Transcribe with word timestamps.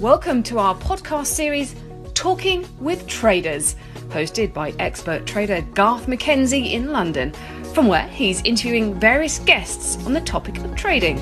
Welcome 0.00 0.42
to 0.44 0.58
our 0.58 0.74
podcast 0.76 1.26
series, 1.26 1.76
Talking 2.14 2.66
with 2.78 3.06
Traders, 3.06 3.76
hosted 4.08 4.54
by 4.54 4.72
expert 4.78 5.26
trader 5.26 5.60
Garth 5.74 6.06
McKenzie 6.06 6.72
in 6.72 6.90
London, 6.90 7.34
from 7.74 7.86
where 7.86 8.08
he's 8.08 8.40
interviewing 8.44 8.98
various 8.98 9.40
guests 9.40 10.02
on 10.06 10.14
the 10.14 10.22
topic 10.22 10.56
of 10.56 10.74
trading. 10.74 11.18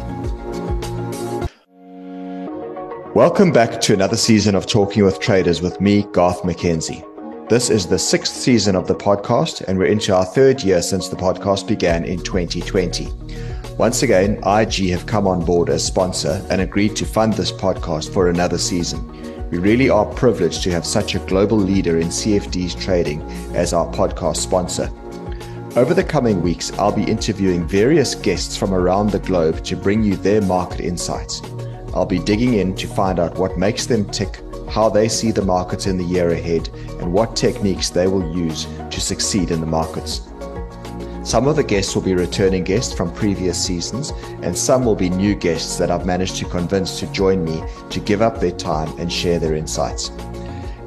Welcome 3.14 3.50
back 3.50 3.80
to 3.80 3.94
another 3.94 4.16
season 4.16 4.54
of 4.54 4.68
Talking 4.68 5.04
with 5.04 5.18
Traders 5.18 5.60
with 5.60 5.80
me, 5.80 6.04
Garth 6.12 6.42
McKenzie. 6.42 7.04
This 7.48 7.70
is 7.70 7.84
the 7.84 7.98
sixth 7.98 8.36
season 8.36 8.76
of 8.76 8.86
the 8.86 8.95
podcast, 8.95 9.62
and 9.62 9.76
we're 9.76 9.86
into 9.86 10.14
our 10.14 10.25
third 10.25 10.62
year 10.62 10.82
since 10.82 11.08
the 11.08 11.17
podcast 11.17 11.67
began 11.67 12.04
in 12.04 12.22
2020. 12.22 13.08
Once 13.79 14.03
again, 14.03 14.41
IG 14.45 14.91
have 14.91 15.07
come 15.07 15.29
on 15.29 15.45
board 15.45 15.71
as 15.71 15.85
sponsor 15.85 16.45
and 16.50 16.61
agreed 16.61 16.96
to 16.96 17.07
fund 17.07 17.32
this 17.35 17.53
podcast 17.53 18.13
for 18.13 18.29
another 18.29 18.59
season. 18.59 19.07
We 19.53 19.59
really 19.59 19.89
are 19.89 20.04
privileged 20.04 20.64
to 20.64 20.73
have 20.73 20.85
such 20.85 21.14
a 21.14 21.21
global 21.21 21.57
leader 21.57 22.01
in 22.01 22.09
CFDs 22.09 22.79
trading 22.81 23.23
as 23.54 23.73
our 23.73 23.87
podcast 23.93 24.39
sponsor. 24.39 24.91
Over 25.77 25.95
the 25.95 26.03
coming 26.03 26.43
weeks, 26.43 26.73
I'll 26.73 26.91
be 26.91 27.04
interviewing 27.04 27.68
various 27.68 28.17
guests 28.17 28.57
from 28.57 28.75
around 28.75 29.11
the 29.11 29.21
globe 29.21 29.63
to 29.67 29.77
bring 29.77 30.03
you 30.03 30.17
their 30.17 30.43
market 30.43 30.81
insights. 30.81 31.40
I'll 31.95 32.05
be 32.05 32.19
digging 32.19 32.55
in 32.55 32.75
to 32.75 32.89
find 32.89 33.20
out 33.20 33.39
what 33.39 33.59
makes 33.59 33.87
them 33.87 34.11
tick, 34.11 34.41
how 34.69 34.89
they 34.89 35.09
see 35.09 35.31
the 35.31 35.42
markets 35.42 35.87
in 35.87 35.98
the 35.98 36.05
year 36.05 36.31
ahead, 36.31 36.69
and 36.98 37.12
what 37.12 37.37
techniques 37.37 37.91
they 37.91 38.09
will 38.09 38.37
use 38.37 38.67
to 38.91 39.01
succeed 39.01 39.53
in 39.53 39.61
the 39.61 39.67
markets. 39.67 40.29
Some 41.29 41.47
of 41.47 41.57
the 41.57 41.62
guests 41.62 41.95
will 41.95 42.01
be 42.01 42.15
returning 42.15 42.65
guests 42.65 42.95
from 42.95 43.12
previous 43.12 43.62
seasons, 43.62 44.15
and 44.41 44.57
some 44.57 44.83
will 44.83 44.95
be 44.95 45.11
new 45.11 45.35
guests 45.35 45.77
that 45.77 45.91
I've 45.91 46.07
managed 46.07 46.37
to 46.37 46.47
convince 46.47 46.98
to 47.01 47.07
join 47.09 47.45
me 47.45 47.62
to 47.91 48.01
give 48.01 48.23
up 48.23 48.41
their 48.41 48.53
time 48.53 48.98
and 48.98 49.12
share 49.12 49.39
their 49.39 49.55
insights. 49.55 50.11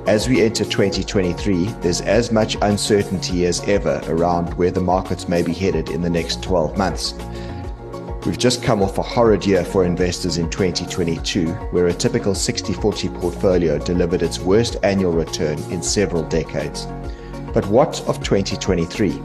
As 0.08 0.28
we 0.28 0.42
enter 0.42 0.66
2023, 0.66 1.66
there's 1.82 2.02
as 2.02 2.32
much 2.32 2.58
uncertainty 2.64 3.46
as 3.46 3.62
ever 3.70 4.02
around 4.08 4.56
where 4.56 4.72
the 4.72 4.82
markets 4.82 5.30
may 5.30 5.44
be 5.44 5.54
headed 5.54 5.92
in 5.92 6.02
the 6.02 6.10
next 6.10 6.42
12 6.42 6.76
months. 6.76 7.14
We've 8.26 8.36
just 8.36 8.64
come 8.64 8.82
off 8.82 8.98
a 8.98 9.04
horrid 9.04 9.46
year 9.46 9.64
for 9.64 9.86
investors 9.86 10.40
in 10.40 10.50
2022, 10.50 11.52
where 11.70 11.86
a 11.86 11.94
typical 11.94 12.34
60 12.34 12.74
40 12.74 13.10
portfolio 13.10 13.78
delivered 13.78 14.24
its 14.24 14.40
worst 14.40 14.78
annual 14.82 15.12
return 15.12 15.60
in 15.72 15.84
several 15.84 16.24
decades. 16.24 16.88
But 17.54 17.68
what 17.68 18.02
of 18.08 18.24
2023? 18.24 19.22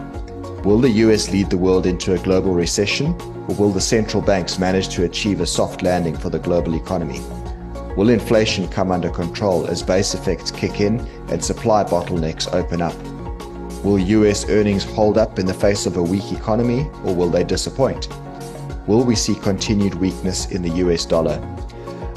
Will 0.67 0.81
the 0.81 0.91
US 1.07 1.31
lead 1.31 1.49
the 1.49 1.57
world 1.57 1.87
into 1.87 2.15
a 2.15 2.19
global 2.19 2.53
recession, 2.53 3.15
or 3.47 3.55
will 3.55 3.71
the 3.71 3.81
central 3.81 4.21
banks 4.21 4.59
manage 4.59 4.89
to 4.97 5.05
achieve 5.05 5.41
a 5.41 5.47
soft 5.47 5.81
landing 5.81 6.17
for 6.17 6.29
the 6.29 6.41
global 6.41 6.75
economy? 6.75 7.21
Will 7.97 8.09
inflation 8.09 8.67
come 8.67 8.91
under 8.91 9.09
control 9.09 9.69
as 9.69 9.85
base 9.85 10.13
effects 10.13 10.51
kick 10.51 10.81
in 10.81 10.99
and 11.29 11.45
supply 11.45 11.85
bottlenecks 11.85 12.53
open 12.53 12.83
up? 12.83 12.97
Will 13.85 14.01
US 14.01 14.49
earnings 14.49 14.83
hold 14.83 15.19
up 15.19 15.39
in 15.39 15.47
the 15.47 15.55
face 15.55 15.87
of 15.87 15.99
a 15.99 16.03
weak 16.03 16.33
economy, 16.33 16.91
or 17.05 17.15
will 17.15 17.31
they 17.31 17.45
disappoint? 17.45 18.09
Will 18.89 19.05
we 19.05 19.15
see 19.15 19.37
continued 19.37 19.95
weakness 19.95 20.51
in 20.51 20.63
the 20.63 20.83
US 20.85 21.05
dollar? 21.05 21.41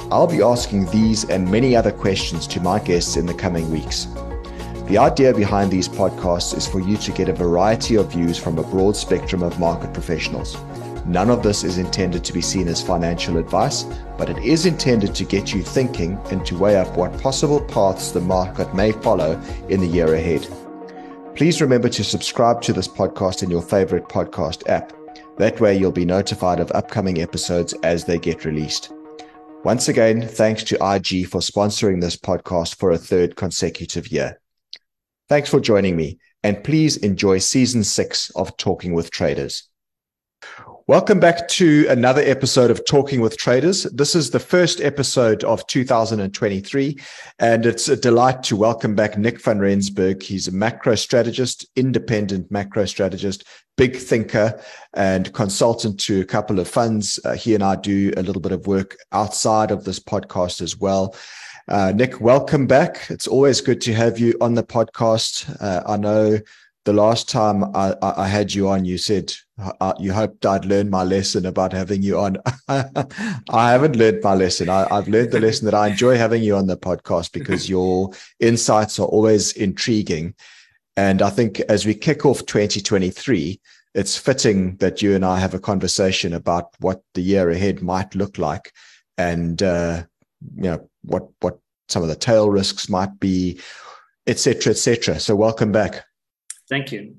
I'll 0.10 0.26
be 0.26 0.42
asking 0.42 0.88
these 0.88 1.24
and 1.30 1.52
many 1.52 1.76
other 1.76 1.92
questions 1.92 2.48
to 2.48 2.60
my 2.62 2.80
guests 2.80 3.16
in 3.16 3.28
the 3.28 3.34
coming 3.36 3.70
weeks. 3.70 4.08
The 4.90 4.98
idea 4.98 5.36
behind 5.36 5.70
these 5.70 5.88
podcasts 5.88 6.58
is 6.58 6.68
for 6.68 6.80
you 6.80 6.98
to 6.98 7.12
get 7.12 7.30
a 7.30 7.34
variety 7.34 7.94
of 7.94 8.12
views 8.12 8.40
from 8.40 8.58
a 8.58 8.64
broad 8.64 8.96
spectrum 8.96 9.44
of 9.44 9.60
market 9.60 9.94
professionals. 9.94 10.58
None 11.06 11.30
of 11.30 11.44
this 11.44 11.64
is 11.64 11.78
intended 11.78 12.26
to 12.26 12.34
be 12.34 12.42
seen 12.42 12.68
as 12.68 12.82
financial 12.82 13.38
advice, 13.38 13.84
but 14.18 14.32
it 14.32 14.40
is 14.40 14.66
intended 14.66 15.14
to 15.14 15.26
get 15.26 15.54
you 15.54 15.62
thinking 15.62 16.18
and 16.32 16.44
to 16.48 16.58
weigh 16.58 16.76
up 16.76 16.98
what 16.98 17.16
possible 17.22 17.62
paths 17.62 18.12
the 18.12 18.20
market 18.20 18.74
may 18.74 18.92
follow 18.92 19.40
in 19.70 19.80
the 19.80 19.86
year 19.86 20.16
ahead. 20.16 20.48
Please 21.36 21.62
remember 21.62 21.90
to 21.90 22.04
subscribe 22.04 22.60
to 22.64 22.74
this 22.74 22.88
podcast 22.88 23.44
in 23.44 23.52
your 23.52 23.62
favorite 23.62 24.10
podcast 24.10 24.68
app. 24.68 24.92
That 25.38 25.62
way, 25.62 25.78
you'll 25.78 25.92
be 25.92 26.04
notified 26.04 26.60
of 26.60 26.72
upcoming 26.72 27.22
episodes 27.22 27.74
as 27.84 28.06
they 28.06 28.18
get 28.18 28.44
released. 28.44 28.92
Once 29.64 29.88
again, 29.88 30.28
thanks 30.28 30.64
to 30.64 30.76
IG 30.78 31.28
for 31.28 31.42
sponsoring 31.42 32.02
this 32.02 32.18
podcast 32.18 32.74
for 32.78 32.90
a 32.90 32.98
third 32.98 33.36
consecutive 33.36 34.12
year. 34.12 34.40
Thanks 35.30 35.48
for 35.48 35.60
joining 35.60 35.96
me, 35.96 36.18
and 36.42 36.64
please 36.64 36.98
enjoy 36.98 37.38
season 37.38 37.84
six 37.84 38.32
of 38.32 38.58
Talking 38.58 38.94
with 38.94 39.12
Traders. 39.12 39.70
Welcome 40.88 41.20
back 41.20 41.48
to 41.50 41.86
another 41.88 42.24
episode 42.24 42.72
of 42.72 42.84
Talking 42.84 43.22
with 43.22 43.38
Traders. 43.38 43.84
This 43.84 44.16
is 44.16 44.32
the 44.32 44.40
first 44.40 44.82
episode 44.82 45.44
of 45.44 45.68
2023, 45.68 46.98
and 47.38 47.68
it's 47.68 47.88
a 47.88 47.96
delight 47.96 48.42
to 48.42 48.56
welcome 48.56 48.96
back 48.96 49.20
Nick 49.20 49.40
van 49.40 49.60
Rensburg. 49.60 50.24
He's 50.24 50.48
a 50.48 50.52
macro 50.52 50.96
strategist, 50.96 51.64
independent 51.76 52.50
macro 52.50 52.86
strategist, 52.86 53.44
big 53.78 53.98
thinker, 53.98 54.60
and 54.96 55.32
consultant 55.34 56.00
to 56.00 56.22
a 56.22 56.26
couple 56.26 56.60
of 56.60 56.68
funds. 56.68 57.20
Uh, 57.24 57.36
he 57.36 57.54
and 57.54 57.64
I 57.64 57.76
do 57.76 58.12
a 58.18 58.24
little 58.24 58.42
bit 58.42 58.52
of 58.52 58.66
work 58.66 58.98
outside 59.12 59.70
of 59.70 59.84
this 59.84 60.00
podcast 60.00 60.60
as 60.60 60.76
well. 60.76 61.16
Uh, 61.70 61.92
Nick, 61.96 62.20
welcome 62.20 62.66
back. 62.66 63.06
It's 63.12 63.28
always 63.28 63.62
good 63.62 63.80
to 63.82 63.94
have 63.94 64.18
you 64.18 64.34
on 64.42 64.56
the 64.56 64.64
podcast. 64.64 65.56
Uh, 65.62 65.84
I 65.86 65.98
know 65.98 66.40
the 66.86 66.94
last 66.94 67.30
time 67.30 67.64
I, 67.76 67.96
I, 68.02 68.28
had 68.28 68.52
you 68.56 68.70
on, 68.70 68.86
you 68.86 68.98
said 68.98 69.32
uh, 69.80 69.94
you 70.00 70.12
hoped 70.12 70.44
I'd 70.48 70.66
learn 70.66 70.90
my 70.90 71.04
lesson 71.04 71.46
about 71.46 71.72
having 71.72 72.02
you 72.02 72.18
on. 72.18 72.38
I 72.68 73.72
haven't 73.72 73.98
learned 73.98 74.24
my 74.24 74.34
lesson. 74.34 74.68
I, 74.68 74.88
I've 74.90 75.08
learned 75.08 75.32
the 75.32 75.40
lesson 75.40 75.66
that 75.66 75.76
I 75.76 75.90
enjoy 75.90 76.18
having 76.18 76.42
you 76.42 76.56
on 76.56 76.66
the 76.66 76.76
podcast 76.76 77.34
because 77.34 77.70
your 77.70 78.10
insights 78.40 78.98
are 78.98 79.06
always 79.06 79.52
intriguing. 79.52 80.34
And 80.98 81.22
I 81.22 81.30
think 81.30 81.60
as 81.60 81.86
we 81.86 81.94
kick 81.94 82.26
off 82.26 82.48
2023, 82.48 83.62
it's 83.94 84.18
fitting 84.18 84.76
that 84.78 85.04
you 85.04 85.14
and 85.14 85.24
I 85.24 85.38
have 85.40 85.54
a 85.54 85.60
conversation 85.60 86.34
about 86.34 86.70
what 86.80 87.04
the 87.14 87.22
year 87.22 87.52
ahead 87.52 87.84
might 87.84 88.16
look 88.16 88.40
like. 88.40 88.74
And 89.20 89.62
uh, 89.62 90.06
you 90.56 90.64
know 90.64 90.90
what 91.04 91.30
what 91.42 91.60
some 91.88 92.04
of 92.04 92.10
the 92.10 92.16
tail 92.16 92.50
risks 92.50 92.90
might 92.90 93.20
be, 93.20 93.60
etc., 94.28 94.72
etc. 94.72 95.20
So 95.20 95.36
welcome 95.36 95.72
back. 95.72 96.06
Thank 96.70 96.92
you. 96.92 97.16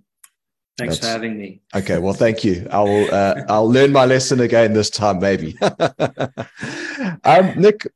Thanks 0.79 0.97
That's, 0.97 1.07
for 1.07 1.13
having 1.13 1.37
me. 1.37 1.61
Okay, 1.75 1.99
well, 1.99 2.15
thank 2.15 2.43
you. 2.45 2.67
I'll 2.71 3.15
uh, 3.15 3.43
I'll 3.49 3.71
learn 3.71 3.93
my 3.93 4.07
lesson 4.07 4.41
again 4.41 4.73
this 4.73 4.91
time, 4.91 5.19
maybe. 5.19 5.59
um, 7.25 7.53
Nick, 7.57 7.87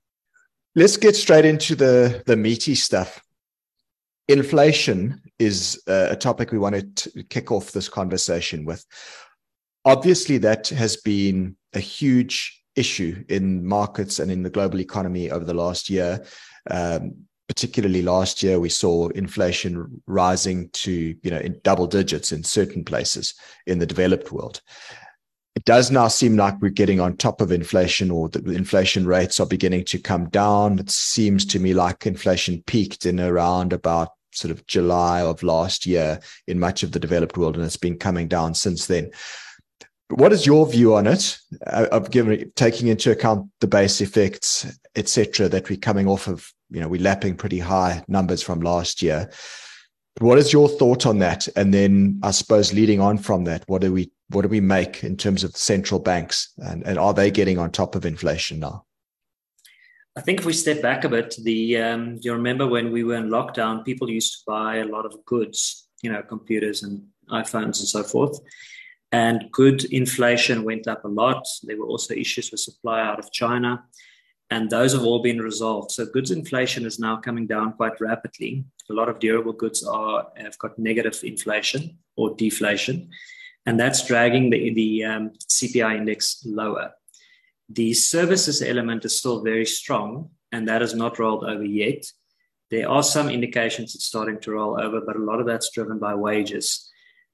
let's 0.74 0.96
get 0.96 1.16
straight 1.16 1.44
into 1.44 1.74
the 1.74 2.22
the 2.26 2.36
meaty 2.36 2.74
stuff. 2.74 3.22
Inflation 4.28 5.20
is 5.38 5.82
uh, 5.86 6.08
a 6.10 6.16
topic 6.16 6.50
we 6.50 6.58
want 6.58 6.96
to 6.96 7.22
kick 7.24 7.50
off 7.52 7.72
this 7.72 7.88
conversation 7.88 8.64
with. 8.64 8.84
Obviously, 9.84 10.38
that 10.38 10.68
has 10.68 10.96
been 10.96 11.56
a 11.74 11.80
huge 11.80 12.63
issue 12.76 13.24
in 13.28 13.64
markets 13.66 14.18
and 14.18 14.30
in 14.30 14.42
the 14.42 14.50
global 14.50 14.80
economy 14.80 15.30
over 15.30 15.44
the 15.44 15.54
last 15.54 15.88
year. 15.90 16.24
Um, 16.70 17.26
particularly 17.48 18.02
last 18.02 18.42
year, 18.42 18.58
we 18.58 18.70
saw 18.70 19.08
inflation 19.08 20.02
rising 20.06 20.70
to 20.70 21.14
you 21.22 21.30
know 21.30 21.38
in 21.38 21.60
double 21.62 21.86
digits 21.86 22.32
in 22.32 22.42
certain 22.42 22.84
places 22.84 23.34
in 23.66 23.78
the 23.78 23.86
developed 23.86 24.32
world. 24.32 24.60
It 25.54 25.64
does 25.64 25.90
now 25.90 26.08
seem 26.08 26.36
like 26.36 26.60
we're 26.60 26.70
getting 26.70 27.00
on 27.00 27.16
top 27.16 27.40
of 27.40 27.52
inflation, 27.52 28.10
or 28.10 28.28
the 28.28 28.52
inflation 28.52 29.06
rates 29.06 29.38
are 29.38 29.46
beginning 29.46 29.84
to 29.86 29.98
come 29.98 30.28
down. 30.30 30.78
It 30.78 30.90
seems 30.90 31.44
to 31.46 31.60
me 31.60 31.74
like 31.74 32.06
inflation 32.06 32.62
peaked 32.66 33.06
in 33.06 33.20
around 33.20 33.72
about 33.72 34.08
sort 34.32 34.50
of 34.50 34.66
July 34.66 35.20
of 35.20 35.44
last 35.44 35.86
year 35.86 36.18
in 36.48 36.58
much 36.58 36.82
of 36.82 36.90
the 36.90 36.98
developed 36.98 37.36
world, 37.36 37.56
and 37.56 37.64
it's 37.64 37.76
been 37.76 37.98
coming 37.98 38.26
down 38.26 38.54
since 38.54 38.86
then. 38.86 39.10
What 40.10 40.32
is 40.32 40.44
your 40.44 40.66
view 40.66 40.94
on 40.94 41.06
it? 41.06 41.38
Uh, 41.66 41.86
of 41.90 42.10
giving 42.10 42.50
taking 42.56 42.88
into 42.88 43.10
account 43.10 43.48
the 43.60 43.66
base 43.66 44.00
effects, 44.00 44.66
etc., 44.96 45.48
that 45.48 45.70
we're 45.70 45.78
coming 45.78 46.06
off 46.06 46.28
of. 46.28 46.52
You 46.70 46.80
know, 46.80 46.88
we're 46.88 47.00
lapping 47.00 47.36
pretty 47.36 47.60
high 47.60 48.04
numbers 48.08 48.42
from 48.42 48.60
last 48.60 49.00
year. 49.00 49.30
What 50.18 50.38
is 50.38 50.52
your 50.52 50.68
thought 50.68 51.06
on 51.06 51.18
that? 51.18 51.46
And 51.56 51.72
then, 51.72 52.20
I 52.22 52.32
suppose, 52.32 52.72
leading 52.72 53.00
on 53.00 53.18
from 53.18 53.44
that, 53.44 53.64
what 53.66 53.80
do 53.80 53.92
we 53.92 54.10
what 54.28 54.42
do 54.42 54.48
we 54.48 54.60
make 54.60 55.04
in 55.04 55.16
terms 55.16 55.44
of 55.44 55.56
central 55.56 56.00
banks, 56.00 56.52
and, 56.58 56.84
and 56.86 56.98
are 56.98 57.14
they 57.14 57.30
getting 57.30 57.58
on 57.58 57.70
top 57.70 57.94
of 57.94 58.04
inflation 58.04 58.60
now? 58.60 58.84
I 60.16 60.20
think 60.20 60.40
if 60.40 60.46
we 60.46 60.52
step 60.52 60.82
back 60.82 61.04
a 61.04 61.08
bit, 61.08 61.34
the 61.42 61.78
um, 61.78 62.18
you 62.20 62.32
remember 62.32 62.66
when 62.66 62.92
we 62.92 63.04
were 63.04 63.16
in 63.16 63.30
lockdown, 63.30 63.84
people 63.84 64.10
used 64.10 64.32
to 64.32 64.38
buy 64.46 64.76
a 64.76 64.84
lot 64.84 65.06
of 65.06 65.24
goods, 65.24 65.88
you 66.02 66.12
know, 66.12 66.22
computers 66.22 66.82
and 66.82 67.04
iPhones 67.30 67.80
and 67.80 67.88
so 67.88 68.02
forth 68.02 68.38
and 69.14 69.48
good 69.52 69.84
inflation 70.00 70.64
went 70.64 70.88
up 70.88 71.04
a 71.04 71.14
lot. 71.22 71.46
There 71.62 71.78
were 71.78 71.86
also 71.86 72.14
issues 72.14 72.50
with 72.50 72.58
supply 72.58 73.00
out 73.00 73.20
of 73.20 73.30
China, 73.30 73.84
and 74.50 74.68
those 74.68 74.92
have 74.92 75.04
all 75.04 75.22
been 75.22 75.38
resolved. 75.40 75.92
So 75.92 76.04
goods 76.04 76.32
inflation 76.32 76.84
is 76.84 76.98
now 76.98 77.18
coming 77.18 77.46
down 77.46 77.74
quite 77.74 78.00
rapidly. 78.00 78.64
A 78.90 78.92
lot 78.92 79.08
of 79.08 79.20
durable 79.20 79.52
goods 79.52 79.84
are 79.86 80.26
have 80.36 80.58
got 80.58 80.80
negative 80.80 81.20
inflation 81.22 81.96
or 82.16 82.34
deflation, 82.34 83.08
and 83.66 83.78
that's 83.78 84.04
dragging 84.04 84.50
the 84.50 84.74
the 84.74 85.04
um, 85.04 85.30
CPI 85.58 85.96
index 85.96 86.42
lower. 86.44 86.90
The 87.68 87.94
services 87.94 88.62
element 88.62 89.04
is 89.04 89.16
still 89.16 89.44
very 89.44 89.66
strong, 89.80 90.30
and 90.50 90.66
that 90.66 90.80
has 90.80 90.94
not 90.94 91.20
rolled 91.20 91.44
over 91.44 91.64
yet. 91.64 92.02
There 92.72 92.90
are 92.90 93.04
some 93.04 93.28
indications 93.30 93.94
it's 93.94 94.06
starting 94.06 94.40
to 94.40 94.50
roll 94.50 94.74
over, 94.84 95.00
but 95.06 95.14
a 95.14 95.26
lot 95.30 95.38
of 95.38 95.46
that's 95.46 95.70
driven 95.70 96.00
by 96.00 96.16
wages. 96.16 96.90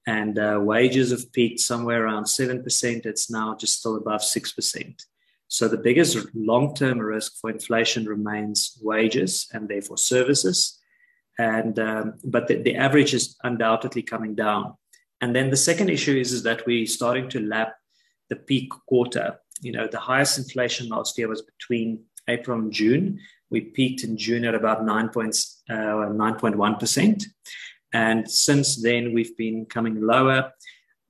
And 0.07 0.39
uh, 0.39 0.59
wages 0.61 1.11
have 1.11 1.31
peaked 1.31 1.59
somewhere 1.59 2.05
around 2.05 2.23
7%. 2.23 3.05
It's 3.05 3.29
now 3.29 3.55
just 3.55 3.79
still 3.79 3.97
above 3.97 4.21
6%. 4.21 5.03
So 5.47 5.67
the 5.67 5.77
biggest 5.77 6.17
long 6.33 6.73
term 6.73 6.99
risk 6.99 7.33
for 7.39 7.49
inflation 7.49 8.05
remains 8.05 8.79
wages 8.81 9.47
and 9.53 9.67
therefore 9.67 9.97
services. 9.97 10.79
And, 11.37 11.77
um, 11.77 12.13
but 12.23 12.47
the, 12.47 12.55
the 12.61 12.75
average 12.75 13.13
is 13.13 13.35
undoubtedly 13.43 14.01
coming 14.01 14.33
down. 14.33 14.75
And 15.19 15.35
then 15.35 15.49
the 15.49 15.57
second 15.57 15.89
issue 15.89 16.17
is, 16.17 16.31
is 16.31 16.43
that 16.43 16.65
we're 16.65 16.87
starting 16.87 17.29
to 17.29 17.39
lap 17.39 17.75
the 18.29 18.37
peak 18.37 18.69
quarter. 18.87 19.39
You 19.61 19.73
know, 19.73 19.87
the 19.87 19.99
highest 19.99 20.37
inflation 20.39 20.87
last 20.87 21.17
year 21.17 21.27
was 21.27 21.41
between 21.41 22.05
April 22.27 22.57
and 22.57 22.71
June. 22.71 23.19
We 23.49 23.61
peaked 23.61 24.03
in 24.03 24.17
June 24.17 24.45
at 24.45 24.55
about 24.55 24.85
9, 24.85 25.09
points, 25.09 25.61
uh, 25.69 25.73
9.1%. 25.73 27.23
And 27.93 28.29
since 28.29 28.81
then, 28.81 29.13
we've 29.13 29.35
been 29.37 29.65
coming 29.65 30.01
lower. 30.01 30.53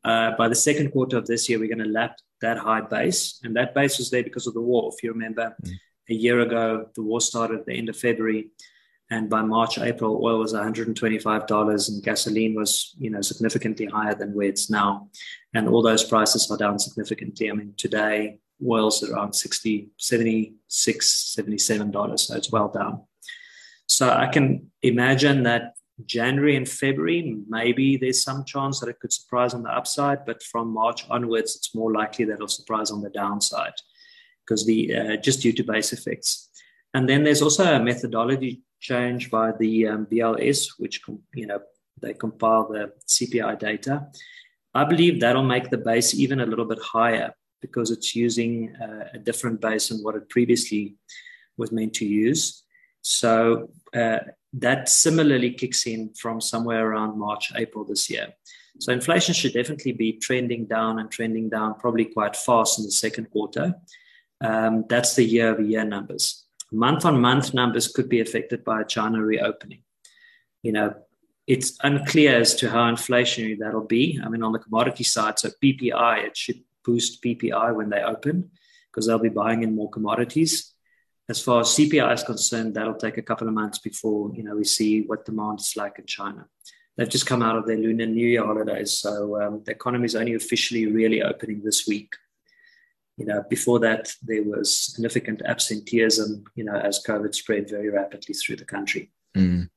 Uh, 0.04 0.31
by 0.38 0.48
the 0.48 0.56
second 0.56 0.92
quarter 0.92 1.18
of 1.18 1.28
this 1.28 1.48
year, 1.48 1.60
we're 1.60 1.68
going 1.68 1.86
to 1.86 1.86
lap 1.86 2.18
that 2.42 2.57
high 2.57 2.81
base. 2.81 3.39
And 3.44 3.56
that 3.56 3.74
base 3.74 3.98
was 4.00 4.10
there 4.10 4.24
because 4.24 4.48
of 4.48 4.54
the 4.54 4.62
war. 4.62 4.92
If 4.95 5.04
you 5.04 5.12
remember, 5.12 5.56
mm. 5.63 5.74
a 6.10 6.13
year 6.13 6.39
ago, 6.39 6.89
the 6.95 7.04
war 7.04 7.22
started 7.22 7.60
at 7.60 7.66
the 7.66 7.78
end 7.78 7.89
of 7.89 7.98
February. 7.98 8.50
And 9.12 9.30
by 9.30 9.42
March, 9.42 9.78
April, 9.78 10.22
oil 10.24 10.39
was 10.39 10.54
$125 10.54 11.89
and 11.89 12.04
gasoline 12.04 12.56
was, 12.56 12.95
you 12.98 13.10
know, 13.10 13.22
significantly 13.22 13.86
higher 13.86 14.16
than 14.16 14.33
where 14.33 14.48
it's 14.48 14.69
now. 14.69 15.10
And 15.54 15.68
all 15.68 15.81
those 15.81 16.06
prices 16.06 16.50
are 16.50 16.57
down 16.57 16.80
significantly. 16.80 17.51
I 17.51 17.54
mean, 17.54 17.74
today, 17.75 18.39
oil's 18.66 19.04
around 19.04 19.33
60, 19.33 19.89
76, 19.98 21.36
$77. 21.38 22.19
So 22.19 22.36
it's 22.36 22.51
well 22.51 22.69
down. 22.69 23.04
So 23.86 24.10
I 24.10 24.28
can 24.28 24.72
imagine 24.81 25.44
that 25.44 25.74
January 26.06 26.56
and 26.56 26.68
February, 26.68 27.38
maybe 27.48 27.98
there's 27.98 28.24
some 28.24 28.44
chance 28.45 28.80
that 28.80 28.89
it 28.89 29.00
could 29.00 29.13
surprise 29.13 29.53
on 29.53 29.63
the 29.63 29.69
upside, 29.69 30.25
but 30.25 30.44
from 30.44 30.74
March 30.74 31.09
onwards, 31.09 31.56
it's 31.56 31.75
more 31.75 31.92
likely 31.92 32.25
that 32.25 32.36
it'll 32.36 32.48
surprise 32.48 32.92
on 32.92 33.01
the 33.01 33.09
downside 33.09 33.74
because 34.45 34.65
the 34.65 34.95
uh, 34.95 35.18
just 35.18 35.42
due 35.42 35.53
to 35.53 35.63
base 35.63 35.94
effects. 35.94 36.50
And 36.94 37.07
then 37.07 37.24
there's 37.24 37.42
also 37.42 37.63
a 37.63 37.80
methodology 37.80 38.63
change 38.80 39.31
by 39.31 39.51
the 39.53 39.88
um, 39.88 40.06
BLS, 40.07 40.74
which 40.77 41.01
you 41.36 41.48
know 41.48 41.59
they 42.01 42.13
compile 42.13 42.68
the 42.68 42.92
CPI 43.07 43.59
data. 43.59 44.07
I 44.74 44.83
believe 44.86 45.19
that'll 45.19 45.44
make 45.44 45.69
the 45.69 45.77
base 45.77 46.13
even 46.13 46.39
a 46.39 46.45
little 46.45 46.65
bit 46.65 46.80
higher 46.80 47.33
because 47.62 47.92
it's 47.92 48.15
using 48.15 48.75
uh, 48.75 49.09
a 49.13 49.19
different 49.19 49.62
base 49.62 49.89
than 49.89 50.00
what 50.00 50.15
it 50.15 50.30
previously 50.30 50.95
was 51.57 51.71
meant 51.71 51.94
to 51.95 52.06
use. 52.06 52.63
So 53.01 53.69
uh, 53.93 54.19
that 54.53 54.89
similarly 54.89 55.51
kicks 55.51 55.88
in 55.88 56.13
from 56.13 56.41
somewhere 56.41 56.88
around 56.89 57.17
March, 57.17 57.51
April 57.55 57.85
this 57.85 58.09
year. 58.09 58.33
So 58.79 58.91
inflation 58.91 59.33
should 59.33 59.53
definitely 59.53 59.91
be 59.91 60.13
trending 60.13 60.65
down 60.65 60.99
and 60.99 61.09
trending 61.11 61.49
down 61.49 61.75
probably 61.75 62.05
quite 62.05 62.35
fast 62.35 62.79
in 62.79 62.85
the 62.85 62.91
second 62.91 63.29
quarter. 63.31 63.75
Um, 64.41 64.85
that's 64.89 65.15
the 65.15 65.23
year 65.23 65.49
over 65.49 65.61
year 65.61 65.85
numbers. 65.85 66.45
Month 66.71 67.05
on 67.05 67.19
month 67.19 67.53
numbers 67.53 67.88
could 67.88 68.09
be 68.09 68.21
affected 68.21 68.63
by 68.63 68.83
China 68.83 69.21
reopening. 69.21 69.83
You 70.63 70.71
know, 70.71 70.95
it's 71.47 71.77
unclear 71.83 72.37
as 72.37 72.55
to 72.55 72.69
how 72.69 72.89
inflationary 72.89 73.57
that'll 73.59 73.85
be. 73.85 74.19
I 74.23 74.29
mean, 74.29 74.41
on 74.44 74.53
the 74.53 74.59
commodity 74.59 75.03
side, 75.03 75.37
so 75.37 75.49
PPI, 75.61 76.25
it 76.25 76.37
should 76.37 76.61
boost 76.83 77.21
PPI 77.23 77.75
when 77.75 77.89
they 77.89 78.01
open 78.01 78.51
because 78.89 79.05
they'll 79.05 79.19
be 79.19 79.29
buying 79.29 79.63
in 79.63 79.75
more 79.75 79.89
commodities 79.89 80.70
as 81.31 81.42
far 81.42 81.62
as 81.62 81.69
CPI 81.69 82.13
is 82.13 82.24
concerned, 82.24 82.74
that'll 82.74 82.94
take 82.94 83.18
a 83.18 83.22
couple 83.22 83.48
of 83.48 83.54
months 83.54 83.80
before 83.80 84.31
you 84.36 84.44
know 84.44 84.56
we 84.56 84.66
see 84.66 85.01
what 85.04 85.25
demand 85.25 85.62
is 85.62 85.75
like 85.78 85.98
in 85.98 86.06
China. 86.06 86.45
They've 86.95 87.10
just 87.10 87.25
come 87.25 87.42
out 87.42 87.57
of 87.57 87.66
their 87.66 87.78
Lunar 87.78 88.06
New 88.06 88.28
Year 88.28 88.45
holidays, 88.45 88.92
so 88.92 89.42
um, 89.42 89.63
the 89.66 89.72
economy 89.72 90.06
is 90.06 90.16
only 90.16 90.36
officially 90.36 90.86
really 90.88 91.24
opening 91.24 91.62
this 91.63 91.88
week. 91.88 92.13
You 93.18 93.25
know, 93.25 93.44
before 93.50 93.80
that 93.80 94.13
there 94.22 94.44
was 94.44 94.78
significant 94.78 95.42
absenteeism. 95.45 96.44
You 96.56 96.66
know, 96.66 96.75
as 96.75 97.04
COVID 97.07 97.33
spread 97.33 97.69
very 97.69 97.89
rapidly 97.89 98.36
through 98.36 98.57
the 98.57 98.66
country. 98.66 99.12
Mm. 99.36 99.69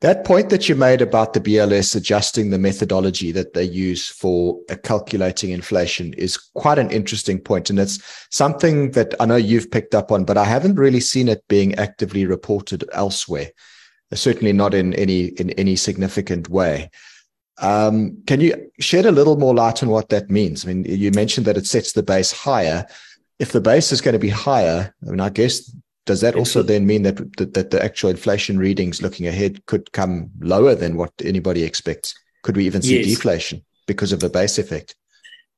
That 0.00 0.24
point 0.24 0.50
that 0.50 0.68
you 0.68 0.74
made 0.74 1.00
about 1.00 1.32
the 1.32 1.40
BLS 1.40 1.94
adjusting 1.94 2.50
the 2.50 2.58
methodology 2.58 3.30
that 3.32 3.54
they 3.54 3.62
use 3.62 4.08
for 4.08 4.58
uh, 4.68 4.76
calculating 4.82 5.50
inflation 5.50 6.12
is 6.14 6.36
quite 6.36 6.78
an 6.78 6.90
interesting 6.90 7.38
point, 7.38 7.70
and 7.70 7.78
it's 7.78 8.00
something 8.30 8.90
that 8.92 9.14
I 9.20 9.26
know 9.26 9.36
you've 9.36 9.70
picked 9.70 9.94
up 9.94 10.10
on, 10.10 10.24
but 10.24 10.36
I 10.36 10.44
haven't 10.44 10.74
really 10.74 11.00
seen 11.00 11.28
it 11.28 11.46
being 11.48 11.74
actively 11.76 12.26
reported 12.26 12.84
elsewhere. 12.92 13.50
Certainly 14.12 14.54
not 14.54 14.74
in 14.74 14.92
any 14.94 15.26
in 15.26 15.50
any 15.50 15.76
significant 15.76 16.48
way. 16.48 16.90
Um, 17.58 18.22
can 18.26 18.40
you 18.40 18.70
shed 18.80 19.06
a 19.06 19.12
little 19.12 19.36
more 19.36 19.54
light 19.54 19.84
on 19.84 19.90
what 19.90 20.08
that 20.08 20.30
means? 20.30 20.64
I 20.64 20.72
mean, 20.72 20.84
you 20.84 21.12
mentioned 21.12 21.46
that 21.46 21.58
it 21.58 21.66
sets 21.66 21.92
the 21.92 22.02
base 22.02 22.32
higher. 22.32 22.86
If 23.38 23.52
the 23.52 23.60
base 23.60 23.92
is 23.92 24.00
going 24.00 24.14
to 24.14 24.18
be 24.18 24.30
higher, 24.30 24.92
I 25.06 25.10
mean, 25.10 25.20
I 25.20 25.28
guess 25.28 25.70
does 26.06 26.20
that 26.22 26.34
also 26.34 26.62
then 26.62 26.86
mean 26.86 27.02
that, 27.02 27.16
that, 27.36 27.54
that 27.54 27.70
the 27.70 27.82
actual 27.82 28.10
inflation 28.10 28.58
readings 28.58 29.02
looking 29.02 29.26
ahead 29.26 29.64
could 29.66 29.92
come 29.92 30.30
lower 30.40 30.74
than 30.74 30.96
what 30.96 31.12
anybody 31.22 31.62
expects? 31.62 32.14
Could 32.42 32.56
we 32.56 32.66
even 32.66 32.82
see 32.82 32.98
yes. 32.98 33.06
deflation 33.06 33.64
because 33.86 34.12
of 34.12 34.20
the 34.20 34.30
base 34.30 34.58
effect? 34.58 34.94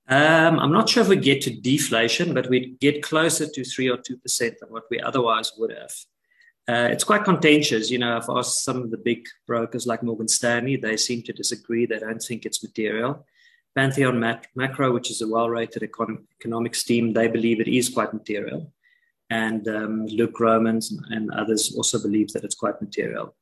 Um, 0.09 0.59
I'm 0.59 0.73
not 0.73 0.89
sure 0.89 1.03
if 1.03 1.09
we 1.09 1.17
get 1.17 1.43
to 1.43 1.51
deflation, 1.51 2.35
but 2.35 2.51
we'd 2.51 2.81
get 2.81 3.03
closer 3.03 3.47
to 3.47 3.65
three 3.65 3.89
or 3.89 3.97
two 3.97 4.17
percent 4.17 4.57
than 4.61 4.71
what 4.71 4.85
we 4.91 5.01
otherwise 5.01 5.53
would 5.57 5.71
have. 5.71 5.93
Uh, 6.69 6.89
it's 6.91 7.05
quite 7.05 7.25
contentious. 7.25 7.91
You 7.91 7.99
know, 7.99 8.17
I've 8.17 8.29
asked 8.29 8.65
some 8.65 8.83
of 8.83 8.91
the 8.91 8.99
big 8.99 9.25
brokers 9.47 9.87
like 9.87 10.03
Morgan 10.03 10.29
Stanley; 10.29 10.77
they 10.77 10.97
seem 10.97 11.23
to 11.23 11.33
disagree. 11.33 11.87
They 11.87 12.01
don't 12.01 12.21
think 12.23 12.45
it's 12.45 12.63
material. 12.63 13.25
Pantheon 13.75 14.21
Macro, 14.55 14.93
which 14.93 15.11
is 15.11 15.23
a 15.23 15.29
well-rated 15.29 15.83
econ- 15.83 16.25
economics 16.39 16.85
team, 16.85 17.15
they 17.15 17.27
believe 17.27 17.59
it 17.59 17.69
is 17.69 17.89
quite 17.89 18.13
material 18.13 18.71
and 19.33 19.67
um, 19.69 20.07
Luke 20.19 20.35
Gromen 20.35 20.81
and 21.09 21.31
others 21.33 21.75
also 21.75 21.99
believe 21.99 22.33
that 22.33 22.45
it's 22.45 22.55
quite 22.55 22.83
material. 22.83 23.35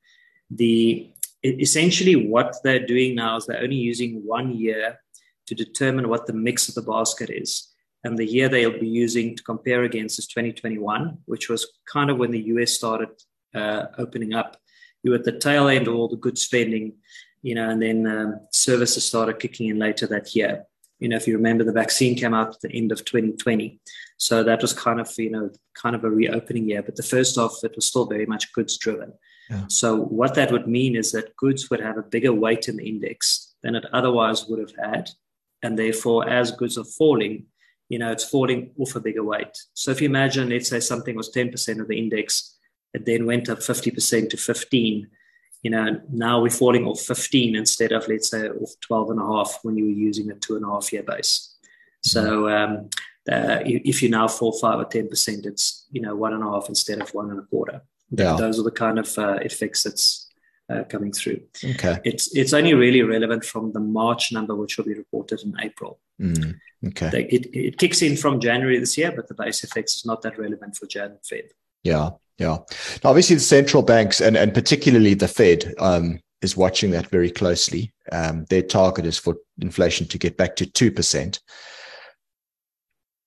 The 0.51 1.13
essentially 1.43 2.17
what 2.29 2.55
they're 2.63 2.87
doing 2.87 3.17
now 3.17 3.37
is 3.37 3.47
they're 3.47 3.63
only 3.63 3.83
using 3.93 4.23
one 4.25 4.57
year 4.57 5.01
to 5.49 5.55
determine 5.55 6.09
what 6.09 6.27
the 6.27 6.33
mix 6.33 6.69
of 6.69 6.77
the 6.77 6.83
basket 6.83 7.31
is. 7.31 7.73
And 8.05 8.17
the 8.17 8.31
year 8.37 8.49
they'll 8.49 8.79
be 8.79 8.89
using 9.07 9.37
to 9.37 9.43
compare 9.43 9.83
against 9.83 10.19
is 10.21 10.29
2021, 10.29 11.19
which 11.25 11.49
was 11.49 11.67
kind 11.93 12.09
of 12.09 12.19
when 12.19 12.31
the 12.31 12.47
US 12.55 12.71
started 12.73 13.11
uh, 13.55 13.87
opening 13.99 14.33
up. 14.33 14.57
You 15.03 15.11
were 15.11 15.19
at 15.19 15.25
the 15.25 15.39
tail 15.47 15.69
end 15.69 15.89
of 15.89 15.95
all 15.95 16.09
the 16.09 16.25
good 16.27 16.39
spending, 16.39 16.93
you 17.43 17.55
know, 17.57 17.69
and 17.69 17.83
then 17.83 18.07
um, 18.07 18.41
services 18.53 19.05
started 19.05 19.41
kicking 19.41 19.69
in 19.69 19.79
later 19.79 20.07
that 20.07 20.37
year. 20.37 20.67
You 21.01 21.09
know, 21.09 21.17
if 21.17 21.27
you 21.27 21.37
remember, 21.37 21.65
the 21.65 21.73
vaccine 21.73 22.15
came 22.15 22.35
out 22.35 22.55
at 22.55 22.61
the 22.61 22.73
end 22.73 22.93
of 22.93 23.05
2020. 23.05 23.81
So 24.19 24.45
that 24.45 24.63
was 24.63 24.73
kind 24.73 25.01
of, 25.01 25.11
you 25.19 25.31
know, 25.31 25.51
kind 25.75 25.97
of 25.97 26.05
a 26.05 26.11
reopening 26.11 26.69
year. 26.69 26.83
But 26.83 26.97
the 26.97 27.03
first 27.03 27.37
half, 27.37 27.57
it 27.65 27.75
was 27.75 27.87
still 27.87 28.07
very 28.07 28.27
much 28.27 28.53
goods 28.53 28.77
driven. 28.79 29.15
Yeah. 29.49 29.65
So 29.69 29.97
what 29.97 30.35
that 30.35 30.53
would 30.53 30.69
mean 30.69 30.95
is 30.95 31.11
that 31.13 31.37
goods 31.37 31.71
would 31.71 31.81
have 31.81 31.99
a 31.99 32.03
bigger 32.03 32.33
weight 32.33 32.69
in 32.69 32.77
the 32.77 32.89
index 32.89 33.55
than 33.63 33.75
it 33.75 33.87
otherwise 33.93 34.47
would 34.47 34.61
have 34.61 34.75
had. 34.77 35.11
And 35.63 35.79
therefore, 35.79 36.29
as 36.29 36.53
goods 36.53 36.79
are 36.79 36.85
falling, 36.85 37.47
you 37.89 37.99
know, 37.99 38.13
it's 38.13 38.25
falling 38.25 38.71
off 38.79 38.95
a 38.95 39.01
bigger 39.01 39.25
weight. 39.25 39.59
So 39.75 39.91
if 39.91 40.01
you 40.01 40.09
imagine, 40.09 40.49
let's 40.49 40.69
say 40.69 40.81
something 40.81 41.17
was 41.17 41.33
10% 41.33 41.81
of 41.81 41.89
the 41.89 41.99
index, 41.99 42.57
it 42.95 43.05
then 43.05 43.27
went 43.27 43.49
up 43.49 43.59
50% 43.59 44.31
to 44.31 44.37
15. 44.37 45.09
You 45.63 45.71
know, 45.71 46.01
now 46.11 46.41
we're 46.41 46.51
falling 46.51 46.87
off 46.87 47.01
15 47.01 47.55
instead 47.55 47.93
of, 47.93 48.09
let's 48.09 48.31
say, 48.31 48.49
off 48.49 48.71
12 48.81 49.11
and 49.11 49.21
a 49.21 49.25
half 49.25 49.59
when 49.63 49.77
you 49.77 49.85
were 49.85 49.91
using 49.91 50.31
a 50.31 50.35
two 50.35 50.57
and 50.57 50.65
a 50.65 50.69
half 50.69 50.93
year 50.93 51.03
base. 51.03 51.55
So 52.03 52.49
um, 52.49 52.89
uh, 53.31 53.59
if 53.65 54.03
you 54.03 54.09
now 54.09 54.29
fall 54.29 54.53
five 54.53 54.79
or 54.79 54.85
ten 54.85 55.09
percent, 55.09 55.47
it's 55.47 55.87
you 55.91 56.01
know 56.01 56.17
one 56.17 56.33
and 56.33 56.43
a 56.43 56.47
half 56.47 56.69
instead 56.69 57.01
of 57.01 57.13
one 57.15 57.31
and 57.31 57.39
a 57.39 57.43
quarter. 57.43 57.83
Yeah. 58.11 58.37
Those 58.37 58.59
are 58.59 58.65
the 58.65 58.71
kind 58.71 58.99
of 58.99 59.19
uh, 59.19 59.39
effects 59.43 59.83
that's 59.83 60.31
uh, 60.69 60.85
coming 60.85 61.13
through. 61.13 61.43
Okay, 61.65 61.99
it's 62.05 62.35
it's 62.35 62.53
only 62.53 62.75
really 62.75 63.03
relevant 63.03 63.45
from 63.45 63.73
the 63.73 63.81
March 63.81 64.33
number, 64.33 64.55
which 64.55 64.79
will 64.79 64.87
be 64.87 64.95
reported 64.95 65.43
in 65.43 65.55
April. 65.63 66.01
Mm. 66.21 66.59
Okay, 66.89 67.11
they, 67.11 67.25
it 67.25 67.47
it 67.55 67.79
kicks 67.79 68.03
in 68.03 68.17
from 68.17 68.41
January 68.41 68.79
this 68.79 68.97
year, 68.97 69.13
but 69.15 69.29
the 69.29 69.35
base 69.35 69.63
effects 69.63 69.97
is 69.97 70.07
not 70.07 70.23
that 70.23 70.39
relevant 70.39 70.77
for 70.77 70.87
Jan 70.87 71.19
Fed. 71.23 71.51
Yeah, 71.85 72.11
yeah. 72.41 72.57
Now, 73.05 73.11
obviously, 73.11 73.37
the 73.37 73.43
central 73.43 73.83
banks 73.83 74.21
and 74.21 74.37
and 74.37 74.53
particularly 74.53 75.15
the 75.15 75.29
Fed 75.29 75.75
um, 75.79 76.19
is 76.43 76.57
watching 76.57 76.91
that 76.93 77.09
very 77.09 77.31
closely. 77.31 77.93
Um, 78.11 78.47
their 78.47 78.63
target 78.63 79.05
is 79.07 79.19
for 79.19 79.37
inflation 79.61 80.09
to 80.09 80.19
get 80.19 80.37
back 80.37 80.57
to 80.57 80.67
two 80.67 80.91
percent. 80.91 81.41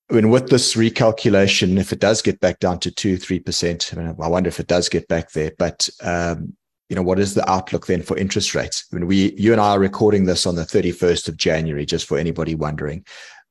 I 0.10 0.16
mean, 0.16 0.30
with 0.30 0.50
this 0.50 0.76
recalculation, 0.76 1.80
if 1.80 1.94
it 1.94 2.00
does 2.00 2.22
get 2.22 2.40
back 2.40 2.60
down 2.60 2.80
to 2.80 2.92
two, 2.92 3.18
three 3.18 3.40
percent, 3.40 3.92
I 3.94 3.98
mean, 3.98 4.16
I 4.20 4.28
wonder 4.28 4.48
if 4.50 4.60
it 4.60 4.68
does 4.68 4.90
get 4.90 5.08
back 5.08 5.32
there. 5.32 5.52
But 5.58 5.88
um, 6.02 6.58
you 6.90 6.96
know, 6.96 7.04
what 7.04 7.20
is 7.20 7.36
the 7.36 7.50
outlook 7.50 7.86
then 7.86 8.02
for 8.02 8.18
interest 8.18 8.56
rates? 8.56 8.86
I 8.92 8.96
mean, 8.96 9.08
we, 9.08 9.34
you 9.34 9.52
and 9.52 9.62
I 9.62 9.70
are 9.70 9.80
recording 9.80 10.26
this 10.26 10.48
on 10.48 10.56
the 10.56 10.66
thirty 10.66 10.92
first 10.92 11.30
of 11.30 11.38
January, 11.38 11.86
just 11.86 12.08
for 12.08 12.18
anybody 12.18 12.56
wondering. 12.56 13.06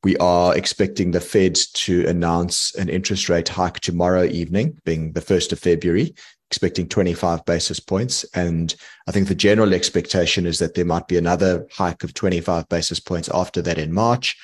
We 0.05 0.17
are 0.17 0.57
expecting 0.57 1.13
the 1.13 1.21
Fed 1.21 1.57
to 1.75 2.07
announce 2.09 2.75
an 2.75 2.89
interest 2.89 3.29
rate 3.29 3.49
hike 3.49 3.79
tomorrow 3.79 4.25
evening, 4.25 4.79
being 4.85 5.13
the 5.13 5.21
1st 5.21 5.53
of 5.53 5.61
February, 5.61 6.15
expecting 6.51 6.89
25 6.89 7.45
basis 7.45 7.79
points. 7.79 8.25
And 8.35 8.75
I 9.07 9.13
think 9.13 9.29
the 9.29 9.35
general 9.37 9.73
expectation 9.73 10.45
is 10.45 10.59
that 10.59 10.75
there 10.75 10.85
might 10.85 11.07
be 11.07 11.19
another 11.19 11.69
hike 11.71 12.03
of 12.03 12.15
25 12.15 12.69
basis 12.69 12.99
points 12.99 13.29
after 13.33 13.63
that 13.63 13.79
in 13.79 13.93
March. 13.93 14.37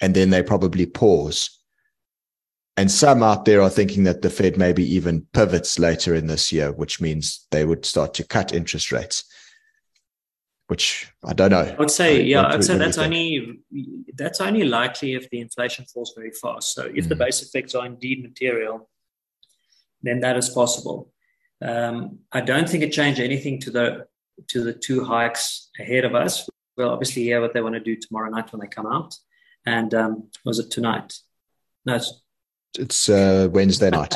And 0.00 0.14
then 0.14 0.30
they 0.30 0.42
probably 0.42 0.86
pause. 0.86 1.50
And 2.76 2.90
some 2.90 3.22
out 3.22 3.44
there 3.44 3.62
are 3.62 3.70
thinking 3.70 4.04
that 4.04 4.22
the 4.22 4.28
Fed 4.28 4.58
maybe 4.58 4.84
even 4.94 5.26
pivots 5.32 5.78
later 5.78 6.14
in 6.16 6.26
this 6.26 6.52
year, 6.52 6.72
which 6.72 7.00
means 7.00 7.46
they 7.52 7.64
would 7.64 7.86
start 7.86 8.12
to 8.14 8.26
cut 8.26 8.52
interest 8.52 8.90
rates 8.90 9.24
which 10.68 11.12
I 11.24 11.32
don't 11.32 11.50
know. 11.50 11.74
I 11.76 11.76
would 11.78 11.90
say, 11.90 12.22
yeah, 12.22 12.46
I'd 12.46 12.64
say 12.64 12.76
that's 12.76 12.98
only 12.98 13.60
that's 14.14 14.40
only 14.40 14.64
likely 14.64 15.14
if 15.14 15.30
the 15.30 15.40
inflation 15.40 15.84
falls 15.84 16.12
very 16.16 16.32
fast. 16.32 16.74
So 16.74 16.90
if 16.94 17.04
mm. 17.04 17.08
the 17.08 17.16
base 17.16 17.42
effects 17.42 17.74
are 17.74 17.86
indeed 17.86 18.22
material, 18.22 18.88
then 20.02 20.20
that 20.20 20.36
is 20.36 20.48
possible. 20.48 21.12
Um, 21.62 22.18
I 22.32 22.40
don't 22.40 22.68
think 22.68 22.82
it 22.82 22.92
changed 22.92 23.20
anything 23.20 23.60
to 23.60 23.70
the 23.70 24.06
to 24.48 24.64
the 24.64 24.72
two 24.72 25.04
hikes 25.04 25.70
ahead 25.78 26.04
of 26.04 26.14
us. 26.14 26.48
We'll 26.76 26.90
obviously 26.90 27.22
hear 27.22 27.40
what 27.40 27.54
they 27.54 27.62
want 27.62 27.74
to 27.74 27.80
do 27.80 27.96
tomorrow 27.96 28.28
night 28.30 28.52
when 28.52 28.60
they 28.60 28.66
come 28.66 28.86
out. 28.86 29.14
And 29.64 29.94
um, 29.94 30.30
was 30.44 30.58
it 30.58 30.70
tonight? 30.70 31.14
No, 31.86 31.96
it's 31.96 32.22
it's 32.78 33.08
uh, 33.08 33.48
Wednesday 33.50 33.90
night, 33.90 34.14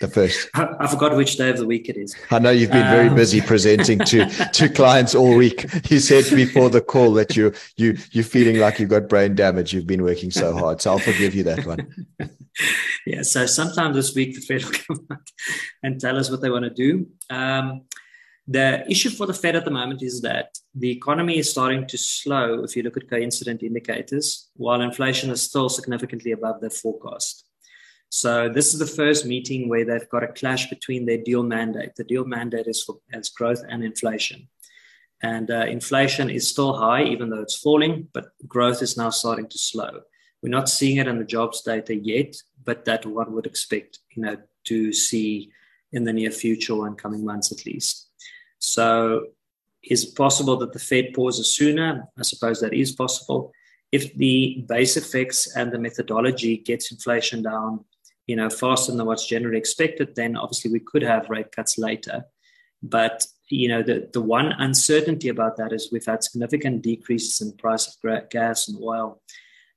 the 0.00 0.08
first. 0.08 0.48
I, 0.54 0.86
forgot 0.86 1.16
which 1.16 1.36
day 1.36 1.50
of 1.50 1.58
the 1.58 1.66
week 1.66 1.88
it 1.88 1.96
is. 1.96 2.14
I 2.30 2.38
know 2.38 2.50
you've 2.50 2.70
been 2.70 2.90
very 2.90 3.08
um, 3.08 3.14
busy 3.14 3.40
presenting 3.40 3.98
to 4.00 4.26
to 4.26 4.68
clients 4.80 5.14
all 5.14 5.36
week. 5.36 5.66
You 5.90 5.98
said 5.98 6.24
before 6.34 6.70
the 6.70 6.80
call 6.80 7.12
that 7.14 7.36
you 7.36 7.52
you 7.76 7.96
you're 8.12 8.24
feeling 8.24 8.58
like 8.58 8.78
you've 8.78 8.90
got 8.90 9.08
brain 9.08 9.34
damage. 9.34 9.72
You've 9.72 9.86
been 9.86 10.02
working 10.02 10.30
so 10.30 10.56
hard, 10.56 10.80
so 10.80 10.92
I'll 10.92 10.98
forgive 10.98 11.34
you 11.34 11.42
that 11.44 11.66
one. 11.66 12.06
yeah. 13.06 13.22
So 13.22 13.46
sometime 13.46 13.92
this 13.92 14.14
week, 14.14 14.34
the 14.34 14.40
Fed 14.40 14.64
will 14.64 14.72
come 14.86 15.06
out 15.10 15.30
and 15.82 16.00
tell 16.00 16.16
us 16.16 16.30
what 16.30 16.40
they 16.40 16.50
want 16.50 16.64
to 16.64 16.70
do. 16.70 17.06
Um, 17.30 17.82
the 18.48 18.88
issue 18.88 19.10
for 19.10 19.26
the 19.26 19.34
Fed 19.34 19.56
at 19.56 19.64
the 19.64 19.72
moment 19.72 20.02
is 20.02 20.20
that 20.20 20.56
the 20.74 20.90
economy 20.90 21.38
is 21.38 21.50
starting 21.50 21.86
to 21.88 21.98
slow 21.98 22.62
if 22.62 22.76
you 22.76 22.84
look 22.84 22.96
at 22.96 23.10
coincident 23.10 23.62
indicators, 23.62 24.50
while 24.54 24.80
inflation 24.80 25.30
is 25.30 25.42
still 25.42 25.68
significantly 25.68 26.30
above 26.30 26.60
their 26.60 26.70
forecast. 26.70 27.45
So 28.08 28.48
this 28.48 28.72
is 28.72 28.78
the 28.78 28.86
first 28.86 29.26
meeting 29.26 29.68
where 29.68 29.84
they've 29.84 30.08
got 30.08 30.22
a 30.22 30.28
clash 30.28 30.70
between 30.70 31.06
their 31.06 31.18
dual 31.18 31.42
mandate. 31.42 31.96
The 31.96 32.04
dual 32.04 32.24
mandate 32.24 32.66
is 32.66 32.82
for 32.82 32.98
as 33.12 33.28
growth 33.28 33.62
and 33.68 33.84
inflation. 33.84 34.48
And 35.22 35.50
uh, 35.50 35.66
inflation 35.66 36.30
is 36.30 36.48
still 36.48 36.74
high, 36.74 37.04
even 37.04 37.30
though 37.30 37.40
it's 37.40 37.58
falling, 37.58 38.08
but 38.12 38.26
growth 38.46 38.82
is 38.82 38.96
now 38.96 39.10
starting 39.10 39.48
to 39.48 39.58
slow. 39.58 40.00
We're 40.42 40.50
not 40.50 40.68
seeing 40.68 40.98
it 40.98 41.08
in 41.08 41.18
the 41.18 41.24
jobs 41.24 41.62
data 41.62 41.94
yet, 41.94 42.36
but 42.64 42.84
that 42.84 43.06
one 43.06 43.32
would 43.32 43.46
expect, 43.46 43.98
you 44.14 44.22
know, 44.22 44.36
to 44.64 44.92
see 44.92 45.50
in 45.92 46.04
the 46.04 46.12
near 46.12 46.30
future 46.30 46.74
or 46.74 46.86
in 46.86 46.94
coming 46.94 47.24
months 47.24 47.50
at 47.50 47.64
least. 47.64 48.10
So 48.58 49.28
is 49.82 50.04
it 50.04 50.16
possible 50.16 50.56
that 50.58 50.72
the 50.72 50.78
Fed 50.78 51.14
pauses 51.14 51.54
sooner? 51.54 52.08
I 52.18 52.22
suppose 52.22 52.60
that 52.60 52.74
is 52.74 52.92
possible. 52.92 53.52
If 53.92 54.14
the 54.14 54.64
base 54.68 54.96
effects 54.96 55.56
and 55.56 55.72
the 55.72 55.78
methodology 55.78 56.58
gets 56.58 56.90
inflation 56.90 57.42
down 57.42 57.84
you 58.26 58.36
know, 58.36 58.50
faster 58.50 58.92
than 58.92 59.06
what's 59.06 59.26
generally 59.26 59.58
expected, 59.58 60.14
then 60.14 60.36
obviously 60.36 60.70
we 60.72 60.80
could 60.80 61.02
have 61.02 61.30
rate 61.30 61.52
cuts 61.52 61.78
later. 61.78 62.24
But 62.82 63.26
you 63.48 63.68
know, 63.68 63.82
the, 63.82 64.08
the 64.12 64.20
one 64.20 64.52
uncertainty 64.58 65.28
about 65.28 65.56
that 65.56 65.72
is 65.72 65.90
we've 65.92 66.04
had 66.04 66.24
significant 66.24 66.82
decreases 66.82 67.40
in 67.40 67.56
price 67.56 67.86
of 67.86 68.28
gas 68.30 68.68
and 68.68 68.78
oil 68.82 69.22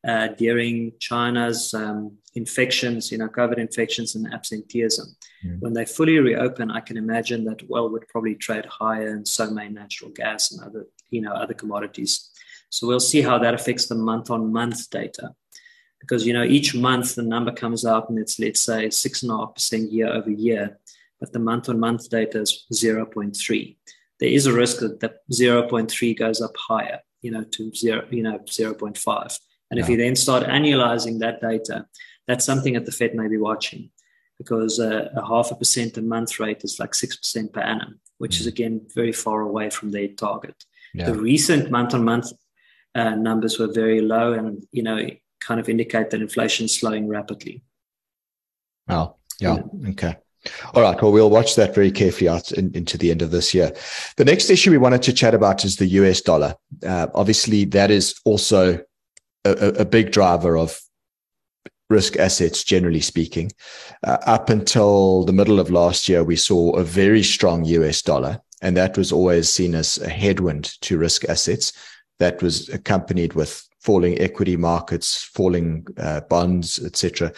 uh, 0.08 0.29
during 0.29 0.94
China's 1.00 1.74
um, 1.74 2.18
infections, 2.34 3.12
you 3.12 3.18
know, 3.18 3.27
COVID 3.27 3.58
infections 3.58 4.15
and 4.15 4.34
absenteeism. 4.34 5.15
Mm. 5.46 5.60
When 5.60 5.74
they 5.74 5.86
fully 5.86 6.18
reopen, 6.20 6.72
I 6.72 6.79
can 6.79 6.98
imagine 6.98 7.44
that 7.46 7.62
oil 7.70 7.89
would 7.91 8.08
probably 8.08 8.36
trade 8.36 8.65
higher, 8.65 9.10
and 9.10 9.27
so 9.27 9.51
may 9.51 9.70
natural 9.70 10.12
gas 10.12 10.51
and 10.51 10.62
other, 10.63 10.88
you 11.10 11.22
know, 11.22 11.34
other 11.34 11.53
commodities. 11.53 12.29
So 12.70 12.88
we'll 12.88 13.00
see 13.00 13.22
how 13.22 13.38
that 13.39 13.53
affects 13.53 13.88
the 13.88 13.96
month-on-month 13.96 14.89
data 14.89 15.36
because 16.00 16.25
you 16.25 16.34
know 16.34 16.44
each 16.44 16.75
month 16.75 17.15
the 17.15 17.24
number 17.24 17.51
comes 17.51 17.86
out 17.86 18.10
and 18.10 18.18
it's 18.18 18.39
let's 18.39 18.62
say 18.62 18.89
six 18.89 19.24
and 19.24 19.32
a 19.32 19.38
half 19.38 19.56
percent 19.56 19.91
year 19.91 20.08
over 20.08 20.32
year, 20.32 20.79
but 21.20 21.34
the 21.34 21.39
month 21.39 21.70
on 21.70 21.79
month 21.79 22.10
data 22.10 22.41
is 22.41 22.65
0.3. 22.74 23.75
There 24.20 24.29
is 24.29 24.46
a 24.46 24.53
risk 24.53 24.79
that 24.79 25.00
the 25.00 25.13
0.3 25.32 26.18
goes 26.18 26.41
up 26.41 26.56
higher, 26.58 27.00
you 27.22 27.32
know, 27.32 27.44
to 27.44 27.74
zero, 27.74 28.06
you 28.10 28.24
know, 28.24 28.39
0.5. 28.39 29.39
And 29.72 29.77
yeah. 29.77 29.84
if 29.84 29.89
you 29.89 29.98
then 29.98 30.15
start 30.15 30.44
annualizing 30.44 31.20
that 31.20 31.41
data, 31.41 31.86
that's 32.27 32.46
something 32.46 32.74
that 32.74 32.86
the 32.86 32.91
Fed 32.91 33.15
may 33.15 33.27
be 33.27 33.38
watching 33.38 33.91
because 34.38 34.79
uh, 34.79 35.10
a 35.15 35.25
half 35.25 35.51
a 35.51 35.56
percent 35.56 35.98
a 35.98 36.01
month 36.01 36.39
rate 36.39 36.63
is 36.63 36.79
like 36.79 36.91
6% 36.91 37.53
per 37.53 37.60
annum, 37.60 38.00
which 38.18 38.38
mm 38.38 38.41
is 38.41 38.48
again 38.48 38.82
very 38.96 39.12
far 39.12 39.41
away 39.41 39.70
from 39.70 39.91
their 39.91 40.08
target. 40.08 40.56
Yeah. 40.94 41.12
The 41.12 41.15
recent 41.15 41.70
month 41.72 41.94
on 41.94 42.03
month 42.03 42.32
numbers 42.96 43.60
were 43.60 43.72
very 43.72 44.01
low 44.01 44.34
and, 44.34 44.65
you 44.72 44.84
know, 44.84 45.10
kind 45.39 45.60
of 45.60 45.69
indicate 45.69 46.10
that 46.10 46.22
inflation 46.22 46.65
is 46.65 46.77
slowing 46.77 47.08
rapidly. 47.08 47.62
Oh, 48.88 49.15
yeah. 49.39 49.58
Okay. 49.89 50.15
All 50.74 50.81
right. 50.81 51.00
Well, 51.01 51.12
we'll 51.12 51.29
watch 51.29 51.55
that 51.55 51.75
very 51.75 51.91
carefully 51.91 52.29
out 52.29 52.51
in, 52.51 52.72
into 52.74 52.98
the 52.98 53.12
end 53.12 53.22
of 53.22 53.31
this 53.31 53.53
year. 53.53 53.75
The 54.17 54.25
next 54.25 54.50
issue 54.50 54.72
we 54.72 54.77
wanted 54.77 55.03
to 55.03 55.13
chat 55.13 55.34
about 55.34 55.65
is 55.65 55.75
the 55.75 55.88
US 55.88 56.22
dollar. 56.22 56.55
Uh, 56.86 57.08
obviously, 57.13 57.65
that 57.65 57.91
is 57.91 58.19
also 58.25 58.79
a, 59.46 59.51
a, 59.79 59.86
big 59.86 60.12
driver 60.12 60.58
of 60.58 60.79
risk 61.89 62.17
assets, 62.17 62.63
generally 62.63 63.01
speaking. 63.01 63.51
Uh, 64.05 64.17
up 64.25 64.50
until 64.50 65.25
the 65.25 65.34
middle 65.34 65.60
of 65.60 65.72
last 65.72 66.08
year, 66.08 66.24
we 66.24 66.36
saw 66.36 66.72
a 66.75 66.84
very 66.84 67.24
strong 67.24 67.65
US 67.65 68.01
dollar, 68.01 68.39
and 68.62 68.77
that 68.77 68.98
was 68.98 69.12
always 69.12 69.50
seen 69.50 69.75
as 69.75 69.98
a 69.98 70.10
headwind 70.10 70.79
to 70.81 70.98
risk 70.98 71.25
assets. 71.27 71.74
That 72.19 72.41
was 72.41 72.69
accompanied 72.69 73.34
with 73.34 73.68
falling 73.79 74.19
equity 74.19 74.57
markets, 74.57 75.24
falling 75.33 75.86
uh, 75.98 76.21
bonds, 76.21 76.83
etc. 76.83 77.31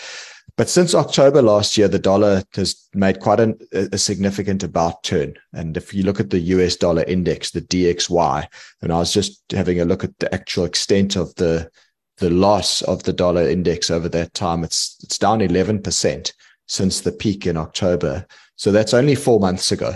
But 0.57 0.69
since 0.69 0.93
October 0.93 1.41
last 1.41 1.77
year, 1.77 1.87
the 1.87 1.99
dollar 1.99 2.43
has 2.53 2.87
made 2.93 3.19
quite 3.19 3.39
an, 3.39 3.57
a 3.71 3.97
significant 3.97 4.63
about 4.63 5.03
turn. 5.03 5.35
And 5.53 5.77
if 5.77 5.93
you 5.93 6.03
look 6.03 6.19
at 6.19 6.29
the 6.29 6.39
US 6.39 6.75
dollar 6.75 7.03
index, 7.03 7.51
the 7.51 7.61
DXY, 7.61 8.47
and 8.81 8.91
I 8.91 8.99
was 8.99 9.13
just 9.13 9.41
having 9.51 9.79
a 9.79 9.85
look 9.85 10.03
at 10.03 10.17
the 10.19 10.33
actual 10.33 10.65
extent 10.65 11.15
of 11.15 11.33
the 11.35 11.69
the 12.17 12.29
loss 12.29 12.83
of 12.83 13.01
the 13.01 13.13
dollar 13.13 13.49
index 13.49 13.89
over 13.89 14.07
that 14.09 14.33
time, 14.33 14.63
it's 14.63 14.97
it's 15.01 15.17
down 15.17 15.39
11% 15.39 16.31
since 16.67 17.01
the 17.01 17.11
peak 17.11 17.47
in 17.47 17.57
October. 17.57 18.27
So 18.57 18.71
that's 18.71 18.93
only 18.93 19.15
four 19.15 19.39
months 19.39 19.71
ago 19.71 19.95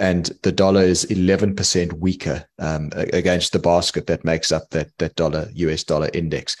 and 0.00 0.32
the 0.42 0.50
dollar 0.50 0.82
is 0.82 1.04
11% 1.06 1.92
weaker 1.92 2.44
um, 2.58 2.90
against 2.94 3.52
the 3.52 3.58
basket 3.58 4.06
that 4.06 4.24
makes 4.24 4.50
up 4.50 4.70
that 4.70 4.88
that 4.98 5.14
dollar 5.14 5.48
US 5.52 5.84
dollar 5.84 6.08
index. 6.14 6.56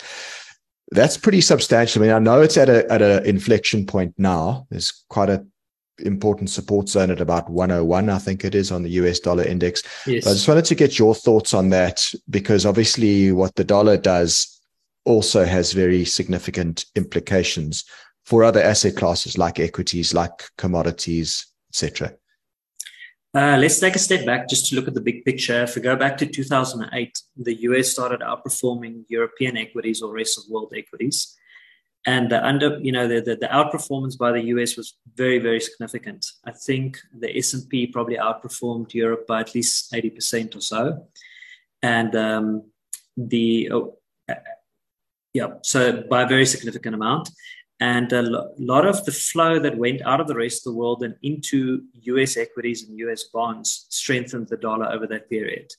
That's 0.92 1.16
pretty 1.16 1.40
substantial. 1.40 2.02
I 2.02 2.06
mean, 2.06 2.14
I 2.14 2.18
know 2.18 2.42
it's 2.42 2.58
at 2.58 2.68
a 2.68 2.90
at 2.92 3.02
an 3.02 3.24
inflection 3.24 3.86
point 3.86 4.14
now. 4.18 4.66
There's 4.70 5.04
quite 5.08 5.30
a 5.30 5.44
important 5.98 6.50
support 6.50 6.88
zone 6.88 7.10
at 7.10 7.20
about 7.20 7.50
101, 7.50 8.08
I 8.08 8.18
think 8.18 8.42
it 8.42 8.54
is 8.54 8.72
on 8.72 8.82
the 8.82 8.90
US 8.90 9.20
dollar 9.20 9.44
index. 9.44 9.82
Yes. 10.06 10.26
I 10.26 10.32
just 10.32 10.48
wanted 10.48 10.64
to 10.66 10.74
get 10.74 10.98
your 10.98 11.14
thoughts 11.14 11.52
on 11.52 11.68
that 11.70 12.10
because 12.30 12.64
obviously 12.64 13.32
what 13.32 13.54
the 13.54 13.64
dollar 13.64 13.98
does 13.98 14.60
also 15.04 15.44
has 15.44 15.72
very 15.72 16.04
significant 16.04 16.86
implications 16.94 17.84
for 18.24 18.44
other 18.44 18.62
asset 18.62 18.96
classes 18.96 19.36
like 19.36 19.60
equities, 19.60 20.14
like 20.14 20.44
commodities, 20.56 21.46
etc. 21.70 22.14
Uh, 23.32 23.56
let's 23.60 23.78
take 23.78 23.94
a 23.94 23.98
step 23.98 24.26
back 24.26 24.48
just 24.48 24.66
to 24.66 24.74
look 24.74 24.88
at 24.88 24.94
the 24.94 25.00
big 25.00 25.24
picture. 25.24 25.62
If 25.62 25.76
we 25.76 25.82
go 25.82 25.94
back 25.94 26.18
to 26.18 26.26
2008, 26.26 27.22
the 27.36 27.60
US 27.62 27.90
started 27.90 28.20
outperforming 28.20 29.04
European 29.08 29.56
equities 29.56 30.02
or 30.02 30.12
rest 30.12 30.36
of 30.36 30.44
world 30.50 30.72
equities. 30.76 31.36
And 32.06 32.30
the 32.30 32.44
under, 32.44 32.80
you 32.80 32.90
know, 32.90 33.06
the, 33.06 33.20
the, 33.20 33.36
the 33.36 33.46
outperformance 33.46 34.18
by 34.18 34.32
the 34.32 34.42
US 34.46 34.76
was 34.76 34.96
very, 35.14 35.38
very 35.38 35.60
significant. 35.60 36.26
I 36.44 36.50
think 36.50 36.98
the 37.16 37.36
S&P 37.36 37.86
probably 37.86 38.16
outperformed 38.16 38.94
Europe 38.94 39.28
by 39.28 39.40
at 39.40 39.54
least 39.54 39.92
80% 39.92 40.56
or 40.56 40.60
so. 40.60 41.06
And 41.82 42.16
um, 42.16 42.64
the, 43.16 43.70
oh, 43.70 43.98
uh, 44.28 44.34
yeah, 45.34 45.54
so 45.62 46.02
by 46.02 46.22
a 46.22 46.28
very 46.28 46.46
significant 46.46 46.96
amount. 46.96 47.30
And 47.80 48.12
a 48.12 48.22
lot 48.58 48.86
of 48.86 49.04
the 49.06 49.12
flow 49.12 49.58
that 49.58 49.78
went 49.78 50.02
out 50.02 50.20
of 50.20 50.28
the 50.28 50.36
rest 50.36 50.66
of 50.66 50.72
the 50.72 50.78
world 50.78 51.02
and 51.02 51.14
into 51.22 51.84
US 52.02 52.36
equities 52.36 52.86
and 52.86 52.98
US 52.98 53.24
bonds 53.24 53.86
strengthened 53.88 54.48
the 54.48 54.58
dollar 54.58 54.86
over 54.92 55.06
that 55.06 55.30
period. 55.30 55.72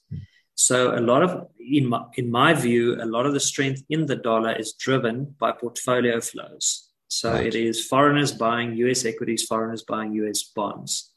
So, 0.55 0.97
a 0.97 0.99
lot 0.99 1.23
of, 1.23 1.47
in 1.59 1.87
my, 1.87 2.03
in 2.15 2.29
my 2.29 2.53
view, 2.53 3.01
a 3.01 3.05
lot 3.05 3.25
of 3.25 3.33
the 3.33 3.39
strength 3.39 3.83
in 3.89 4.05
the 4.05 4.15
dollar 4.15 4.51
is 4.53 4.73
driven 4.73 5.35
by 5.39 5.51
portfolio 5.51 6.19
flows. 6.21 6.89
So, 7.07 7.33
right. 7.33 7.45
it 7.45 7.55
is 7.55 7.85
foreigners 7.85 8.31
buying 8.31 8.75
US 8.75 9.05
equities, 9.05 9.43
foreigners 9.43 9.83
buying 9.83 10.13
US 10.13 10.43
bonds. 10.43 11.11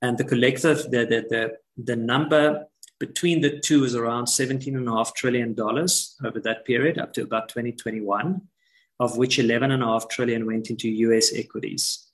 And 0.00 0.16
the 0.16 0.24
collective, 0.24 0.90
the, 0.90 1.06
the, 1.06 1.24
the, 1.28 1.52
the 1.82 1.96
number 1.96 2.66
between 3.00 3.40
the 3.40 3.58
two 3.58 3.84
is 3.84 3.94
around 3.94 4.26
$17.5 4.26 5.14
trillion 5.14 5.58
over 5.58 6.40
that 6.40 6.64
period 6.64 6.98
up 6.98 7.12
to 7.14 7.22
about 7.22 7.48
2021, 7.48 8.40
of 9.04 9.16
which 9.16 9.38
11.5 9.38 10.10
trillion 10.10 10.46
went 10.46 10.70
into 10.70 10.88
US 10.88 11.32
equities. 11.34 12.06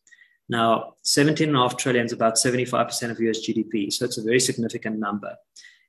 Now, 0.48 0.94
17.5 1.04 1.78
trillion 1.78 2.06
is 2.06 2.12
about 2.12 2.34
75% 2.34 3.10
of 3.10 3.20
US 3.20 3.38
GDP, 3.38 3.92
so 3.92 4.04
it's 4.04 4.18
a 4.18 4.22
very 4.22 4.40
significant 4.40 4.98
number. 4.98 5.36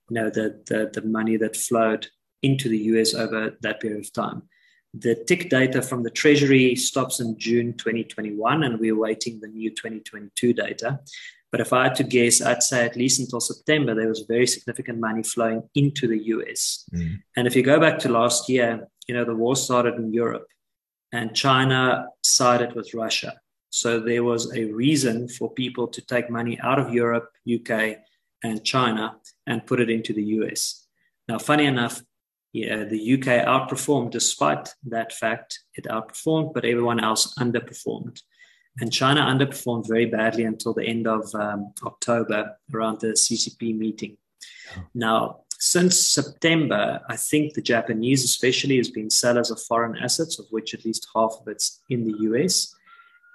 You 0.09 0.15
know, 0.15 0.29
the, 0.29 0.61
the, 0.67 0.91
the 0.93 1.07
money 1.07 1.37
that 1.37 1.55
flowed 1.55 2.07
into 2.43 2.69
the 2.69 2.77
US 2.77 3.13
over 3.13 3.57
that 3.61 3.79
period 3.79 4.05
of 4.05 4.13
time. 4.13 4.43
The 4.93 5.15
TIC 5.15 5.49
data 5.49 5.81
from 5.81 6.03
the 6.03 6.09
Treasury 6.09 6.75
stops 6.75 7.19
in 7.19 7.39
June 7.39 7.73
2021, 7.73 8.63
and 8.63 8.79
we're 8.79 8.97
waiting 8.97 9.39
the 9.39 9.47
new 9.47 9.69
2022 9.69 10.53
data. 10.53 10.99
But 11.51 11.61
if 11.61 11.73
I 11.73 11.83
had 11.83 11.95
to 11.95 12.03
guess, 12.03 12.41
I'd 12.41 12.63
say 12.63 12.85
at 12.85 12.95
least 12.95 13.19
until 13.19 13.39
September, 13.39 13.93
there 13.95 14.07
was 14.07 14.25
very 14.27 14.47
significant 14.47 14.99
money 14.99 15.23
flowing 15.23 15.63
into 15.75 16.07
the 16.07 16.19
US. 16.35 16.85
Mm. 16.93 17.19
And 17.35 17.47
if 17.47 17.55
you 17.55 17.63
go 17.63 17.79
back 17.79 17.99
to 17.99 18.09
last 18.09 18.47
year, 18.47 18.87
you 19.07 19.15
know, 19.15 19.25
the 19.25 19.35
war 19.35 19.55
started 19.55 19.95
in 19.95 20.13
Europe 20.13 20.47
and 21.11 21.35
China 21.35 22.07
sided 22.23 22.73
with 22.73 22.93
Russia. 22.93 23.39
So 23.69 23.99
there 23.99 24.23
was 24.23 24.53
a 24.55 24.65
reason 24.65 25.27
for 25.27 25.49
people 25.49 25.87
to 25.87 26.01
take 26.01 26.29
money 26.29 26.59
out 26.61 26.79
of 26.79 26.93
Europe, 26.93 27.31
UK, 27.51 27.97
and 28.43 28.63
China 28.63 29.17
and 29.47 29.65
put 29.65 29.79
it 29.79 29.89
into 29.89 30.13
the 30.13 30.23
US. 30.23 30.87
Now, 31.27 31.37
funny 31.39 31.65
enough, 31.65 32.01
yeah, 32.53 32.83
the 32.83 33.13
UK 33.13 33.45
outperformed 33.45 34.11
despite 34.11 34.69
that 34.87 35.13
fact. 35.13 35.59
It 35.75 35.85
outperformed, 35.85 36.53
but 36.53 36.65
everyone 36.65 36.99
else 36.99 37.33
underperformed. 37.35 38.21
And 38.79 38.91
China 38.91 39.21
underperformed 39.21 39.87
very 39.87 40.05
badly 40.05 40.43
until 40.43 40.73
the 40.73 40.85
end 40.85 41.07
of 41.07 41.33
um, 41.35 41.73
October 41.85 42.57
around 42.73 42.99
the 42.99 43.07
CCP 43.07 43.77
meeting. 43.77 44.17
Oh. 44.77 44.83
Now, 44.93 45.39
since 45.61 46.07
September, 46.07 46.99
I 47.07 47.15
think 47.15 47.53
the 47.53 47.61
Japanese, 47.61 48.23
especially, 48.25 48.77
has 48.77 48.89
been 48.89 49.11
sellers 49.11 49.51
of 49.51 49.61
foreign 49.61 49.95
assets, 49.97 50.39
of 50.39 50.47
which 50.49 50.73
at 50.73 50.83
least 50.83 51.07
half 51.15 51.37
of 51.39 51.47
it's 51.47 51.81
in 51.89 52.03
the 52.03 52.15
US. 52.31 52.73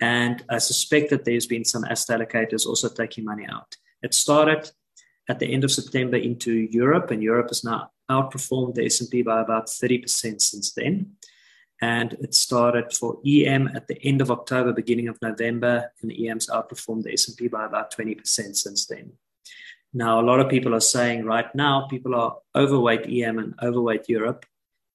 And 0.02 0.44
I 0.50 0.58
suspect 0.58 1.10
that 1.10 1.24
there's 1.24 1.46
been 1.46 1.64
some 1.64 1.84
asset 1.84 2.20
allocators 2.20 2.66
also 2.66 2.88
taking 2.88 3.24
money 3.24 3.46
out. 3.48 3.76
It 4.02 4.12
started 4.12 4.68
at 5.28 5.38
the 5.38 5.46
end 5.46 5.62
of 5.62 5.70
September 5.70 6.16
into 6.16 6.52
Europe, 6.52 7.12
and 7.12 7.22
Europe 7.22 7.50
has 7.50 7.62
now 7.62 7.90
outperformed 8.10 8.74
the 8.74 8.86
S&P 8.86 9.22
by 9.22 9.40
about 9.40 9.68
30% 9.68 10.40
since 10.40 10.72
then 10.72 11.16
and 11.82 12.14
it 12.14 12.34
started 12.34 12.92
for 12.92 13.18
EM 13.26 13.68
at 13.74 13.86
the 13.86 14.02
end 14.02 14.20
of 14.20 14.30
October, 14.30 14.72
beginning 14.72 15.08
of 15.08 15.20
November, 15.20 15.92
and 16.00 16.10
EM's 16.10 16.48
outperformed 16.48 17.02
the 17.02 17.12
S&P 17.12 17.48
by 17.48 17.66
about 17.66 17.94
20% 17.94 18.24
since 18.56 18.86
then. 18.86 19.12
Now, 19.96 20.20
a 20.20 20.26
lot 20.30 20.40
of 20.40 20.50
people 20.50 20.74
are 20.74 20.80
saying 20.80 21.24
right 21.24 21.52
now 21.54 21.86
people 21.88 22.14
are 22.14 22.36
overweight 22.54 23.06
EM 23.08 23.38
and 23.38 23.54
overweight 23.62 24.10
Europe, 24.10 24.44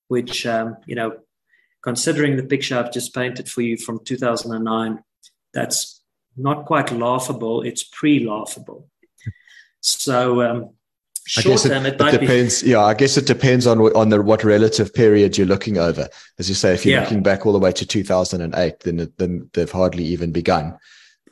which, 0.10 0.46
um, 0.46 0.77
you 0.86 0.93
know, 0.93 1.17
considering 1.81 2.38
the 2.38 2.43
picture 2.43 2.77
I've 2.77 2.93
just 2.93 3.15
painted 3.15 3.50
for 3.50 3.62
you 3.63 3.77
from 3.77 4.05
2009, 4.05 5.03
that's 5.55 6.03
not 6.38 6.67
quite 6.67 6.91
laughable. 6.91 7.63
It's 7.63 7.84
pre-laughable. 7.84 8.88
So 9.79 10.43
um, 10.43 10.70
I 11.36 11.41
guess 11.41 11.65
it, 11.65 11.72
it, 11.72 12.00
it 12.00 12.20
depends. 12.20 12.62
Be... 12.62 12.70
Yeah, 12.70 12.81
I 12.81 12.93
guess 12.93 13.17
it 13.17 13.25
depends 13.25 13.65
on 13.65 13.79
on 13.79 14.10
the 14.10 14.22
what 14.22 14.43
relative 14.43 14.93
period 14.93 15.36
you're 15.36 15.48
looking 15.48 15.79
over. 15.79 16.10
As 16.38 16.48
you 16.48 16.53
say, 16.53 16.75
if 16.75 16.86
you're 16.86 16.98
yeah. 16.98 17.01
looking 17.01 17.24
back 17.24 17.48
all 17.48 17.53
the 17.53 17.60
way 17.60 17.72
to 17.72 17.88
2008, 17.88 18.79
then 18.81 19.12
then 19.17 19.50
they've 19.53 19.72
hardly 19.72 20.03
even 20.03 20.31
begun. 20.31 20.77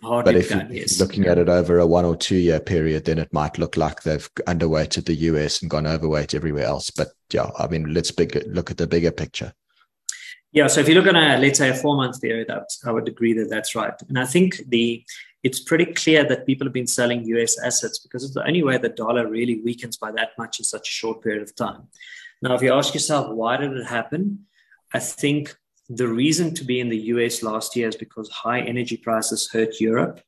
Hardly 0.01 0.33
but 0.33 0.39
if 0.39 0.49
begun, 0.49 0.67
you're 0.67 0.77
yes. 0.77 0.99
looking 0.99 1.25
at 1.25 1.37
it 1.37 1.49
over 1.49 1.79
a 1.79 1.85
one 1.85 2.05
or 2.05 2.15
two 2.15 2.37
year 2.37 2.59
period, 2.59 3.05
then 3.05 3.19
it 3.19 3.33
might 3.33 3.57
look 3.57 3.75
like 3.75 4.03
they've 4.03 4.29
underweighted 4.47 5.05
the 5.05 5.15
US 5.15 5.61
and 5.61 5.69
gone 5.69 5.85
overweight 5.85 6.33
everywhere 6.33 6.65
else. 6.65 6.89
But 6.89 7.09
yeah, 7.31 7.49
I 7.57 7.67
mean, 7.67 7.93
let's 7.93 8.11
big, 8.11 8.41
look 8.47 8.71
at 8.71 8.77
the 8.77 8.87
bigger 8.87 9.11
picture. 9.11 9.53
Yeah, 10.51 10.67
so 10.67 10.79
if 10.79 10.89
you 10.89 10.95
look 10.95 11.05
at 11.05 11.15
a 11.15 11.37
let's 11.37 11.59
say 11.59 11.69
a 11.69 11.75
four 11.75 11.95
month 11.95 12.21
period, 12.21 12.49
I 12.49 12.91
would 12.91 13.07
agree 13.07 13.33
that 13.33 13.49
that's 13.49 13.75
right. 13.75 13.93
And 14.07 14.17
I 14.17 14.25
think 14.25 14.61
the 14.67 15.03
it's 15.43 15.59
pretty 15.59 15.85
clear 15.85 16.27
that 16.27 16.45
people 16.45 16.65
have 16.65 16.73
been 16.73 16.87
selling 16.87 17.23
US 17.25 17.57
assets 17.59 17.99
because 17.99 18.23
it's 18.23 18.33
the 18.33 18.45
only 18.45 18.63
way 18.63 18.77
the 18.77 18.89
dollar 18.89 19.27
really 19.27 19.61
weakens 19.61 19.97
by 19.97 20.11
that 20.11 20.31
much 20.37 20.59
in 20.59 20.65
such 20.65 20.89
a 20.89 20.91
short 20.91 21.21
period 21.21 21.43
of 21.43 21.55
time. 21.55 21.87
Now, 22.41 22.55
if 22.55 22.61
you 22.61 22.73
ask 22.73 22.93
yourself, 22.93 23.33
why 23.33 23.57
did 23.57 23.73
it 23.73 23.85
happen? 23.85 24.45
I 24.93 24.99
think 24.99 25.55
the 25.89 26.07
reason 26.07 26.53
to 26.53 26.63
be 26.63 26.79
in 26.79 26.89
the 26.89 26.97
US 27.13 27.41
last 27.41 27.75
year 27.75 27.89
is 27.89 27.95
because 27.95 28.29
high 28.29 28.61
energy 28.61 28.95
prices 28.95 29.49
hurt 29.51 29.81
Europe. 29.81 30.21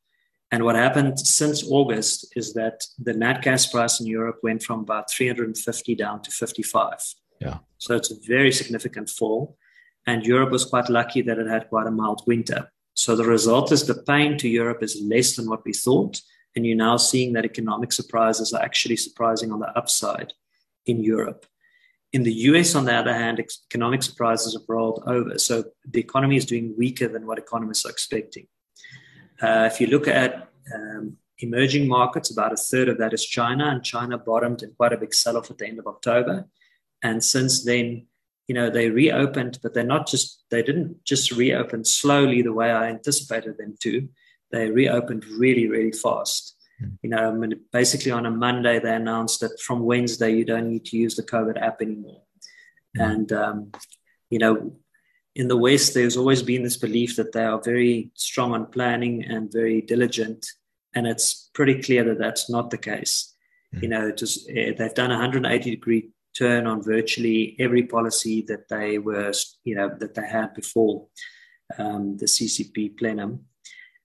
And 0.52 0.66
what 0.66 0.76
happened 0.76 1.20
since 1.20 1.64
August 1.70 2.34
is 2.36 2.54
that 2.54 2.84
the 3.00 3.14
nat 3.14 3.42
gas 3.42 3.68
price 3.68 4.02
in 4.02 4.08
Europe 4.08 4.40
went 4.44 4.64
from 4.64 4.82
about 4.82 5.10
350 5.12 5.96
down 5.96 6.22
to 6.24 6.32
55. 6.32 6.98
Yeah. 7.40 7.60
So 7.78 7.96
it's 7.96 8.12
a 8.12 8.16
very 8.28 8.52
significant 8.52 9.10
fall. 9.10 9.56
And 10.08 10.26
Europe 10.26 10.52
was 10.52 10.66
quite 10.66 10.90
lucky 10.90 11.22
that 11.22 11.38
it 11.38 11.48
had 11.48 11.70
quite 11.70 11.88
a 11.88 11.92
mild 11.92 12.24
winter. 12.26 12.72
So 12.96 13.16
the 13.16 13.24
result 13.24 13.72
is 13.72 13.86
the 13.86 14.04
pain 14.04 14.38
to 14.40 14.50
Europe 14.50 14.84
is 14.84 15.02
less 15.02 15.36
than 15.36 15.48
what 15.48 15.64
we 15.64 15.74
thought. 15.74 16.22
And 16.56 16.66
you're 16.66 16.76
now 16.76 16.98
seeing 16.98 17.34
that 17.34 17.46
economic 17.46 17.94
surprises 17.94 18.52
are 18.52 18.62
actually 18.62 18.98
surprising 18.98 19.52
on 19.52 19.60
the 19.60 19.70
upside 19.78 20.34
in 20.86 21.04
Europe. 21.04 21.46
In 22.14 22.24
the 22.24 22.34
US, 22.50 22.76
on 22.76 22.86
the 22.86 22.94
other 22.94 23.14
hand, 23.14 23.40
economic 23.40 24.04
surprises 24.04 24.54
have 24.54 24.64
rolled 24.68 25.04
over. 25.08 25.40
So 25.40 25.64
the 25.90 26.00
economy 26.00 26.36
is 26.36 26.46
doing 26.46 26.76
weaker 26.78 27.08
than 27.08 27.26
what 27.26 27.38
economists 27.38 27.86
are 27.86 27.92
expecting. 27.92 28.48
Uh, 29.42 29.70
if 29.72 29.80
you 29.80 29.88
look 29.88 30.08
at 30.08 30.50
um, 30.76 31.18
emerging 31.40 31.88
markets, 31.88 32.30
about 32.30 32.54
a 32.54 32.58
third 32.58 32.90
of 32.90 32.98
that 32.98 33.14
is 33.14 33.26
China, 33.26 33.68
and 33.68 33.84
China 33.84 34.18
bottomed 34.18 34.62
in 34.62 34.72
quite 34.74 34.94
a 34.94 34.98
big 34.98 35.14
sell 35.14 35.38
off 35.38 35.50
at 35.50 35.58
the 35.58 35.68
end 35.68 35.80
of 35.80 35.88
October. 35.88 36.48
And 37.02 37.24
since 37.24 37.64
then, 37.64 38.08
you 38.48 38.56
know 38.56 38.70
they 38.70 38.90
reopened 38.90 39.60
but 39.64 39.74
they're 39.74 39.84
not 39.84 40.08
just 40.08 40.44
they 40.52 40.62
didn't 40.62 41.06
just 41.06 41.32
reopen 41.32 41.86
slowly 41.86 42.42
the 42.42 42.52
way 42.52 42.70
i 42.70 42.90
anticipated 42.90 43.58
them 43.58 43.76
to 43.80 44.10
they 44.52 44.70
reopened 44.70 45.26
really 45.26 45.68
really 45.68 45.92
fast. 45.92 46.51
You 47.02 47.10
know 47.10 47.30
I 47.30 47.32
mean, 47.32 47.60
basically 47.72 48.12
on 48.12 48.26
a 48.26 48.32
monday 48.32 48.80
they 48.80 48.96
announced 48.96 49.42
that 49.42 49.60
from 49.60 49.82
wednesday 49.82 50.32
you 50.32 50.46
don't 50.46 50.70
need 50.70 50.86
to 50.86 50.98
use 50.98 51.16
the 51.16 51.24
covid 51.24 51.62
app 51.62 51.82
anymore 51.82 52.22
mm. 52.98 53.12
and 53.12 53.32
um, 53.32 53.72
you 54.30 54.40
know 54.40 54.74
in 55.36 55.48
the 55.48 55.58
west 55.58 55.94
there's 55.94 56.18
always 56.18 56.44
been 56.44 56.64
this 56.64 56.78
belief 56.78 57.16
that 57.16 57.32
they 57.32 57.46
are 57.46 57.62
very 57.62 58.12
strong 58.16 58.54
on 58.54 58.66
planning 58.66 59.24
and 59.24 59.52
very 59.52 59.82
diligent 59.82 60.46
and 60.94 61.08
it's 61.08 61.50
pretty 61.54 61.82
clear 61.82 62.04
that 62.04 62.20
that's 62.20 62.50
not 62.50 62.70
the 62.70 62.78
case 62.78 63.34
mm. 63.76 63.82
you 63.84 63.90
know 63.90 64.12
just 64.12 64.50
eh, 64.50 64.74
they've 64.78 64.94
done 64.94 65.12
a 65.12 65.16
180 65.16 65.70
degree 65.70 66.12
turn 66.34 66.68
on 66.68 66.82
virtually 66.82 67.56
every 67.60 67.84
policy 67.84 68.42
that 68.44 68.68
they 68.70 68.98
were, 68.98 69.34
you 69.64 69.76
know, 69.76 69.90
that 70.00 70.14
they 70.14 70.28
had 70.28 70.54
before 70.54 71.08
um, 71.78 72.18
the 72.18 72.26
CCP 72.26 72.98
plenum. 72.98 73.46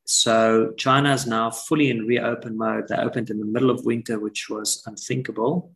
So 0.07 0.73
China 0.79 1.13
is 1.13 1.27
now 1.27 1.51
fully 1.51 1.91
in 1.91 2.07
reopen 2.07 2.57
mode. 2.57 2.89
They 2.89 2.97
opened 2.97 3.29
in 3.29 3.39
the 3.39 3.45
middle 3.45 3.71
of 3.71 3.85
winter, 3.85 4.19
which 4.19 4.49
was 4.49 4.83
unthinkable. 4.87 5.73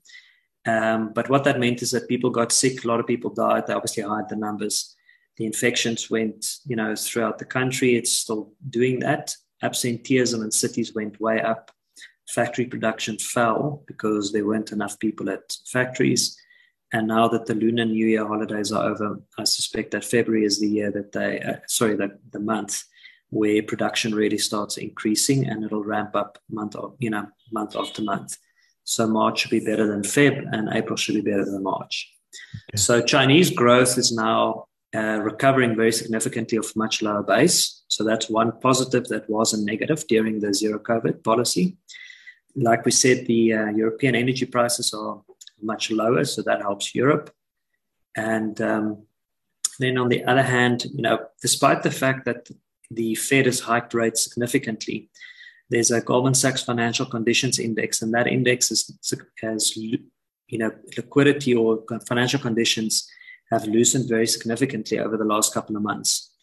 Um, 0.67 1.13
but 1.13 1.29
what 1.29 1.45
that 1.45 1.61
meant 1.61 1.83
is 1.83 1.91
that 1.91 2.09
people 2.09 2.31
got 2.31 2.53
sick. 2.53 2.85
A 2.85 2.89
lot 2.89 3.01
of 3.01 3.07
people 3.07 3.31
died. 3.31 3.67
They 3.67 3.75
obviously 3.75 4.05
hide 4.05 4.29
the 4.29 4.37
numbers. 4.37 4.97
The 5.37 5.47
infections 5.47 6.11
went, 6.11 6.47
you 6.65 6.77
know, 6.77 6.95
throughout 6.95 7.39
the 7.39 7.45
country. 7.45 7.97
It's 7.97 8.13
still 8.13 8.53
doing 8.69 9.01
that. 9.01 9.35
Absenteeism 9.63 10.43
in 10.43 10.51
cities 10.51 10.95
went 10.95 11.21
way 11.21 11.43
up 11.43 11.71
factory 12.31 12.65
production 12.65 13.19
fell 13.19 13.83
because 13.87 14.33
there 14.33 14.47
weren't 14.47 14.73
enough 14.73 14.99
people 14.99 15.29
at 15.31 15.57
factories. 15.67 16.37
And 16.93 17.09
now 17.09 17.29
that 17.29 17.47
the 17.47 17.55
Lunar 17.55 17.85
New 17.85 18.07
Year 18.07 18.27
holidays 18.27 18.73
are 18.73 18.89
over, 18.89 19.21
I 19.39 19.45
suspect 19.45 19.93
that 19.93 20.05
February 20.05 20.45
is 20.45 20.59
the 20.59 20.69
year 20.69 20.91
that 20.91 21.13
they, 21.13 21.41
uh, 21.41 21.57
sorry, 21.67 21.97
the, 21.97 22.19
the 22.31 22.41
month 22.41 22.85
where 23.31 23.63
production 23.63 24.15
really 24.15 24.39
starts 24.39 24.77
increasing 24.77 25.47
and 25.49 25.65
it'll 25.65 25.85
ramp 25.85 26.15
up 26.15 26.39
month 26.51 26.77
of, 26.77 26.97
you 26.99 27.11
know, 27.11 27.27
month 27.53 27.77
after 27.77 28.03
month. 28.03 28.37
So 28.85 29.07
March 29.07 29.41
should 29.41 29.51
be 29.51 29.65
better 29.65 29.87
than 29.87 30.03
Feb 30.03 30.47
and 30.53 30.69
April 30.73 30.97
should 30.97 31.15
be 31.15 31.31
better 31.31 31.45
than 31.45 31.63
March. 31.63 32.13
Okay. 32.71 32.77
So 32.77 33.01
Chinese 33.01 33.51
growth 33.51 33.99
is 33.99 34.13
now 34.13 34.67
uh, 34.95 35.21
recovering 35.23 35.77
very 35.77 35.93
significantly 35.93 36.59
off 36.59 36.75
much 36.75 37.03
lower 37.03 37.23
base. 37.23 37.85
So 37.89 38.05
that's 38.05 38.29
one 38.29 38.53
positive 38.61 39.07
that 39.09 39.31
was 39.31 39.53
a 39.53 39.65
negative 39.65 40.07
during 40.09 40.41
the 40.41 40.53
zero 40.53 40.79
COVID 40.79 41.23
policy 41.23 41.77
like 42.57 42.85
we 42.85 42.91
said, 42.91 43.27
the 43.27 43.53
uh, 43.53 43.67
European 43.71 44.15
energy 44.15 44.47
prices 44.47 44.93
are 44.93 45.23
much 45.63 45.91
lower, 45.91 46.25
so 46.25 46.43
that 46.43 46.63
helps 46.63 46.95
Europe. 46.95 47.31
And 48.17 48.61
um, 48.61 49.05
then 49.79 49.99
on 49.99 50.09
the 50.09 50.25
other 50.25 50.43
hand, 50.43 50.87
you 50.93 51.03
know, 51.03 51.27
despite 51.43 51.83
the 51.83 51.91
fact 51.91 52.25
that 52.25 52.49
the 52.91 53.15
Fed 53.15 53.47
has 53.47 53.61
hiked 53.61 53.95
rates 53.95 54.25
significantly, 54.25 55.11
there's 55.71 55.93
a 55.93 56.01
Goldman 56.01 56.35
Sachs 56.35 56.63
Financial 56.63 57.07
Conditions 57.07 57.59
Index, 57.59 58.03
and 58.03 58.13
that 58.13 58.27
index 58.27 58.71
is, 58.73 58.91
has, 59.41 59.77
you 59.77 59.99
know, 60.53 60.73
liquidity 60.97 61.55
or 61.55 61.85
financial 62.09 62.41
conditions 62.41 63.09
have 63.53 63.67
loosened 63.67 64.09
very 64.09 64.27
significantly 64.27 64.99
over 64.99 65.17
the 65.17 65.25
last 65.25 65.55
couple 65.55 65.77
of 65.77 65.83
months. 65.83 66.35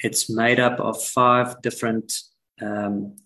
It's 0.00 0.28
made 0.28 0.60
up 0.60 0.78
of 0.78 1.02
five 1.02 1.62
different 1.62 2.12
um, 2.60 3.16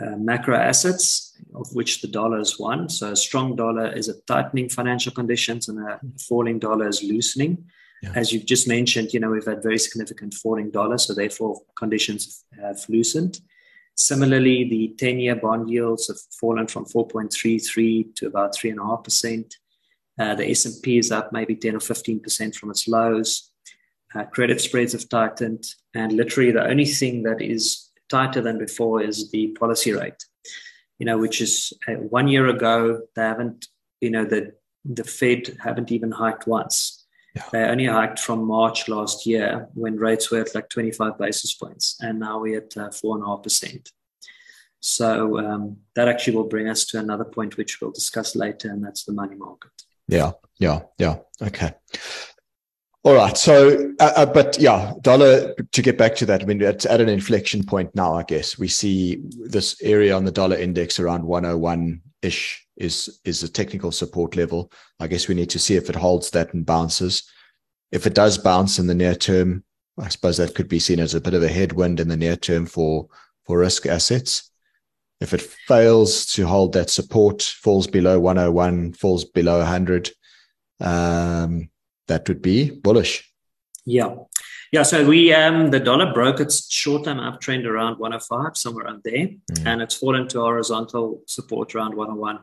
uh, 0.00 0.16
macro 0.16 0.56
assets 0.56 1.36
of 1.54 1.68
which 1.74 2.00
the 2.00 2.08
dollar 2.08 2.40
is 2.40 2.58
one. 2.58 2.88
So 2.88 3.12
a 3.12 3.16
strong 3.16 3.56
dollar 3.56 3.92
is 3.92 4.08
a 4.08 4.20
tightening 4.22 4.70
financial 4.70 5.12
conditions, 5.12 5.68
and 5.68 5.78
a 5.78 6.00
falling 6.18 6.58
dollar 6.58 6.88
is 6.88 7.02
loosening. 7.02 7.66
Yeah. 8.02 8.12
As 8.14 8.32
you've 8.32 8.46
just 8.46 8.66
mentioned, 8.66 9.12
you 9.12 9.20
know 9.20 9.30
we've 9.30 9.44
had 9.44 9.62
very 9.62 9.78
significant 9.78 10.34
falling 10.34 10.70
dollar, 10.70 10.98
so 10.98 11.14
therefore 11.14 11.60
conditions 11.76 12.44
have 12.60 12.84
loosened. 12.88 13.40
Similarly, 13.96 14.64
the 14.64 14.94
10-year 14.96 15.36
bond 15.36 15.68
yields 15.68 16.08
have 16.08 16.18
fallen 16.40 16.66
from 16.66 16.86
4.33 16.86 18.14
to 18.16 18.26
about 18.26 18.54
three 18.54 18.70
and 18.70 18.80
a 18.80 18.84
half 18.84 19.04
percent. 19.04 19.56
Uh, 20.18 20.34
the 20.34 20.48
S&P 20.50 20.96
is 20.96 21.12
up 21.12 21.32
maybe 21.32 21.54
10 21.54 21.76
or 21.76 21.80
15 21.80 22.20
percent 22.20 22.54
from 22.54 22.70
its 22.70 22.88
lows. 22.88 23.50
Uh, 24.14 24.24
credit 24.24 24.60
spreads 24.60 24.92
have 24.92 25.08
tightened, 25.08 25.64
and 25.94 26.12
literally 26.12 26.50
the 26.50 26.66
only 26.66 26.86
thing 26.86 27.22
that 27.22 27.40
is 27.40 27.90
tighter 28.08 28.40
than 28.40 28.58
before 28.58 29.02
is 29.02 29.30
the 29.30 29.48
policy 29.58 29.92
rate. 29.92 30.24
You 30.98 31.06
know, 31.06 31.18
which 31.18 31.40
is 31.40 31.72
uh, 31.86 31.92
one 31.92 32.28
year 32.28 32.48
ago 32.48 33.02
they 33.14 33.22
haven't, 33.22 33.68
you 34.00 34.10
know, 34.10 34.24
the 34.24 34.54
the 34.84 35.04
Fed 35.04 35.56
haven't 35.62 35.92
even 35.92 36.10
hiked 36.10 36.46
once. 36.46 36.99
Yeah. 37.34 37.44
They 37.52 37.62
only 37.62 37.86
hiked 37.86 38.18
from 38.18 38.44
March 38.44 38.88
last 38.88 39.24
year 39.24 39.68
when 39.74 39.96
rates 39.96 40.30
were 40.30 40.40
at 40.40 40.54
like 40.54 40.68
25 40.68 41.16
basis 41.18 41.54
points, 41.54 41.96
and 42.00 42.18
now 42.18 42.40
we're 42.40 42.58
at 42.58 42.76
uh, 42.76 42.90
four 42.90 43.16
and 43.16 43.24
a 43.24 43.28
half 43.28 43.42
percent. 43.42 43.90
So 44.80 45.38
um, 45.38 45.76
that 45.94 46.08
actually 46.08 46.36
will 46.36 46.48
bring 46.48 46.68
us 46.68 46.86
to 46.86 46.98
another 46.98 47.24
point 47.24 47.56
which 47.56 47.80
we'll 47.80 47.92
discuss 47.92 48.34
later, 48.34 48.70
and 48.70 48.84
that's 48.84 49.04
the 49.04 49.12
money 49.12 49.36
market. 49.36 49.70
Yeah, 50.08 50.32
yeah, 50.58 50.80
yeah. 50.98 51.18
Okay. 51.40 51.72
All 53.02 53.14
right. 53.14 53.36
So, 53.36 53.94
uh, 53.98 54.12
uh, 54.16 54.26
but 54.26 54.58
yeah, 54.58 54.92
dollar, 55.00 55.54
to 55.54 55.82
get 55.82 55.96
back 55.96 56.16
to 56.16 56.26
that, 56.26 56.42
I 56.42 56.44
mean, 56.44 56.60
it's 56.60 56.84
at 56.84 57.00
an 57.00 57.08
inflection 57.08 57.64
point 57.64 57.94
now, 57.94 58.14
I 58.14 58.24
guess. 58.24 58.58
We 58.58 58.68
see 58.68 59.22
this 59.38 59.80
area 59.80 60.14
on 60.14 60.24
the 60.24 60.32
dollar 60.32 60.56
index 60.56 61.00
around 61.00 61.24
101 61.24 62.02
ish 62.20 62.66
is, 62.80 63.20
is 63.24 63.42
a 63.42 63.48
technical 63.48 63.92
support 63.92 64.36
level. 64.36 64.72
I 64.98 65.06
guess 65.06 65.28
we 65.28 65.34
need 65.34 65.50
to 65.50 65.58
see 65.58 65.76
if 65.76 65.88
it 65.88 65.96
holds 65.96 66.30
that 66.30 66.54
and 66.54 66.64
bounces. 66.64 67.30
If 67.92 68.06
it 68.06 68.14
does 68.14 68.38
bounce 68.38 68.78
in 68.78 68.86
the 68.86 68.94
near 68.94 69.14
term, 69.14 69.64
I 69.98 70.08
suppose 70.08 70.36
that 70.38 70.54
could 70.54 70.68
be 70.68 70.78
seen 70.78 71.00
as 71.00 71.14
a 71.14 71.20
bit 71.20 71.34
of 71.34 71.42
a 71.42 71.48
headwind 71.48 72.00
in 72.00 72.08
the 72.08 72.16
near 72.16 72.36
term 72.36 72.66
for, 72.66 73.08
for 73.44 73.58
risk 73.58 73.86
assets. 73.86 74.50
If 75.20 75.34
it 75.34 75.42
fails 75.42 76.24
to 76.34 76.46
hold 76.46 76.72
that 76.72 76.88
support, 76.88 77.42
falls 77.42 77.86
below 77.86 78.18
101, 78.18 78.94
falls 78.94 79.24
below 79.24 79.58
100, 79.58 80.10
um, 80.80 81.68
that 82.08 82.26
would 82.28 82.40
be 82.40 82.70
bullish. 82.70 83.30
Yeah. 83.84 84.14
Yeah, 84.72 84.84
so 84.84 85.04
we 85.04 85.34
um 85.34 85.70
the 85.70 85.80
dollar 85.80 86.12
broke 86.12 86.38
its 86.38 86.72
short-term 86.72 87.18
uptrend 87.18 87.66
around 87.66 87.98
105, 87.98 88.56
somewhere 88.56 88.84
around 88.84 89.02
there, 89.04 89.26
mm. 89.26 89.66
and 89.66 89.82
it's 89.82 89.96
fallen 89.96 90.28
to 90.28 90.40
horizontal 90.40 91.22
support 91.26 91.74
around 91.74 91.96
101. 91.96 92.38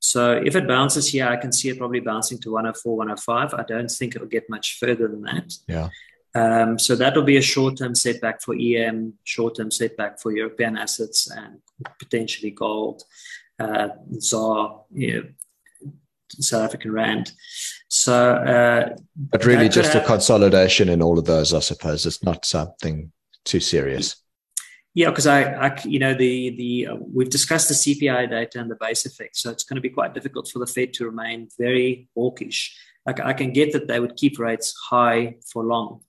So 0.00 0.32
if 0.32 0.56
it 0.56 0.66
bounces 0.66 1.08
here, 1.08 1.28
I 1.28 1.36
can 1.36 1.52
see 1.52 1.68
it 1.68 1.78
probably 1.78 2.00
bouncing 2.00 2.38
to 2.40 2.52
104, 2.52 2.96
105. 2.96 3.54
I 3.54 3.62
don't 3.62 3.90
think 3.90 4.16
it'll 4.16 4.26
get 4.26 4.48
much 4.48 4.78
further 4.78 5.06
than 5.06 5.22
that. 5.22 5.52
Yeah. 5.68 5.90
Um, 6.34 6.78
so 6.78 6.96
that'll 6.96 7.22
be 7.22 7.36
a 7.36 7.42
short-term 7.42 7.94
setback 7.94 8.40
for 8.40 8.54
EM, 8.58 9.14
short-term 9.24 9.70
setback 9.70 10.20
for 10.20 10.32
European 10.32 10.78
assets, 10.78 11.30
and 11.30 11.58
potentially 11.98 12.50
gold, 12.50 13.02
uh, 13.58 13.88
ZAR, 14.18 14.84
you 14.92 15.14
know, 15.14 15.90
South 16.38 16.62
African 16.62 16.92
rand. 16.92 17.32
So, 17.88 18.34
uh, 18.34 18.96
but 19.16 19.44
really, 19.44 19.68
just 19.68 19.96
a 19.96 20.04
consolidation 20.04 20.88
in 20.88 21.02
all 21.02 21.18
of 21.18 21.24
those, 21.24 21.52
I 21.52 21.58
suppose. 21.58 22.06
It's 22.06 22.22
not 22.22 22.44
something 22.44 23.12
too 23.44 23.60
serious. 23.60 24.16
Yeah, 24.94 25.10
because 25.10 25.26
I, 25.26 25.42
I, 25.42 25.78
you 25.84 25.98
know, 25.98 26.14
the 26.14 26.50
the 26.50 26.86
uh, 26.88 26.96
we've 26.96 27.30
discussed 27.30 27.68
the 27.68 27.74
CPI 27.74 28.30
data 28.30 28.58
and 28.58 28.70
the 28.70 28.76
base 28.80 29.06
effect, 29.06 29.36
so 29.36 29.50
it's 29.50 29.64
going 29.64 29.76
to 29.76 29.80
be 29.80 29.90
quite 29.90 30.14
difficult 30.14 30.48
for 30.48 30.58
the 30.58 30.66
Fed 30.66 30.92
to 30.94 31.06
remain 31.06 31.48
very 31.58 32.08
hawkish. 32.16 32.76
Like 33.06 33.20
I 33.20 33.32
can 33.32 33.52
get 33.52 33.72
that 33.72 33.86
they 33.86 34.00
would 34.00 34.16
keep 34.16 34.38
rates 34.38 34.74
high 34.90 35.36
for 35.52 35.62
long, 35.64 36.00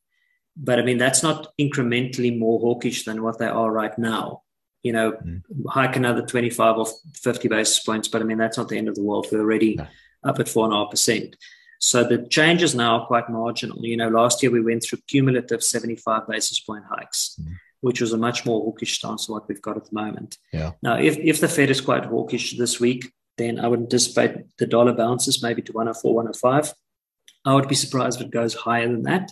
but 0.57 0.79
I 0.79 0.81
mean 0.81 0.97
that's 0.97 1.21
not 1.21 1.53
incrementally 1.59 2.37
more 2.37 2.59
hawkish 2.59 3.05
than 3.05 3.21
what 3.21 3.37
they 3.37 3.47
are 3.47 3.71
right 3.71 3.97
now. 3.99 4.41
You 4.81 4.93
know, 4.93 5.11
mm. 5.11 5.43
hike 5.69 5.95
another 5.95 6.25
twenty 6.25 6.49
five 6.49 6.77
or 6.77 6.87
fifty 7.13 7.47
basis 7.47 7.79
points, 7.79 8.07
but 8.07 8.21
I 8.21 8.25
mean 8.25 8.39
that's 8.39 8.57
not 8.57 8.67
the 8.67 8.77
end 8.77 8.89
of 8.89 8.95
the 8.95 9.03
world. 9.03 9.27
We're 9.31 9.41
already 9.41 9.75
no 9.75 9.85
up 10.23 10.39
at 10.39 10.49
four 10.49 10.65
and 10.65 10.73
a 10.73 10.77
half 10.77 10.91
percent. 10.91 11.35
So 11.79 12.03
the 12.03 12.27
changes 12.27 12.75
now 12.75 12.99
are 12.99 13.07
quite 13.07 13.29
marginal. 13.29 13.83
You 13.83 13.97
know, 13.97 14.09
last 14.09 14.43
year 14.43 14.51
we 14.51 14.61
went 14.61 14.83
through 14.83 14.99
cumulative 15.07 15.63
75 15.63 16.27
basis 16.27 16.59
point 16.59 16.83
hikes, 16.89 17.35
mm-hmm. 17.41 17.53
Which 17.81 18.01
was 18.01 18.13
a 18.13 18.17
much 18.17 18.45
more 18.45 18.61
hawkish 18.61 18.97
stance 18.97 19.25
than 19.25 19.33
what 19.33 19.47
we've 19.47 19.61
got 19.61 19.77
at 19.77 19.85
the 19.85 19.95
moment. 19.95 20.37
Yeah. 20.53 20.71
Now, 20.81 20.97
if, 20.97 21.17
if 21.17 21.41
the 21.41 21.47
Fed 21.47 21.69
is 21.69 21.81
quite 21.81 22.05
hawkish 22.05 22.57
this 22.57 22.79
week, 22.79 23.11
then 23.37 23.59
I 23.59 23.67
would 23.67 23.81
anticipate 23.81 24.45
the 24.57 24.67
dollar 24.67 24.93
bounces 24.93 25.41
maybe 25.41 25.61
to 25.63 25.73
104, 25.73 26.13
105. 26.13 26.73
I 27.45 27.55
would 27.55 27.67
be 27.67 27.75
surprised 27.75 28.19
if 28.19 28.27
it 28.27 28.31
goes 28.31 28.53
higher 28.53 28.87
than 28.87 29.03
that. 29.03 29.31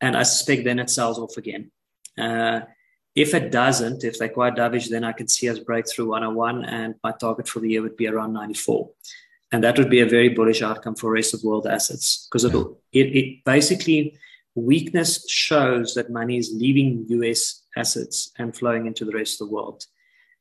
And 0.00 0.16
I 0.16 0.22
suspect 0.22 0.64
then 0.64 0.78
it 0.78 0.90
sells 0.90 1.18
off 1.18 1.36
again. 1.36 1.72
Uh, 2.16 2.60
if 3.16 3.34
it 3.34 3.50
doesn't, 3.50 4.04
if 4.04 4.18
they're 4.18 4.28
quite 4.28 4.54
dovish, 4.54 4.88
then 4.88 5.02
I 5.02 5.12
can 5.12 5.26
see 5.26 5.48
us 5.48 5.58
break 5.58 5.90
through 5.90 6.10
101, 6.10 6.64
and 6.64 6.94
my 7.02 7.10
target 7.10 7.48
for 7.48 7.58
the 7.58 7.70
year 7.70 7.82
would 7.82 7.96
be 7.96 8.06
around 8.06 8.32
94 8.32 8.90
and 9.52 9.64
that 9.64 9.78
would 9.78 9.90
be 9.90 10.00
a 10.00 10.06
very 10.06 10.28
bullish 10.28 10.62
outcome 10.62 10.94
for 10.94 11.10
rest 11.10 11.34
of 11.34 11.42
world 11.42 11.66
assets 11.66 12.28
because 12.30 12.44
it, 12.44 12.54
it 12.92 13.44
basically 13.44 14.16
weakness 14.58 15.28
shows 15.30 15.94
that 15.94 16.10
money 16.10 16.36
is 16.36 16.52
leaving 16.54 17.04
US 17.08 17.62
assets 17.76 18.32
and 18.38 18.56
flowing 18.56 18.86
into 18.86 19.04
the 19.04 19.12
rest 19.12 19.40
of 19.40 19.48
the 19.48 19.54
world. 19.54 19.84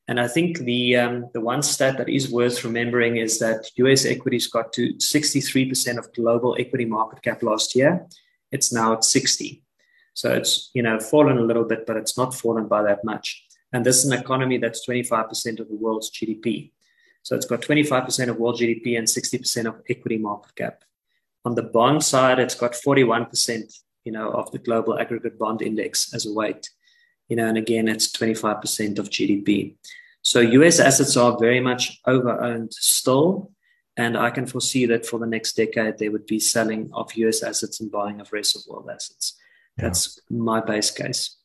And 0.07 0.19
I 0.19 0.27
think 0.27 0.59
the 0.59 0.95
um, 0.95 1.29
the 1.33 1.41
one 1.41 1.61
stat 1.61 1.97
that 1.97 2.09
is 2.09 2.31
worth 2.31 2.63
remembering 2.63 3.17
is 3.17 3.39
that 3.39 3.69
US 3.75 4.05
equities 4.05 4.47
got 4.47 4.71
to 4.73 4.93
63% 4.93 5.97
of 5.97 6.13
global 6.13 6.55
equity 6.57 6.85
market 6.85 7.21
cap 7.21 7.43
last 7.43 7.75
year. 7.75 8.07
It's 8.51 8.71
now 8.71 8.93
at 8.93 9.03
60. 9.03 9.63
So 10.13 10.33
it's 10.33 10.71
you 10.73 10.81
know 10.81 10.99
fallen 10.99 11.37
a 11.37 11.41
little 11.49 11.65
bit, 11.65 11.85
but 11.85 11.97
it's 11.97 12.17
not 12.17 12.33
fallen 12.33 12.67
by 12.67 12.83
that 12.83 13.03
much. 13.03 13.43
And 13.73 13.85
this 13.85 13.97
is 13.97 14.05
an 14.05 14.17
economy 14.17 14.57
that's 14.57 14.87
25% 14.87 15.59
of 15.59 15.67
the 15.67 15.75
world's 15.75 16.09
GDP. 16.09 16.71
So 17.23 17.35
it's 17.35 17.45
got 17.45 17.61
25% 17.61 18.29
of 18.29 18.37
world 18.37 18.57
GDP 18.57 18.97
and 18.97 19.05
60% 19.05 19.65
of 19.65 19.81
equity 19.89 20.17
market 20.17 20.55
cap. 20.55 20.83
On 21.43 21.55
the 21.55 21.63
bond 21.63 22.03
side, 22.03 22.39
it's 22.39 22.55
got 22.55 22.71
41%, 22.71 23.79
you 24.07 24.13
know, 24.13 24.29
of 24.31 24.49
the 24.51 24.57
global 24.57 24.97
aggregate 24.97 25.37
bond 25.37 25.61
index 25.61 26.13
as 26.13 26.25
a 26.25 26.31
weight. 26.31 26.69
You 27.27 27.35
know, 27.35 27.45
and 27.45 27.57
again, 27.57 27.89
it's 27.89 28.09
25% 28.09 28.99
of 28.99 29.09
GDP. 29.09 29.75
So 30.21 30.39
US 30.39 30.79
assets 30.79 31.17
are 31.17 31.37
very 31.37 31.59
much 31.59 31.99
over-owned 32.05 32.71
still. 32.73 33.51
And 33.97 34.17
I 34.17 34.29
can 34.29 34.45
foresee 34.45 34.85
that 34.85 35.05
for 35.05 35.19
the 35.19 35.27
next 35.27 35.57
decade, 35.57 35.97
there 35.97 36.13
would 36.13 36.25
be 36.25 36.39
selling 36.39 36.89
of 36.93 37.13
US 37.15 37.43
assets 37.43 37.81
and 37.81 37.91
buying 37.91 38.21
of 38.21 38.31
rest 38.31 38.55
of 38.55 38.61
world 38.69 38.89
assets. 38.89 39.35
That's 39.75 40.21
yeah. 40.29 40.37
my 40.37 40.61
base 40.61 40.89
case. 40.89 41.35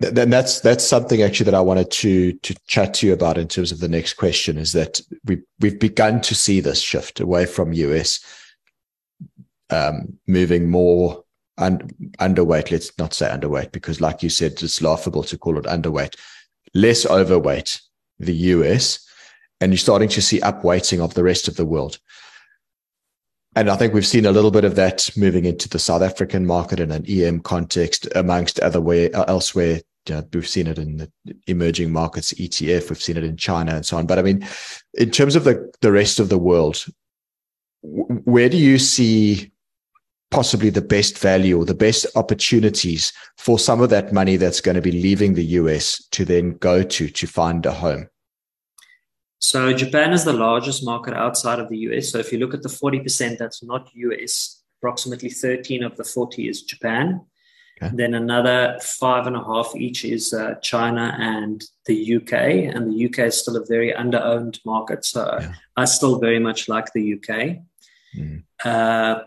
Then 0.00 0.30
that's 0.30 0.60
that's 0.60 0.84
something 0.84 1.22
actually 1.22 1.44
that 1.44 1.54
I 1.54 1.60
wanted 1.60 1.90
to 2.02 2.32
to 2.32 2.54
chat 2.66 2.94
to 2.94 3.06
you 3.06 3.12
about 3.12 3.38
in 3.38 3.46
terms 3.46 3.70
of 3.70 3.78
the 3.78 3.88
next 3.88 4.14
question 4.14 4.58
is 4.58 4.72
that 4.72 5.00
we 5.26 5.42
we've 5.60 5.78
begun 5.78 6.20
to 6.22 6.34
see 6.34 6.60
this 6.60 6.80
shift 6.80 7.20
away 7.20 7.46
from 7.46 7.72
US, 7.72 8.20
um, 9.68 10.18
moving 10.26 10.70
more 10.70 11.24
un, 11.60 11.78
underweight. 12.18 12.70
Let's 12.70 12.96
not 12.98 13.14
say 13.14 13.28
underweight 13.28 13.72
because, 13.72 14.00
like 14.00 14.22
you 14.22 14.30
said, 14.30 14.62
it's 14.62 14.82
laughable 14.82 15.22
to 15.24 15.38
call 15.38 15.58
it 15.58 15.64
underweight. 15.64 16.16
Less 16.74 17.06
overweight 17.06 17.80
the 18.18 18.34
US, 18.34 19.06
and 19.60 19.72
you're 19.72 19.78
starting 19.78 20.08
to 20.10 20.22
see 20.22 20.40
upweighting 20.40 21.00
of 21.00 21.14
the 21.14 21.24
rest 21.24 21.48
of 21.48 21.56
the 21.56 21.64
world. 21.64 21.98
And 23.56 23.68
I 23.68 23.76
think 23.76 23.92
we've 23.92 24.06
seen 24.06 24.26
a 24.26 24.32
little 24.32 24.52
bit 24.52 24.64
of 24.64 24.76
that 24.76 25.10
moving 25.16 25.44
into 25.44 25.68
the 25.68 25.78
South 25.78 26.02
African 26.02 26.46
market 26.46 26.78
in 26.78 26.92
an 26.92 27.04
EM 27.08 27.40
context, 27.40 28.06
amongst 28.14 28.60
other 28.60 28.80
way 28.80 29.10
uh, 29.12 29.24
elsewhere. 29.26 29.80
You 30.06 30.14
know, 30.14 30.28
we've 30.32 30.48
seen 30.48 30.66
it 30.66 30.78
in 30.78 30.98
the 30.98 31.10
emerging 31.46 31.92
markets 31.92 32.32
ETF. 32.32 32.88
We've 32.88 33.02
seen 33.02 33.16
it 33.16 33.24
in 33.24 33.36
China 33.36 33.74
and 33.74 33.84
so 33.84 33.96
on. 33.96 34.06
But 34.06 34.18
I 34.18 34.22
mean, 34.22 34.46
in 34.94 35.10
terms 35.10 35.34
of 35.34 35.44
the 35.44 35.72
the 35.80 35.92
rest 35.92 36.20
of 36.20 36.28
the 36.28 36.38
world, 36.38 36.86
where 37.82 38.48
do 38.48 38.56
you 38.56 38.78
see 38.78 39.50
possibly 40.30 40.70
the 40.70 40.82
best 40.82 41.18
value 41.18 41.58
or 41.58 41.64
the 41.64 41.74
best 41.74 42.06
opportunities 42.14 43.12
for 43.36 43.58
some 43.58 43.80
of 43.80 43.90
that 43.90 44.12
money 44.12 44.36
that's 44.36 44.60
going 44.60 44.76
to 44.76 44.80
be 44.80 44.92
leaving 44.92 45.34
the 45.34 45.44
US 45.44 46.02
to 46.12 46.24
then 46.24 46.52
go 46.52 46.82
to 46.82 47.08
to 47.08 47.26
find 47.26 47.66
a 47.66 47.72
home? 47.72 48.08
So 49.40 49.72
Japan 49.72 50.12
is 50.12 50.24
the 50.24 50.34
largest 50.34 50.84
market 50.84 51.14
outside 51.14 51.58
of 51.58 51.68
the 51.68 51.78
US. 51.78 52.10
So 52.10 52.18
if 52.18 52.32
you 52.32 52.38
look 52.38 52.54
at 52.54 52.62
the 52.62 52.68
40% 52.68 53.38
that's 53.38 53.62
not 53.62 53.90
US, 53.94 54.62
approximately 54.78 55.30
13 55.30 55.82
of 55.82 55.96
the 55.96 56.04
40 56.04 56.48
is 56.48 56.62
Japan. 56.62 57.22
Okay. 57.82 57.96
Then 57.96 58.12
another 58.12 58.78
five 58.82 59.26
and 59.26 59.34
a 59.34 59.42
half 59.42 59.74
each 59.74 60.04
is 60.04 60.34
uh, 60.34 60.56
China 60.56 61.16
and 61.18 61.64
the 61.86 62.16
UK. 62.16 62.32
And 62.74 62.92
the 62.92 63.06
UK 63.06 63.20
is 63.20 63.40
still 63.40 63.56
a 63.56 63.64
very 63.64 63.94
under-owned 63.94 64.60
market. 64.66 65.04
So 65.06 65.38
yeah. 65.40 65.54
I 65.76 65.86
still 65.86 66.18
very 66.18 66.38
much 66.38 66.68
like 66.68 66.92
the 66.92 67.14
UK. 67.14 67.62
Mm. 68.14 68.42
Uh, 68.62 69.22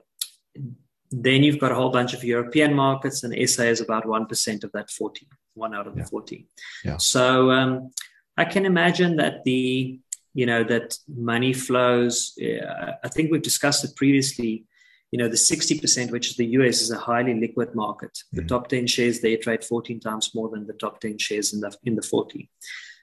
then 1.21 1.43
you've 1.43 1.59
got 1.59 1.71
a 1.71 1.75
whole 1.75 1.91
bunch 1.91 2.13
of 2.13 2.23
European 2.23 2.73
markets, 2.73 3.23
and 3.23 3.49
SA 3.49 3.63
is 3.63 3.81
about 3.81 4.05
1% 4.05 4.63
of 4.63 4.71
that 4.71 4.89
40, 4.89 5.27
one 5.53 5.75
out 5.75 5.87
of 5.87 5.95
yeah. 5.95 6.03
the 6.03 6.09
40. 6.09 6.47
Yeah. 6.83 6.97
So 6.97 7.51
um, 7.51 7.91
I 8.37 8.45
can 8.45 8.65
imagine 8.65 9.17
that 9.17 9.43
the 9.43 9.99
you 10.33 10.45
know, 10.45 10.63
that 10.63 10.97
money 11.07 11.53
flows. 11.53 12.33
Uh, 12.41 12.93
I 13.03 13.07
think 13.09 13.31
we've 13.31 13.41
discussed 13.41 13.83
it 13.83 13.95
previously. 13.95 14.65
You 15.11 15.19
know, 15.19 15.27
the 15.27 15.35
60%, 15.35 16.11
which 16.11 16.31
is 16.31 16.37
the 16.37 16.47
US, 16.57 16.81
is 16.81 16.89
a 16.89 16.97
highly 16.97 17.39
liquid 17.39 17.75
market. 17.75 18.17
The 18.31 18.41
mm-hmm. 18.41 18.47
top 18.47 18.67
10 18.67 18.87
shares 18.87 19.21
there 19.21 19.37
trade 19.37 19.63
14 19.63 19.99
times 19.99 20.33
more 20.33 20.49
than 20.49 20.65
the 20.65 20.73
top 20.73 20.99
10 20.99 21.19
shares 21.19 21.53
in 21.53 21.59
the 21.59 21.75
in 21.83 21.95
the 21.95 22.01
40. 22.01 22.49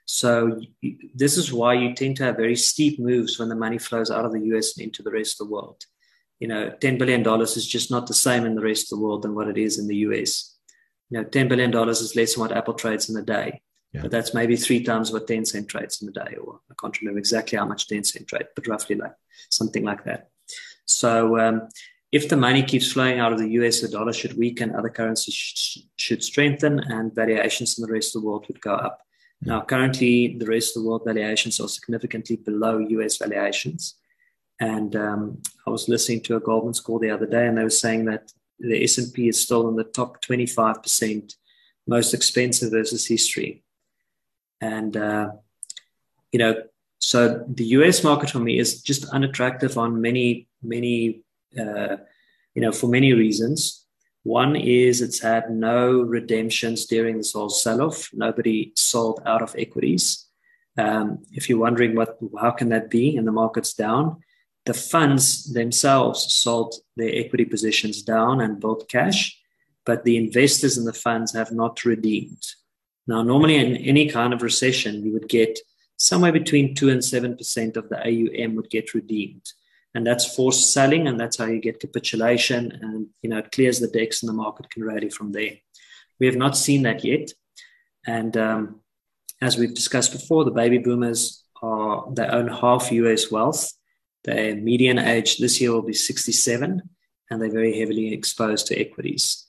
So 0.07 0.61
this 1.15 1.37
is 1.37 1.53
why 1.53 1.75
you 1.75 1.95
tend 1.95 2.17
to 2.17 2.25
have 2.25 2.37
very 2.37 2.57
steep 2.57 2.99
moves 2.99 3.39
when 3.39 3.49
the 3.49 3.55
money 3.55 3.79
flows 3.79 4.11
out 4.11 4.25
of 4.25 4.33
the 4.33 4.45
US 4.57 4.77
and 4.77 4.87
into 4.87 5.05
the 5.05 5.13
rest 5.13 5.41
of 5.41 5.47
the 5.47 5.55
world. 5.55 5.85
You 6.41 6.49
know, 6.49 6.75
$10 6.81 6.99
billion 6.99 7.25
is 7.43 7.67
just 7.67 7.91
not 7.91 8.07
the 8.07 8.15
same 8.15 8.45
in 8.45 8.55
the 8.55 8.63
rest 8.63 8.93
of 8.93 8.99
the 8.99 9.05
world 9.05 9.23
than 9.23 9.35
what 9.35 9.49
it 9.49 9.59
is 9.59 9.79
in 9.79 9.87
the 9.87 9.97
US. 9.97 10.57
You 11.11 11.19
know, 11.19 11.25
$10 11.25 11.49
billion 11.49 11.89
is 11.89 12.17
less 12.17 12.35
than 12.35 12.41
what 12.41 12.57
Apple 12.57 12.75
trades 12.75 13.09
in 13.09 13.17
a 13.17 13.23
day. 13.23 13.63
Yeah. 13.93 14.03
But 14.03 14.11
that's 14.11 14.35
maybe 14.35 14.57
three 14.57 14.83
times 14.83 15.13
what 15.13 15.27
Tencent 15.27 15.69
trades 15.69 16.01
in 16.01 16.09
a 16.09 16.13
day, 16.13 16.37
or 16.37 16.61
I 16.71 16.75
can't 16.81 16.99
remember 17.01 17.19
exactly 17.19 17.59
how 17.59 17.67
much 17.67 17.89
Tencent 17.89 18.27
trade, 18.27 18.47
but 18.55 18.67
roughly 18.67 18.97
like 18.97 19.15
something 19.51 19.85
like 19.85 20.05
that. 20.05 20.31
So 20.85 21.39
um, 21.39 21.69
if 22.13 22.29
the 22.29 22.37
money 22.37 22.63
keeps 22.63 22.93
flowing 22.93 23.19
out 23.19 23.33
of 23.33 23.39
the 23.39 23.51
US, 23.51 23.81
the 23.81 23.89
dollar 23.89 24.13
should 24.13 24.39
weaken, 24.39 24.75
other 24.75 24.91
currencies 24.91 25.35
sh- 25.35 25.79
should 25.97 26.23
strengthen, 26.23 26.79
and 26.79 27.15
valuations 27.15 27.79
in 27.79 27.87
the 27.87 27.93
rest 27.93 28.15
of 28.15 28.23
the 28.23 28.29
world 28.29 28.47
would 28.49 28.61
go 28.61 28.75
up. 28.75 29.01
Now, 29.43 29.63
currently, 29.63 30.37
the 30.39 30.47
rest 30.47 30.77
of 30.77 30.83
the 30.83 30.89
world 30.89 31.03
valuations 31.05 31.61
are 31.61 31.69
significantly 31.69 32.37
below 32.37 32.79
US 32.79 33.17
valuations. 33.17 33.97
And 34.61 34.95
um, 34.95 35.43
I 35.67 35.71
was 35.71 35.89
listening 35.89 36.21
to 36.23 36.37
a 36.37 36.41
Goldman 36.41 36.75
call 36.75 36.99
the 36.99 37.11
other 37.11 37.27
day, 37.27 37.47
and 37.47 37.57
they 37.57 37.63
were 37.63 37.71
saying 37.71 38.05
that 38.05 38.31
the 38.59 38.85
S&P 38.85 39.29
is 39.29 39.43
still 39.43 39.69
in 39.69 39.77
the 39.77 39.85
top 39.85 40.23
25% 40.23 41.35
most 41.87 42.13
expensive 42.13 42.71
versus 42.71 43.07
history. 43.07 43.65
And, 44.61 44.97
uh, 44.97 45.31
you 46.31 46.39
know, 46.39 46.63
so 46.99 47.43
the 47.49 47.65
US 47.65 48.05
market 48.05 48.31
for 48.31 48.39
me 48.39 48.59
is 48.59 48.83
just 48.83 49.07
unattractive 49.07 49.79
on 49.79 50.03
many, 50.03 50.49
many, 50.63 51.23
uh, 51.59 51.97
you 52.55 52.61
know, 52.61 52.71
for 52.73 52.89
many 52.89 53.15
reasons. 53.15 53.87
One 54.23 54.55
is 54.55 55.01
it's 55.01 55.21
had 55.21 55.51
no 55.51 56.01
redemptions 56.03 56.85
during 56.85 57.17
this 57.17 57.33
whole 57.33 57.49
sell 57.49 57.81
off. 57.81 58.11
Nobody 58.13 58.73
sold 58.77 59.23
out 59.25 59.41
of 59.41 59.57
equities. 59.59 60.27
Um, 60.77 61.25
if 61.33 61.49
you're 61.49 61.59
wondering 61.59 61.97
what, 61.97 62.19
how 62.39 62.51
can 62.51 62.69
that 62.69 62.91
be 62.91 63.17
and 63.17 63.27
the 63.27 63.33
market's 63.33 63.73
down, 63.73 64.23
the 64.67 64.75
funds 64.75 65.53
themselves 65.53 66.33
sold 66.33 66.75
their 66.97 67.15
equity 67.15 67.45
positions 67.45 68.03
down 68.03 68.41
and 68.41 68.61
bought 68.61 68.89
cash, 68.89 69.39
but 69.87 70.05
the 70.05 70.17
investors 70.17 70.77
in 70.77 70.85
the 70.85 70.93
funds 70.93 71.33
have 71.35 71.53
not 71.53 71.85
redeemed. 71.85 72.43
Now, 73.07 73.23
normally 73.23 73.57
in 73.57 73.77
any 73.77 74.09
kind 74.09 74.33
of 74.33 74.43
recession, 74.43 75.05
you 75.05 75.13
would 75.13 75.29
get 75.29 75.59
somewhere 75.97 76.33
between 76.33 76.75
2 76.75 76.91
and 76.91 77.01
7% 77.01 77.77
of 77.77 77.89
the 77.89 77.99
AUM 77.99 78.55
would 78.55 78.71
get 78.71 78.95
redeemed. 78.95 79.43
And 79.95 80.07
that's 80.07 80.37
forced 80.37 80.73
selling, 80.73 81.09
and 81.09 81.19
that's 81.19 81.39
how 81.39 81.47
you 81.47 81.59
get 81.59 81.81
capitulation, 81.81 82.79
and 82.81 83.09
you 83.23 83.31
know 83.31 83.39
it 83.39 83.51
clears 83.51 83.81
the 83.81 83.89
decks, 83.89 84.23
and 84.23 84.29
the 84.29 84.33
market 84.33 84.71
can 84.71 84.85
rally 84.85 85.11
from 85.11 85.33
there. 85.33 85.55
We 86.21 86.27
have 86.27 86.37
not 86.37 86.57
seen 86.57 86.83
that 86.83 87.05
yet, 87.05 87.33
and 88.07 88.37
um, 88.37 88.81
as 89.43 89.57
we've 89.57 89.75
discussed 89.75 90.13
before, 90.13 90.45
the 90.45 90.53
baby 90.53 90.79
boomers 90.79 91.43
are 91.61 92.07
they 92.13 92.25
own 92.25 92.47
half 92.47 92.93
US 92.93 93.33
wealth. 93.33 93.73
Their 94.25 94.57
median 94.57 94.99
age 94.99 95.39
this 95.39 95.61
year 95.61 95.73
will 95.73 95.83
be 95.83 95.95
67, 95.95 96.83
and 97.31 97.43
they're 97.43 97.51
very 97.51 97.79
heavily 97.79 98.13
exposed 98.13 98.67
to 98.67 98.79
equities. 98.79 99.47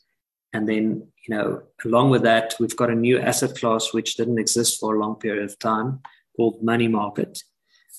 And 0.54 0.68
then, 0.68 1.08
you 1.28 1.36
know, 1.36 1.64
along 1.86 2.10
with 2.10 2.24
that, 2.24 2.56
we've 2.60 2.76
got 2.76 2.90
a 2.90 2.96
new 2.96 3.20
asset 3.20 3.58
class 3.58 3.94
which 3.94 4.16
didn't 4.16 4.40
exist 4.40 4.80
for 4.80 4.96
a 4.96 5.00
long 5.00 5.16
period 5.16 5.44
of 5.44 5.58
time 5.60 6.02
called 6.36 6.64
money 6.64 6.88
market. 6.88 7.42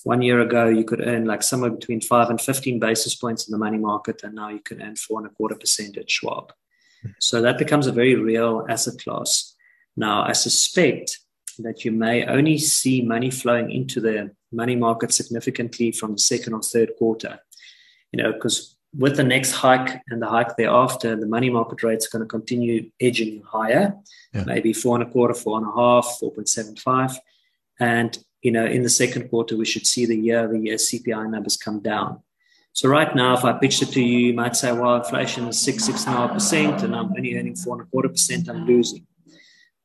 One 0.03 0.21
year 0.21 0.41
ago, 0.41 0.67
you 0.67 0.83
could 0.83 1.05
earn 1.05 1.25
like 1.25 1.43
somewhere 1.43 1.69
between 1.69 2.01
five 2.01 2.29
and 2.29 2.39
15 2.39 2.79
basis 2.79 3.15
points 3.15 3.47
in 3.47 3.51
the 3.51 3.57
money 3.57 3.77
market, 3.77 4.23
and 4.23 4.35
now 4.35 4.49
you 4.49 4.59
can 4.59 4.81
earn 4.81 4.95
four 4.95 5.19
and 5.19 5.27
a 5.27 5.33
quarter 5.33 5.55
percent 5.55 5.97
at 5.97 6.11
Schwab. 6.11 6.51
So 7.19 7.41
that 7.41 7.57
becomes 7.57 7.87
a 7.87 7.91
very 7.91 8.15
real 8.15 8.65
asset 8.69 8.99
class. 9.01 9.55
Now, 9.95 10.23
I 10.23 10.33
suspect 10.33 11.19
that 11.59 11.85
you 11.85 11.91
may 11.91 12.25
only 12.25 12.57
see 12.57 13.01
money 13.01 13.29
flowing 13.29 13.71
into 13.71 14.01
the 14.01 14.31
money 14.53 14.75
market 14.75 15.13
significantly 15.13 15.91
from 15.91 16.13
the 16.13 16.19
second 16.19 16.53
or 16.53 16.61
third 16.61 16.91
quarter. 16.97 17.39
You 18.11 18.21
know, 18.21 18.33
because 18.33 18.75
with 18.97 19.17
the 19.17 19.23
next 19.23 19.51
hike 19.51 20.01
and 20.09 20.21
the 20.21 20.27
hike 20.27 20.55
thereafter, 20.55 21.15
the 21.15 21.25
money 21.25 21.49
market 21.49 21.81
rate's 21.83 22.07
are 22.07 22.17
going 22.17 22.27
to 22.27 22.29
continue 22.29 22.91
edging 22.99 23.41
higher, 23.41 23.95
yeah. 24.33 24.43
maybe 24.45 24.71
four 24.71 24.95
and 24.99 25.07
a 25.07 25.11
quarter, 25.11 25.33
four 25.33 25.57
and 25.57 25.67
a 25.67 25.71
half, 25.71 26.19
4.75. 26.21 27.15
And, 27.79 28.17
you 28.41 28.51
know, 28.51 28.65
in 28.65 28.83
the 28.83 28.89
second 28.89 29.29
quarter, 29.29 29.57
we 29.57 29.65
should 29.65 29.87
see 29.87 30.05
the 30.05 30.15
year 30.15 30.41
over 30.41 30.55
year 30.55 30.75
CPI 30.75 31.29
numbers 31.29 31.57
come 31.57 31.79
down. 31.79 32.21
So 32.73 32.89
right 32.89 33.15
now, 33.15 33.35
if 33.35 33.45
I 33.45 33.53
pitched 33.53 33.83
it 33.83 33.91
to 33.93 34.01
you, 34.01 34.27
you 34.27 34.33
might 34.33 34.55
say, 34.55 34.71
well, 34.71 34.95
inflation 34.95 35.47
is 35.47 35.59
six, 35.59 35.85
six 35.85 36.05
and 36.05 36.15
a 36.15 36.17
half 36.17 36.33
percent, 36.33 36.83
and 36.83 36.95
I'm 36.95 37.13
only 37.15 37.37
earning 37.37 37.55
four 37.55 37.75
and 37.75 37.87
a 37.87 37.89
quarter 37.89 38.09
percent, 38.09 38.49
I'm 38.49 38.65
losing. 38.65 39.05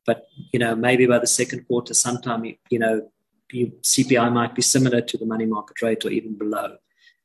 But, 0.05 0.25
you 0.51 0.59
know, 0.59 0.75
maybe 0.75 1.05
by 1.05 1.19
the 1.19 1.27
second 1.27 1.67
quarter, 1.67 1.93
sometime, 1.93 2.45
you 2.69 2.79
know, 2.79 3.11
you, 3.51 3.73
CPI 3.81 4.31
might 4.31 4.55
be 4.55 4.61
similar 4.61 5.01
to 5.01 5.17
the 5.17 5.25
money 5.25 5.45
market 5.45 5.81
rate 5.81 6.05
or 6.05 6.09
even 6.09 6.37
below. 6.37 6.77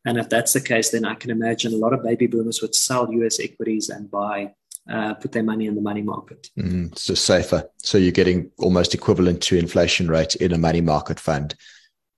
And 0.05 0.19
if 0.19 0.29
that's 0.29 0.53
the 0.53 0.61
case, 0.61 0.91
then 0.91 1.05
I 1.05 1.15
can 1.15 1.31
imagine 1.31 1.73
a 1.73 1.79
lot 1.79 1.95
of 1.95 2.03
baby 2.03 2.27
boomers 2.27 2.61
would 2.61 2.75
sell 2.75 3.13
US 3.13 3.41
equities 3.41 3.89
and 3.89 4.11
buy, 4.11 4.55
uh, 4.91 5.15
put 5.15 5.33
their 5.33 5.43
money 5.43 5.67
in 5.67 5.75
the 5.75 5.81
money 5.81 6.03
market. 6.03 6.51
Mm, 6.59 6.97
so 6.97 7.15
safer. 7.15 7.69
So 7.79 7.97
you're 7.97 8.13
getting 8.13 8.51
almost 8.59 8.95
equivalent 8.95 9.43
to 9.45 9.59
inflation 9.59 10.09
rate 10.09 10.35
in 10.37 10.53
a 10.53 10.59
money 10.59 10.83
market 10.83 11.19
fund. 11.19 11.55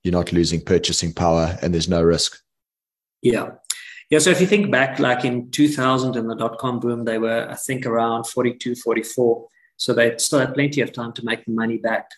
You're 0.03 0.11
not 0.11 0.33
losing 0.33 0.61
purchasing 0.61 1.13
power 1.13 1.57
and 1.61 1.73
there's 1.73 1.89
no 1.89 2.03
risk. 2.03 2.39
Yeah. 3.21 3.51
Yeah. 4.09 4.19
So 4.19 4.29
if 4.29 4.41
you 4.41 4.47
think 4.47 4.71
back, 4.71 4.99
like 4.99 5.25
in 5.25 5.51
2000 5.51 6.15
and 6.15 6.29
the 6.29 6.35
dot 6.35 6.57
com 6.59 6.79
boom, 6.79 7.05
they 7.05 7.17
were, 7.17 7.47
I 7.49 7.55
think, 7.55 7.85
around 7.85 8.25
42, 8.25 8.75
44. 8.75 9.47
So 9.77 9.93
they 9.93 10.17
still 10.17 10.39
had 10.39 10.53
plenty 10.53 10.81
of 10.81 10.91
time 10.91 11.13
to 11.13 11.25
make 11.25 11.45
the 11.45 11.51
money 11.51 11.77
back. 11.77 12.09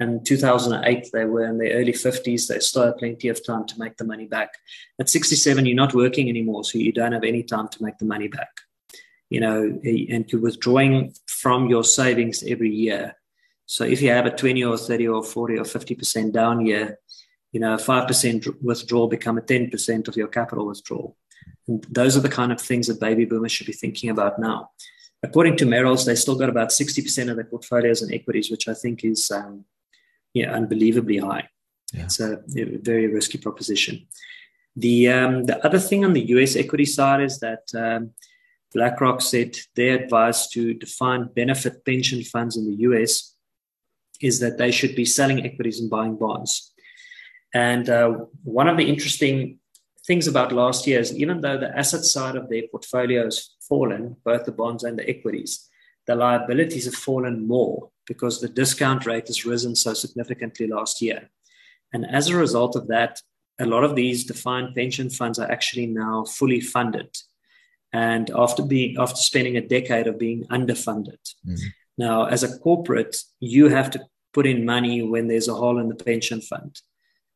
And 0.00 0.24
2008, 0.24 1.10
they 1.12 1.26
were 1.26 1.44
in 1.44 1.58
their 1.58 1.74
early 1.74 1.92
50s. 1.92 2.48
They 2.48 2.58
still 2.60 2.86
had 2.86 2.96
plenty 2.96 3.28
of 3.28 3.44
time 3.44 3.66
to 3.66 3.78
make 3.78 3.98
the 3.98 4.04
money 4.04 4.24
back. 4.24 4.54
At 4.98 5.10
67, 5.10 5.66
you're 5.66 5.76
not 5.76 5.94
working 5.94 6.30
anymore, 6.30 6.64
so 6.64 6.78
you 6.78 6.90
don't 6.90 7.12
have 7.12 7.22
any 7.22 7.42
time 7.42 7.68
to 7.68 7.82
make 7.82 7.98
the 7.98 8.06
money 8.06 8.26
back. 8.26 8.48
You 9.28 9.40
know, 9.40 9.78
and 9.84 10.24
you're 10.32 10.40
withdrawing 10.40 11.14
from 11.26 11.68
your 11.68 11.84
savings 11.84 12.42
every 12.42 12.70
year. 12.70 13.14
So 13.66 13.84
if 13.84 14.00
you 14.00 14.08
have 14.08 14.24
a 14.24 14.30
20 14.30 14.64
or 14.64 14.78
30 14.78 15.06
or 15.08 15.22
40 15.22 15.58
or 15.58 15.64
50% 15.64 16.32
down 16.32 16.64
year, 16.64 16.98
you 17.52 17.60
know, 17.60 17.74
a 17.74 17.76
5% 17.76 18.62
withdrawal 18.62 19.06
become 19.06 19.36
a 19.36 19.42
10% 19.42 20.08
of 20.08 20.16
your 20.16 20.28
capital 20.28 20.66
withdrawal. 20.66 21.16
And 21.68 21.84
those 21.90 22.16
are 22.16 22.20
the 22.20 22.28
kind 22.28 22.52
of 22.52 22.60
things 22.60 22.86
that 22.86 23.00
baby 23.00 23.26
boomers 23.26 23.52
should 23.52 23.66
be 23.66 23.72
thinking 23.72 24.08
about 24.08 24.38
now. 24.38 24.70
According 25.22 25.58
to 25.58 25.66
Merrill's, 25.66 26.06
they 26.06 26.14
still 26.14 26.36
got 26.36 26.48
about 26.48 26.70
60% 26.70 27.28
of 27.28 27.36
their 27.36 27.44
portfolios 27.44 28.02
in 28.02 28.14
equities, 28.14 28.50
which 28.50 28.66
I 28.66 28.74
think 28.74 29.04
is 29.04 29.30
um, 29.30 29.66
yeah, 30.34 30.52
unbelievably 30.52 31.18
high. 31.18 31.48
Yeah. 31.92 32.04
It's 32.04 32.20
a, 32.20 32.34
a, 32.56 32.78
very 32.78 33.08
risky 33.08 33.38
proposition. 33.38 34.06
The 34.76 35.08
um, 35.08 35.44
the 35.44 35.64
other 35.66 35.78
thing 35.78 36.04
on 36.04 36.12
the 36.12 36.28
US 36.36 36.56
equity 36.56 36.84
side 36.84 37.20
is 37.20 37.40
that 37.40 37.64
um, 37.76 38.12
BlackRock 38.72 39.20
said 39.20 39.56
their 39.74 40.04
advice 40.04 40.48
to 40.50 40.74
defined 40.74 41.34
benefit 41.34 41.84
pension 41.84 42.22
funds 42.22 42.56
in 42.56 42.66
the 42.66 42.76
US 42.88 43.34
is 44.20 44.38
that 44.40 44.58
they 44.58 44.70
should 44.70 44.94
be 44.94 45.04
selling 45.04 45.44
equities 45.44 45.80
and 45.80 45.90
buying 45.90 46.16
bonds. 46.16 46.72
And 47.52 47.88
uh, 47.88 48.26
one 48.44 48.68
of 48.68 48.76
the 48.76 48.88
interesting 48.88 49.58
things 50.06 50.28
about 50.28 50.52
last 50.52 50.86
year 50.86 51.00
is 51.00 51.16
even 51.16 51.40
though 51.40 51.58
the 51.58 51.76
asset 51.76 52.04
side 52.04 52.36
of 52.36 52.48
their 52.48 52.62
portfolio 52.70 53.24
has 53.24 53.50
fallen, 53.68 54.16
both 54.24 54.44
the 54.44 54.52
bonds 54.52 54.84
and 54.84 54.98
the 54.98 55.08
equities, 55.08 55.68
the 56.06 56.14
liabilities 56.14 56.84
have 56.84 56.94
fallen 56.94 57.46
more 57.46 57.90
because 58.10 58.40
the 58.40 58.48
discount 58.48 59.06
rate 59.06 59.28
has 59.28 59.46
risen 59.46 59.76
so 59.76 59.94
significantly 59.94 60.66
last 60.66 61.00
year. 61.00 61.30
And 61.92 62.04
as 62.10 62.26
a 62.26 62.36
result 62.36 62.74
of 62.74 62.88
that, 62.88 63.22
a 63.60 63.66
lot 63.66 63.84
of 63.84 63.94
these 63.94 64.24
defined 64.24 64.74
pension 64.74 65.08
funds 65.10 65.38
are 65.38 65.48
actually 65.48 65.86
now 65.86 66.24
fully 66.24 66.60
funded. 66.60 67.10
And 67.92 68.28
after 68.44 68.64
being 68.64 68.96
after 68.98 69.20
spending 69.30 69.56
a 69.56 69.68
decade 69.76 70.08
of 70.08 70.18
being 70.18 70.40
underfunded. 70.58 71.22
Mm-hmm. 71.46 71.68
Now, 71.98 72.24
as 72.24 72.42
a 72.42 72.58
corporate, 72.58 73.16
you 73.38 73.68
have 73.68 73.90
to 73.92 74.00
put 74.32 74.44
in 74.44 74.64
money 74.64 75.02
when 75.02 75.28
there's 75.28 75.48
a 75.48 75.60
hole 75.62 75.78
in 75.78 75.88
the 75.88 76.04
pension 76.10 76.40
fund. 76.40 76.80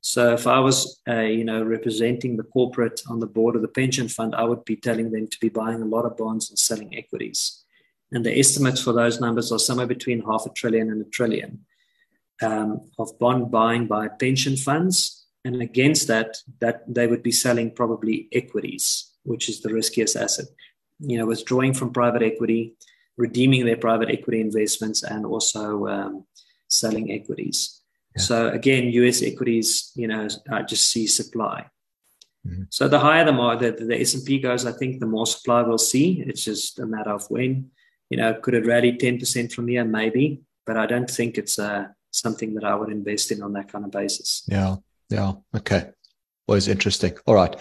So 0.00 0.34
if 0.34 0.44
I 0.48 0.58
was, 0.58 1.00
uh, 1.08 1.28
you 1.38 1.44
know, 1.44 1.62
representing 1.62 2.36
the 2.36 2.50
corporate 2.56 3.00
on 3.08 3.20
the 3.20 3.32
board 3.36 3.54
of 3.54 3.62
the 3.62 3.74
pension 3.80 4.08
fund, 4.08 4.34
I 4.34 4.44
would 4.44 4.64
be 4.64 4.76
telling 4.76 5.12
them 5.12 5.28
to 5.28 5.38
be 5.40 5.50
buying 5.50 5.82
a 5.82 5.92
lot 5.94 6.04
of 6.04 6.16
bonds 6.16 6.50
and 6.50 6.58
selling 6.58 6.96
equities 6.96 7.63
and 8.14 8.24
the 8.24 8.38
estimates 8.38 8.80
for 8.80 8.92
those 8.92 9.20
numbers 9.20 9.50
are 9.50 9.58
somewhere 9.58 9.88
between 9.88 10.22
half 10.22 10.46
a 10.46 10.50
trillion 10.50 10.88
and 10.88 11.02
a 11.02 11.10
trillion 11.10 11.66
um, 12.42 12.88
of 12.96 13.18
bond 13.18 13.50
buying 13.50 13.86
by 13.86 14.06
pension 14.06 14.56
funds. 14.56 15.26
And 15.44 15.60
against 15.60 16.06
that, 16.06 16.38
that 16.60 16.82
they 16.86 17.08
would 17.08 17.24
be 17.24 17.32
selling 17.32 17.72
probably 17.72 18.28
equities, 18.32 19.10
which 19.24 19.48
is 19.48 19.60
the 19.60 19.74
riskiest 19.74 20.16
asset. 20.16 20.46
You 21.00 21.18
know, 21.18 21.26
withdrawing 21.26 21.74
from 21.74 21.92
private 21.92 22.22
equity, 22.22 22.76
redeeming 23.18 23.66
their 23.66 23.76
private 23.76 24.08
equity 24.10 24.40
investments, 24.40 25.02
and 25.02 25.26
also 25.26 25.86
um, 25.88 26.26
selling 26.68 27.10
equities. 27.10 27.82
Yeah. 28.16 28.22
So 28.22 28.48
again, 28.48 28.92
US 28.92 29.22
equities, 29.24 29.90
you 29.96 30.06
know, 30.06 30.28
I 30.50 30.62
just 30.62 30.88
see 30.88 31.08
supply. 31.08 31.66
Mm-hmm. 32.46 32.62
So 32.70 32.86
the 32.86 33.00
higher 33.00 33.24
the 33.24 33.32
more 33.32 33.56
the, 33.56 33.72
the 33.72 34.00
S&P 34.00 34.38
goes, 34.38 34.66
I 34.66 34.72
think 34.72 35.00
the 35.00 35.06
more 35.06 35.26
supply 35.26 35.62
we'll 35.62 35.78
see. 35.78 36.22
It's 36.24 36.44
just 36.44 36.78
a 36.78 36.86
matter 36.86 37.10
of 37.10 37.26
when. 37.28 37.70
You 38.10 38.18
know, 38.18 38.34
could 38.34 38.54
it 38.54 38.66
rally 38.66 38.92
10% 38.92 39.52
from 39.52 39.68
here? 39.68 39.84
Maybe. 39.84 40.42
But 40.66 40.76
I 40.76 40.86
don't 40.86 41.10
think 41.10 41.36
it's 41.36 41.58
uh, 41.58 41.88
something 42.10 42.54
that 42.54 42.64
I 42.64 42.74
would 42.74 42.90
invest 42.90 43.30
in 43.32 43.42
on 43.42 43.52
that 43.54 43.70
kind 43.70 43.84
of 43.84 43.90
basis. 43.90 44.42
Yeah. 44.46 44.76
Yeah. 45.10 45.32
Okay. 45.54 45.90
Was 46.46 46.68
interesting. 46.68 47.16
All 47.26 47.34
right. 47.34 47.54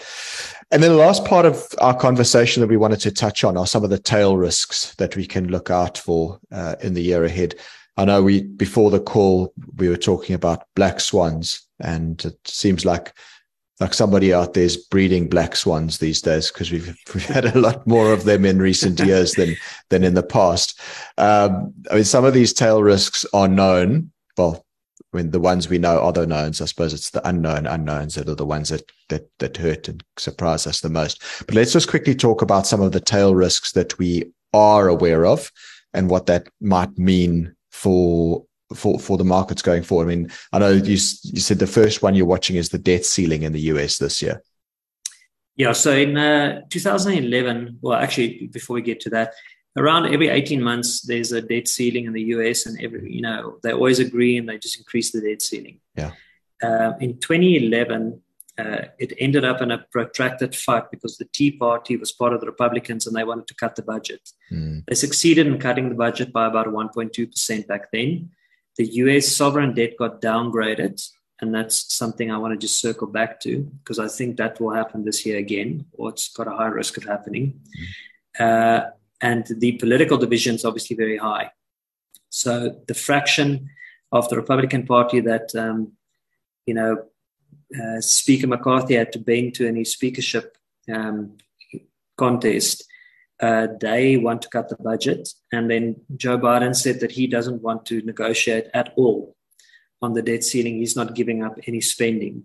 And 0.72 0.84
then 0.84 0.92
the 0.92 0.98
last 0.98 1.24
part 1.26 1.46
of 1.46 1.66
our 1.80 1.96
conversation 1.96 2.62
that 2.62 2.68
we 2.68 2.78
wanted 2.78 3.00
to 3.02 3.12
touch 3.12 3.44
on 3.44 3.58
are 3.58 3.68
some 3.68 3.84
of 3.84 3.90
the 3.90 4.00
tail 4.00 4.38
risks 4.38 4.96
that 4.96 5.16
we 5.16 5.26
can 5.26 5.48
look 5.48 5.70
out 5.70 5.98
for 5.98 6.40
uh, 6.52 6.76
in 6.82 6.94
the 6.94 7.02
year 7.02 7.24
ahead. 7.24 7.56
I 7.96 8.06
know 8.06 8.24
we, 8.24 8.42
before 8.44 8.90
the 8.90 9.00
call, 9.00 9.54
we 9.78 9.88
were 9.88 9.98
talking 9.98 10.36
about 10.36 10.66
black 10.76 11.00
swans, 11.00 11.68
and 11.80 12.24
it 12.26 12.40
seems 12.46 12.86
like 12.86 13.14
like 13.80 13.94
somebody 13.94 14.34
out 14.34 14.54
there's 14.54 14.78
breeding 14.78 15.28
black 15.28 15.56
swans 15.56 15.98
these 15.98 16.22
days 16.22 16.52
because 16.52 16.72
we've 16.72 16.96
we've 17.14 17.26
had 17.26 17.46
a 17.46 17.60
lot 17.60 17.86
more 17.88 18.14
of 18.14 18.24
them 18.24 18.46
in 18.46 18.60
recent 18.60 19.00
years 19.06 19.34
than 19.34 19.56
than 19.90 20.04
in 20.04 20.14
the 20.14 20.24
past. 20.24 20.80
Um, 21.18 21.74
I 21.90 21.96
mean, 21.96 22.04
some 22.04 22.26
of 22.26 22.34
these 22.34 22.54
tail 22.54 22.84
risks 22.84 23.26
are 23.34 23.48
known. 23.48 24.12
Well, 24.38 24.66
I 25.14 25.18
mean, 25.18 25.32
the 25.32 25.40
ones 25.40 25.70
we 25.70 25.78
know 25.78 26.00
are 26.00 26.14
the 26.14 26.26
knowns. 26.26 26.62
I 26.62 26.66
suppose 26.66 26.94
it's 26.94 27.10
the 27.10 27.28
unknown 27.28 27.68
unknowns 27.68 28.16
that 28.16 28.30
are 28.30 28.36
the 28.36 28.46
ones 28.46 28.70
that 28.70 28.90
that 29.10 29.28
that 29.40 29.58
hurt 29.58 29.88
and 29.88 30.04
surprise 30.18 30.68
us 30.68 30.82
the 30.82 30.90
most. 30.90 31.22
But 31.46 31.56
let's 31.56 31.74
just 31.74 31.90
quickly 31.90 32.16
talk 32.16 32.42
about 32.42 32.68
some 32.68 32.82
of 32.82 32.92
the 32.92 33.00
tail 33.00 33.36
risks 33.36 33.72
that 33.74 33.98
we 33.98 34.32
are 34.54 34.88
aware 34.88 35.26
of 35.26 35.52
and 35.94 36.10
what 36.10 36.28
that 36.28 36.48
might 36.62 36.98
mean 36.98 37.56
for 37.72 38.46
for 38.74 39.00
for 39.00 39.18
the 39.18 39.24
markets 39.24 39.62
going 39.62 39.84
forward. 39.84 40.06
I 40.06 40.16
mean, 40.16 40.32
I 40.52 40.60
know 40.60 40.72
you 40.72 40.98
you 41.24 41.42
said 41.42 41.60
the 41.60 41.68
first 41.68 42.02
one 42.02 42.16
you're 42.16 42.26
watching 42.26 42.56
is 42.56 42.70
the 42.70 42.78
debt 42.78 43.06
ceiling 43.06 43.44
in 43.44 43.54
the 43.54 43.62
US 43.62 43.98
this 43.98 44.22
year. 44.22 44.42
Yeah, 45.56 45.74
so 45.74 45.92
in 45.92 46.18
uh, 46.18 46.62
2011, 46.70 47.78
well, 47.82 48.00
actually, 48.00 48.48
before 48.48 48.74
we 48.74 48.82
get 48.82 49.00
to 49.02 49.12
that, 49.12 49.36
around 49.78 50.14
every 50.14 50.30
18 50.30 50.62
months 50.62 51.02
there's 51.02 51.32
a 51.32 51.42
debt 51.42 51.68
ceiling 51.68 52.06
in 52.06 52.14
the 52.14 52.22
US 52.36 52.66
and 52.66 52.80
every 52.82 53.12
you 53.12 53.22
know 53.22 53.58
they 53.64 53.74
always 53.74 54.00
agree 54.00 54.38
and 54.38 54.48
they 54.48 54.58
just 54.58 54.78
increase 54.78 55.12
the 55.12 55.22
debt 55.22 55.42
ceiling 55.42 55.80
yeah 55.96 56.12
uh, 56.62 56.94
in 57.00 57.20
2011 57.20 58.22
uh, 58.58 58.84
it 59.00 59.14
ended 59.18 59.44
up 59.44 59.62
in 59.62 59.72
a 59.72 59.80
protracted 59.92 60.56
fight 60.56 60.84
because 60.92 61.18
the 61.18 61.26
Tea 61.34 61.52
Party 61.52 61.98
was 61.98 62.12
part 62.12 62.34
of 62.34 62.40
the 62.40 62.46
Republicans 62.46 63.08
and 63.08 63.16
they 63.16 63.24
wanted 63.24 63.48
to 63.48 63.56
cut 63.56 63.76
the 63.76 63.82
budget. 63.82 64.30
Mm. 64.52 64.86
They 64.86 64.94
succeeded 64.94 65.48
in 65.48 65.58
cutting 65.58 65.90
the 65.90 65.96
budget 65.96 66.32
by 66.32 66.46
about 66.46 66.68
1.2% 66.68 67.68
back 67.68 67.92
then. 67.92 68.30
The 68.78 68.86
US 68.86 69.28
sovereign 69.28 69.74
debt 69.74 69.98
got 69.98 70.22
downgraded, 70.22 71.08
and 71.42 71.54
that's 71.54 71.94
something 71.94 72.32
I 72.32 72.38
want 72.38 72.54
to 72.54 72.58
just 72.58 72.80
circle 72.80 73.08
back 73.08 73.40
to 73.42 73.60
because 73.80 74.00
I 74.00 74.08
think 74.08 74.38
that 74.38 74.60
will 74.60 74.74
happen 74.74 75.04
this 75.04 75.26
year 75.26 75.38
again, 75.38 75.86
or 75.94 76.10
it's 76.10 76.30
got 76.30 76.48
a 76.48 76.52
high 76.52 76.68
risk 76.68 76.98
of 76.98 77.04
happening. 77.04 77.62
Uh, 78.40 78.82
and 79.22 79.46
the 79.58 79.74
political 79.74 80.18
division 80.18 80.56
is 80.56 80.66
obviously 80.66 80.96
very 80.96 81.18
high. 81.18 81.52
So 82.30 82.82
the 82.88 82.94
fraction 82.94 83.70
of 84.12 84.28
the 84.30 84.36
Republican 84.36 84.86
Party 84.86 85.20
that 85.22 85.54
um, 85.56 85.94
you 86.66 86.74
know 86.74 87.06
uh, 87.80 88.02
Speaker 88.02 88.48
McCarthy 88.48 88.96
had 88.96 89.12
to 89.14 89.20
bend 89.20 89.56
to 89.56 89.72
his 89.72 89.92
speakership 89.92 90.58
um, 90.92 91.38
contest, 92.18 92.86
uh, 93.46 93.68
they 93.80 94.18
want 94.18 94.42
to 94.44 94.50
cut 94.56 94.70
the 94.70 94.78
budget, 94.92 95.24
and 95.52 95.70
then 95.72 95.86
Joe 96.16 96.38
Biden 96.38 96.76
said 96.76 97.00
that 97.02 97.12
he 97.12 97.26
doesn't 97.28 97.62
want 97.62 97.86
to 97.88 98.02
negotiate 98.02 98.68
at 98.74 98.94
all 98.96 99.36
on 100.02 100.14
the 100.14 100.22
debt 100.22 100.44
ceiling. 100.44 100.78
He's 100.78 100.96
not 100.96 101.16
giving 101.16 101.44
up 101.44 101.56
any 101.68 101.82
spending. 101.82 102.36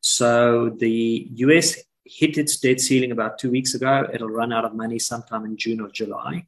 So 0.00 0.70
the 0.84 1.28
U.S 1.46 1.68
hit 2.04 2.36
its 2.36 2.58
debt 2.58 2.80
ceiling 2.80 3.12
about 3.12 3.38
two 3.38 3.50
weeks 3.50 3.74
ago. 3.74 4.06
It'll 4.12 4.28
run 4.28 4.52
out 4.52 4.64
of 4.64 4.74
money 4.74 4.98
sometime 4.98 5.44
in 5.44 5.56
June 5.56 5.80
or 5.80 5.88
July. 5.88 6.46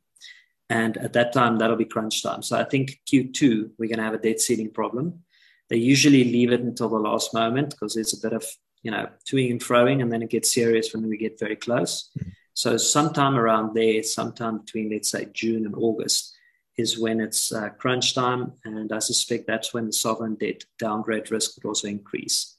And 0.70 0.96
at 0.96 1.12
that 1.12 1.32
time, 1.32 1.58
that'll 1.58 1.76
be 1.76 1.84
crunch 1.84 2.22
time. 2.22 2.42
So 2.42 2.58
I 2.58 2.64
think 2.64 3.00
Q2, 3.10 3.72
we're 3.78 3.88
going 3.88 3.98
to 3.98 4.04
have 4.04 4.14
a 4.14 4.18
debt 4.18 4.40
ceiling 4.40 4.70
problem. 4.70 5.24
They 5.68 5.76
usually 5.76 6.24
leave 6.24 6.52
it 6.52 6.60
until 6.60 6.88
the 6.88 6.98
last 6.98 7.34
moment 7.34 7.70
because 7.70 7.94
there's 7.94 8.14
a 8.14 8.20
bit 8.20 8.34
of, 8.34 8.44
you 8.82 8.90
know, 8.90 9.08
toing 9.30 9.50
and 9.50 9.60
froing, 9.60 10.02
and 10.02 10.12
then 10.12 10.22
it 10.22 10.30
gets 10.30 10.52
serious 10.52 10.92
when 10.92 11.08
we 11.08 11.16
get 11.16 11.38
very 11.38 11.56
close. 11.56 12.10
Mm-hmm. 12.18 12.30
So 12.54 12.76
sometime 12.76 13.36
around 13.36 13.74
there, 13.74 14.02
sometime 14.02 14.58
between, 14.58 14.90
let's 14.90 15.10
say, 15.10 15.26
June 15.32 15.66
and 15.66 15.74
August, 15.74 16.34
is 16.76 16.98
when 16.98 17.20
it's 17.20 17.52
uh, 17.52 17.68
crunch 17.70 18.14
time. 18.14 18.52
And 18.64 18.92
I 18.92 18.98
suspect 19.00 19.46
that's 19.46 19.74
when 19.74 19.86
the 19.86 19.92
sovereign 19.92 20.36
debt 20.36 20.64
downgrade 20.78 21.30
risk 21.30 21.56
would 21.56 21.68
also 21.68 21.88
increase. 21.88 22.56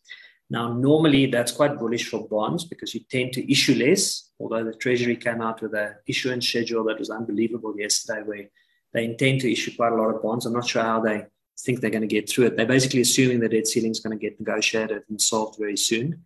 Now, 0.49 0.71
normally 0.71 1.25
that's 1.25 1.51
quite 1.51 1.79
bullish 1.79 2.10
for 2.10 2.27
bonds 2.27 2.65
because 2.65 2.93
you 2.93 3.01
tend 3.10 3.34
to 3.34 3.51
issue 3.51 3.73
less, 3.73 4.29
although 4.39 4.63
the 4.63 4.73
Treasury 4.73 5.15
came 5.15 5.41
out 5.41 5.62
with 5.62 5.73
an 5.73 5.95
issuance 6.08 6.47
schedule 6.47 6.84
that 6.86 6.99
was 6.99 7.10
unbelievable 7.10 7.73
yesterday 7.77 8.21
where 8.23 8.45
they 8.93 9.05
intend 9.05 9.41
to 9.41 9.51
issue 9.51 9.75
quite 9.75 9.91
a 9.91 9.95
lot 9.95 10.13
of 10.13 10.21
bonds. 10.21 10.45
I'm 10.45 10.53
not 10.53 10.67
sure 10.67 10.84
how 10.84 11.01
they 11.01 11.25
think 11.60 11.79
they're 11.79 11.89
going 11.89 12.01
to 12.01 12.08
get 12.08 12.29
through 12.29 12.47
it. 12.47 12.58
They're 12.58 12.65
basically 12.65 13.01
assuming 13.01 13.39
the 13.39 13.49
debt 13.49 13.67
ceiling 13.67 13.91
is 13.91 13.99
going 14.01 14.17
to 14.17 14.21
get 14.21 14.39
negotiated 14.39 15.03
and 15.10 15.19
solved 15.19 15.58
very 15.58 15.77
soon. 15.77 16.25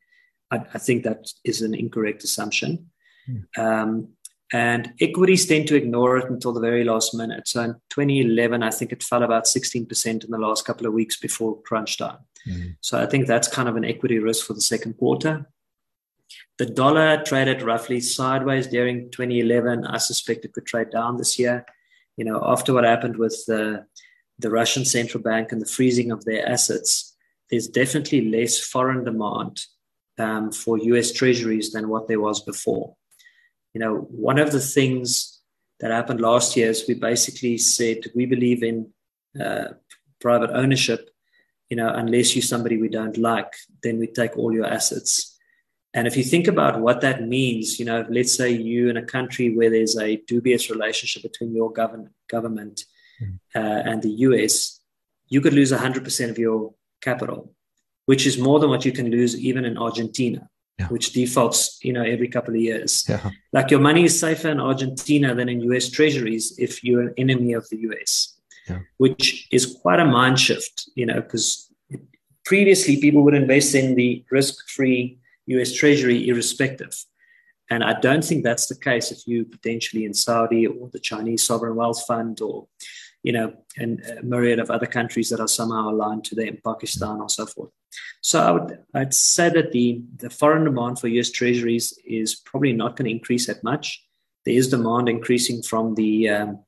I, 0.51 0.57
I 0.73 0.79
think 0.79 1.03
that 1.03 1.31
is 1.45 1.61
an 1.61 1.73
incorrect 1.73 2.23
assumption. 2.23 2.89
Um, 3.57 4.09
and 4.51 4.93
equities 4.99 5.45
tend 5.45 5.67
to 5.67 5.75
ignore 5.75 6.17
it 6.17 6.29
until 6.29 6.53
the 6.53 6.59
very 6.59 6.83
last 6.83 7.13
minute. 7.13 7.47
So 7.47 7.61
in 7.61 7.73
2011, 7.89 8.63
I 8.63 8.71
think 8.71 8.91
it 8.91 9.03
fell 9.03 9.23
about 9.23 9.45
16% 9.45 10.23
in 10.23 10.31
the 10.31 10.37
last 10.37 10.65
couple 10.65 10.87
of 10.87 10.93
weeks 10.93 11.17
before 11.17 11.61
crunch 11.61 11.97
time. 11.97 12.17
Mm-hmm. 12.47 12.69
So 12.81 12.99
I 12.99 13.05
think 13.05 13.27
that's 13.27 13.47
kind 13.47 13.69
of 13.69 13.75
an 13.75 13.85
equity 13.85 14.17
risk 14.17 14.47
for 14.47 14.53
the 14.53 14.61
second 14.61 14.97
quarter. 14.97 15.45
The 16.57 16.65
dollar 16.65 17.23
traded 17.23 17.61
roughly 17.61 18.01
sideways 18.01 18.67
during 18.67 19.11
2011. 19.11 19.85
I 19.85 19.97
suspect 19.97 20.45
it 20.45 20.53
could 20.53 20.65
trade 20.65 20.89
down 20.89 21.17
this 21.17 21.37
year. 21.37 21.65
You 22.17 22.25
know, 22.25 22.41
after 22.43 22.73
what 22.73 22.83
happened 22.83 23.17
with 23.17 23.43
the, 23.45 23.85
the 24.39 24.49
Russian 24.49 24.83
central 24.83 25.21
bank 25.21 25.51
and 25.51 25.61
the 25.61 25.67
freezing 25.67 26.11
of 26.11 26.25
their 26.25 26.47
assets, 26.47 27.15
there's 27.49 27.67
definitely 27.67 28.29
less 28.29 28.59
foreign 28.59 29.03
demand 29.03 29.61
um, 30.17 30.51
for 30.51 30.77
US 30.77 31.11
treasuries 31.11 31.71
than 31.71 31.87
what 31.87 32.07
there 32.07 32.19
was 32.19 32.41
before 32.41 32.95
you 33.73 33.79
know, 33.79 33.95
one 33.97 34.39
of 34.39 34.51
the 34.51 34.59
things 34.59 35.39
that 35.79 35.91
happened 35.91 36.21
last 36.21 36.55
year 36.57 36.69
is 36.69 36.85
we 36.87 36.95
basically 36.95 37.57
said 37.57 38.05
we 38.15 38.25
believe 38.25 38.63
in 38.63 38.91
uh, 39.39 39.69
private 40.19 40.51
ownership. 40.51 41.09
You 41.69 41.77
know, 41.77 41.89
unless 41.89 42.35
you're 42.35 42.41
somebody 42.41 42.77
we 42.77 42.89
don't 42.89 43.17
like, 43.17 43.53
then 43.83 43.99
we 43.99 44.07
take 44.07 44.35
all 44.37 44.51
your 44.51 44.65
assets. 44.65 45.37
And 45.93 46.07
if 46.07 46.17
you 46.17 46.23
think 46.23 46.47
about 46.47 46.79
what 46.81 47.01
that 47.01 47.27
means, 47.27 47.79
you 47.79 47.85
know, 47.85 48.05
let's 48.09 48.33
say 48.35 48.51
you 48.51 48.89
in 48.89 48.97
a 48.97 49.05
country 49.05 49.55
where 49.55 49.69
there's 49.69 49.97
a 49.97 50.17
dubious 50.27 50.69
relationship 50.69 51.23
between 51.23 51.55
your 51.55 51.71
government, 51.71 52.11
government 52.27 52.85
mm. 53.21 53.39
uh, 53.55 53.89
and 53.89 54.01
the 54.01 54.09
US, 54.09 54.79
you 55.27 55.41
could 55.41 55.53
lose 55.53 55.71
100% 55.71 56.29
of 56.29 56.39
your 56.39 56.73
capital, 57.01 57.53
which 58.05 58.25
is 58.25 58.37
more 58.37 58.59
than 58.59 58.69
what 58.69 58.85
you 58.85 58.91
can 58.91 59.11
lose 59.11 59.39
even 59.39 59.63
in 59.63 59.77
Argentina 59.77 60.49
yeah. 60.79 60.87
which 60.87 61.11
defaults, 61.11 61.79
you 61.83 61.91
know, 61.91 62.03
every 62.03 62.29
couple 62.29 62.55
of 62.55 62.61
years. 62.61 63.05
Yeah. 63.07 63.29
Like 63.51 63.69
your 63.69 63.81
money 63.81 64.05
is 64.05 64.17
safer 64.17 64.49
in 64.49 64.59
Argentina 64.59 65.35
than 65.35 65.49
in 65.49 65.59
US 65.71 65.89
treasuries 65.89 66.57
if 66.57 66.83
you're 66.83 67.01
an 67.01 67.13
enemy 67.17 67.53
of 67.53 67.67
the 67.69 67.77
US, 67.89 68.37
yeah. 68.67 68.79
which 68.97 69.47
is 69.51 69.77
quite 69.81 69.99
a 69.99 70.05
mind 70.05 70.39
shift, 70.39 70.89
you 70.95 71.05
know, 71.05 71.21
because 71.21 71.69
previously 72.45 72.99
people 72.99 73.23
would 73.23 73.33
invest 73.33 73.75
in 73.75 73.95
the 73.95 74.23
risk-free 74.31 75.19
US 75.47 75.73
treasury 75.73 76.29
irrespective. 76.29 76.95
And 77.69 77.83
I 77.83 77.99
don't 77.99 78.23
think 78.23 78.43
that's 78.43 78.67
the 78.67 78.79
case 78.79 79.11
if 79.11 79.27
you 79.27 79.45
potentially 79.45 80.05
in 80.05 80.13
Saudi 80.13 80.65
or 80.65 80.89
the 80.89 80.99
Chinese 80.99 81.43
sovereign 81.43 81.75
wealth 81.75 82.05
fund 82.07 82.41
or, 82.41 82.67
you 83.21 83.33
know, 83.33 83.53
and 83.77 84.01
a 84.01 84.23
myriad 84.23 84.59
of 84.59 84.71
other 84.71 84.87
countries 84.87 85.29
that 85.29 85.39
are 85.41 85.47
somehow 85.47 85.89
aligned 85.89 86.23
to 86.25 86.35
them, 86.35 86.57
Pakistan 86.63 87.19
or 87.19 87.29
so 87.29 87.45
forth. 87.45 87.69
So 88.21 88.41
I 88.41 88.51
would 88.51 88.79
I'd 88.93 89.13
say 89.13 89.49
that 89.49 89.71
the, 89.71 90.01
the 90.17 90.29
foreign 90.29 90.65
demand 90.65 90.99
for 90.99 91.07
US 91.07 91.31
treasuries 91.31 91.97
is 92.05 92.35
probably 92.35 92.73
not 92.73 92.95
going 92.95 93.05
to 93.05 93.15
increase 93.15 93.47
that 93.47 93.63
much. 93.63 94.03
There 94.45 94.55
is 94.55 94.69
demand 94.69 95.09
increasing 95.09 95.61
from 95.61 95.95
the 95.95 96.29
um, 96.29 96.59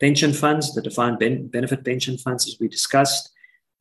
pension 0.00 0.32
funds, 0.32 0.74
the 0.74 0.82
defined 0.82 1.18
ben- 1.18 1.48
benefit 1.48 1.84
pension 1.84 2.18
funds, 2.18 2.46
as 2.46 2.56
we 2.60 2.68
discussed. 2.68 3.30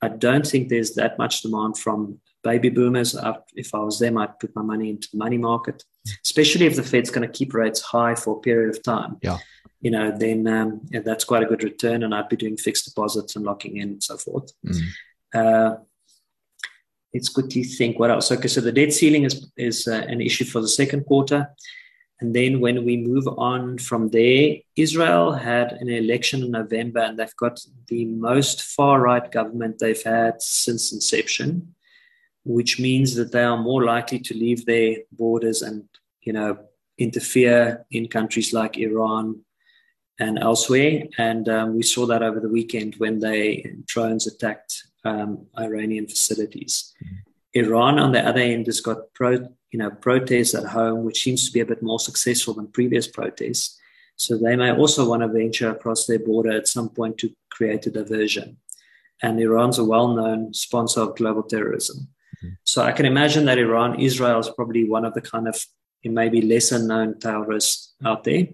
I 0.02 0.10
don't 0.10 0.46
think 0.46 0.70
there's 0.70 0.94
that 0.96 1.18
much 1.18 1.42
demand 1.42 1.78
from 1.78 2.20
baby 2.44 2.70
boomers. 2.70 3.16
If 3.56 3.74
I 3.74 3.80
was 3.80 4.00
them, 4.00 4.18
I'd 4.18 4.40
put 4.40 4.56
my 4.56 4.62
money 4.62 4.90
into 4.90 5.10
the 5.12 5.18
money 5.18 5.38
market, 5.38 5.84
especially 6.26 6.68
if 6.68 6.76
the 6.76 6.84
Fed's 6.84 7.10
going 7.10 7.28
to 7.28 7.34
keep 7.34 7.54
rates 7.54 7.82
high 7.82 8.16
for 8.16 8.38
a 8.38 8.40
period 8.40 8.76
of 8.76 8.84
time. 8.84 9.18
Yeah. 9.22 9.40
You 9.82 9.92
know, 9.92 10.12
then 10.18 10.46
um, 10.48 10.82
that's 10.92 11.24
quite 11.24 11.44
a 11.44 11.46
good 11.46 11.64
return, 11.64 12.04
and 12.04 12.14
I'd 12.14 12.30
be 12.30 12.36
doing 12.36 12.58
fixed 12.58 12.86
deposits 12.86 13.36
and 13.36 13.46
locking 13.46 13.78
in 13.78 13.90
and 13.90 14.04
so 14.04 14.18
forth. 14.18 14.52
Mm. 14.66 14.82
Uh, 15.34 15.76
let's 17.14 17.30
quickly 17.30 17.64
think 17.64 18.00
what 18.00 18.12
else. 18.12 18.32
Okay, 18.32 18.48
so 18.48 18.62
the 18.62 18.72
debt 18.72 18.94
ceiling 18.94 19.24
is 19.24 19.52
is 19.58 19.88
uh, 19.88 20.06
an 20.08 20.22
issue 20.22 20.46
for 20.46 20.62
the 20.62 20.68
second 20.68 21.06
quarter. 21.06 21.50
And 22.22 22.36
then 22.36 22.60
when 22.60 22.84
we 22.84 22.98
move 22.98 23.28
on 23.38 23.78
from 23.78 24.10
there, 24.10 24.58
Israel 24.76 25.32
had 25.32 25.72
an 25.74 25.90
election 25.90 26.44
in 26.44 26.52
November, 26.52 27.00
and 27.00 27.18
they've 27.18 27.36
got 27.38 27.62
the 27.88 28.06
most 28.06 28.62
far 28.62 29.00
right 29.00 29.32
government 29.32 29.80
they've 29.80 30.04
had 30.04 30.42
since 30.42 30.92
inception, 30.92 31.76
which 32.44 32.78
means 32.78 33.16
that 33.16 33.32
they 33.32 33.44
are 33.44 33.58
more 33.58 33.86
likely 33.86 34.20
to 34.20 34.34
leave 34.34 34.66
their 34.66 34.98
borders 35.14 35.62
and, 35.62 35.86
you 36.22 36.34
know, 36.34 36.58
interfere 36.98 37.86
in 37.92 38.10
countries 38.10 38.52
like 38.52 38.78
Iran 38.78 39.42
and 40.20 40.38
elsewhere. 40.40 41.04
And 41.18 41.48
um, 41.48 41.78
we 41.78 41.84
saw 41.84 42.06
that 42.08 42.22
over 42.22 42.42
the 42.42 42.50
weekend 42.50 42.96
when 42.98 43.20
they 43.20 43.76
drones 43.86 44.28
attacked 44.28 44.84
um, 45.06 45.48
Iranian 45.58 46.08
facilities. 46.08 46.94
Mm-hmm. 47.04 47.16
Iran, 47.54 48.00
on 48.00 48.12
the 48.12 48.26
other 48.26 48.42
end, 48.42 48.68
has 48.68 48.80
got 48.80 49.14
pro, 49.14 49.32
you 49.72 49.80
know, 49.80 49.90
protests 49.90 50.54
at 50.54 50.66
home, 50.66 51.04
which 51.04 51.24
seems 51.24 51.46
to 51.46 51.52
be 51.52 51.62
a 51.62 51.66
bit 51.66 51.82
more 51.82 52.00
successful 52.00 52.54
than 52.54 52.68
previous 52.68 53.08
protests. 53.08 53.80
So 54.16 54.38
they 54.38 54.56
may 54.56 54.72
also 54.72 55.08
want 55.08 55.22
to 55.22 55.28
venture 55.28 55.72
across 55.72 56.06
their 56.06 56.20
border 56.20 56.52
at 56.52 56.68
some 56.68 56.90
point 56.90 57.18
to 57.20 57.34
create 57.50 57.88
a 57.88 57.92
diversion. 57.92 58.58
And 59.22 59.40
Iran's 59.40 59.80
a 59.80 59.84
well-known 59.84 60.54
sponsor 60.54 61.02
of 61.02 61.16
global 61.16 61.44
terrorism. 61.44 62.08
Mm-hmm. 62.44 62.56
So 62.64 62.84
I 62.84 62.92
can 62.92 63.06
imagine 63.06 63.46
that 63.46 63.58
Iran, 63.58 64.00
Israel 64.00 64.40
is 64.40 64.50
probably 64.50 64.88
one 64.88 65.06
of 65.06 65.14
the 65.14 65.22
kind 65.22 65.48
of 65.48 65.66
maybe 66.04 66.42
lesser 66.42 66.80
known 66.80 67.20
terrorists 67.20 67.96
out 68.06 68.24
there. 68.24 68.48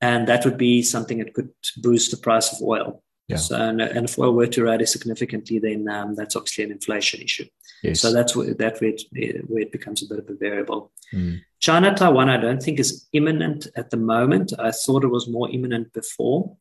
And 0.00 0.28
that 0.28 0.44
would 0.44 0.58
be 0.58 0.82
something 0.82 1.18
that 1.18 1.34
could 1.34 1.50
boost 1.78 2.10
the 2.10 2.16
price 2.16 2.52
of 2.52 2.66
oil. 2.66 3.02
Yeah. 3.28 3.36
So, 3.36 3.56
and, 3.56 3.80
and, 3.82 4.08
if 4.08 4.18
oil 4.18 4.32
were 4.32 4.46
to 4.46 4.64
rise 4.64 4.90
significantly, 4.90 5.58
then 5.58 5.86
um, 5.88 6.14
that's 6.14 6.34
obviously 6.34 6.64
an 6.64 6.72
inflation 6.72 7.20
issue. 7.20 7.44
Yes. 7.82 8.00
So 8.00 8.10
that's 8.10 8.34
where, 8.34 8.54
that 8.54 8.80
where 8.80 8.94
it, 9.12 9.48
where 9.48 9.62
it 9.62 9.70
becomes 9.70 10.02
a 10.02 10.06
bit 10.06 10.18
of 10.18 10.30
a 10.30 10.34
variable. 10.34 10.92
Mm. 11.12 11.42
China 11.60 11.94
Taiwan, 11.94 12.30
I 12.30 12.38
don't 12.38 12.62
think 12.62 12.80
is 12.80 13.06
imminent 13.12 13.66
at 13.76 13.90
the 13.90 13.98
moment. 13.98 14.52
I 14.58 14.70
thought 14.70 15.04
it 15.04 15.08
was 15.08 15.28
more 15.28 15.50
imminent 15.50 15.92
before, 15.92 16.56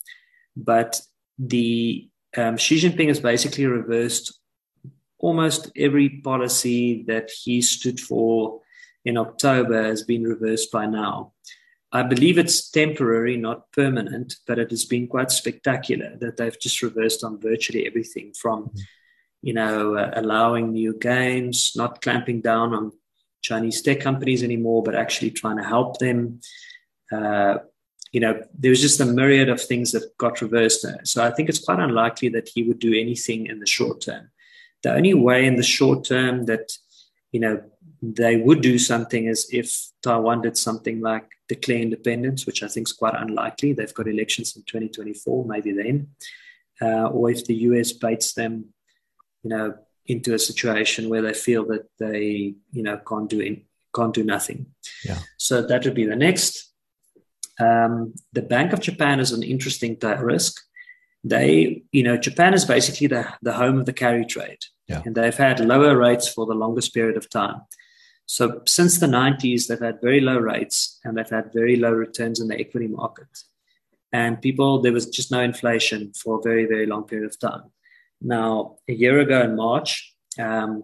but 0.57 1.01
the 1.39 2.09
um, 2.35 2.57
Xi 2.57 2.79
Jinping 2.81 3.07
has 3.07 3.21
basically 3.21 3.65
reversed 3.65 4.37
almost 5.19 5.71
every 5.75 6.21
policy 6.21 7.03
that 7.07 7.31
he 7.31 7.61
stood 7.61 7.99
for 7.99 8.61
in 9.05 9.17
October 9.17 9.83
has 9.83 10.03
been 10.03 10.23
reversed 10.23 10.71
by 10.71 10.85
now. 10.85 11.33
I 11.91 12.03
believe 12.03 12.37
it's 12.37 12.69
temporary, 12.69 13.37
not 13.37 13.71
permanent, 13.71 14.35
but 14.45 14.59
it 14.59 14.71
has 14.71 14.83
been 14.83 15.07
quite 15.07 15.31
spectacular 15.31 16.17
that 16.19 16.35
they've 16.35 16.59
just 16.59 16.81
reversed 16.81 17.23
on 17.23 17.39
virtually 17.39 17.87
everything 17.87 18.33
from, 18.33 18.71
you 19.41 19.53
know, 19.53 19.95
uh, 19.95 20.11
allowing 20.15 20.73
new 20.73 20.97
games, 20.97 21.73
not 21.75 22.01
clamping 22.01 22.41
down 22.41 22.73
on 22.73 22.91
Chinese 23.41 23.81
tech 23.81 24.01
companies 24.01 24.43
anymore, 24.43 24.83
but 24.83 24.95
actually 24.95 25.31
trying 25.31 25.57
to 25.57 25.63
help 25.63 25.99
them. 25.99 26.41
Uh, 27.09 27.59
you 28.11 28.19
know, 28.19 28.41
there 28.57 28.69
was 28.71 28.81
just 28.81 28.99
a 28.99 29.05
myriad 29.05 29.47
of 29.47 29.61
things 29.61 29.93
that 29.93 30.17
got 30.17 30.41
reversed. 30.41 30.85
So 31.03 31.23
I 31.23 31.31
think 31.31 31.47
it's 31.47 31.63
quite 31.63 31.79
unlikely 31.79 32.29
that 32.29 32.49
he 32.53 32.63
would 32.63 32.79
do 32.79 32.93
anything 32.93 33.47
in 33.47 33.59
the 33.59 33.65
short 33.65 34.01
term. 34.01 34.31
The 34.83 34.93
only 34.93 35.13
way 35.13 35.45
in 35.45 35.55
the 35.55 35.63
short 35.63 36.03
term 36.03 36.45
that, 36.45 36.71
you 37.31 37.39
know, 37.39 37.61
they 38.01 38.37
would 38.37 38.61
do 38.61 38.77
something 38.77 39.25
is 39.25 39.47
if 39.51 39.87
Taiwan 40.01 40.41
did 40.41 40.57
something 40.57 40.99
like 41.01 41.29
declare 41.47 41.79
independence, 41.79 42.45
which 42.45 42.63
I 42.63 42.67
think 42.67 42.87
is 42.87 42.93
quite 42.93 43.15
unlikely. 43.15 43.73
They've 43.73 43.93
got 43.93 44.07
elections 44.07 44.55
in 44.55 44.63
2024, 44.63 45.45
maybe 45.45 45.71
then. 45.71 46.09
Uh, 46.81 47.07
or 47.07 47.31
if 47.31 47.45
the 47.45 47.55
US 47.55 47.91
baits 47.93 48.33
them, 48.33 48.73
you 49.43 49.49
know, 49.49 49.75
into 50.05 50.33
a 50.33 50.39
situation 50.39 51.09
where 51.09 51.21
they 51.21 51.33
feel 51.33 51.65
that 51.65 51.87
they, 51.99 52.55
you 52.71 52.83
know, 52.83 52.97
can't 53.07 53.29
do 53.29 53.39
in, 53.39 53.63
can't 53.95 54.13
do 54.13 54.23
nothing. 54.23 54.67
Yeah. 55.03 55.19
So 55.37 55.61
that 55.61 55.83
would 55.83 55.95
be 55.95 56.05
the 56.05 56.15
next. 56.15 56.71
Um, 57.59 58.13
the 58.33 58.41
Bank 58.41 58.73
of 58.73 58.79
Japan 58.79 59.19
is 59.19 59.31
an 59.31 59.43
interesting 59.43 59.97
risk. 60.19 60.61
They, 61.23 61.83
you 61.91 62.03
know, 62.03 62.15
Japan 62.17 62.53
is 62.53 62.63
basically 62.63 63.07
the, 63.07 63.27
the 63.41 63.53
home 63.53 63.79
of 63.79 63.85
the 63.85 63.93
carry 63.93 64.25
trade. 64.25 64.59
Yeah. 64.87 65.01
And 65.03 65.15
they've 65.15 65.35
had 65.35 65.59
lower 65.59 65.97
rates 65.97 66.29
for 66.29 66.45
the 66.45 66.53
longest 66.53 66.93
period 66.93 67.17
of 67.17 67.29
time. 67.29 67.61
So 68.27 68.61
since 68.65 68.99
the 68.99 69.07
90s, 69.07 69.67
they've 69.67 69.79
had 69.79 70.01
very 70.01 70.19
low 70.19 70.37
rates 70.37 70.99
and 71.03 71.17
they've 71.17 71.29
had 71.29 71.53
very 71.53 71.77
low 71.77 71.91
returns 71.91 72.39
in 72.41 72.49
the 72.49 72.59
equity 72.59 72.87
market. 72.87 73.27
And 74.11 74.41
people, 74.41 74.81
there 74.81 74.91
was 74.91 75.09
just 75.09 75.31
no 75.31 75.39
inflation 75.41 76.11
for 76.13 76.37
a 76.37 76.41
very, 76.41 76.65
very 76.65 76.85
long 76.85 77.05
period 77.05 77.29
of 77.29 77.39
time. 77.39 77.63
Now, 78.21 78.75
a 78.87 78.93
year 78.93 79.19
ago 79.19 79.41
in 79.41 79.55
March, 79.55 80.13
um, 80.39 80.83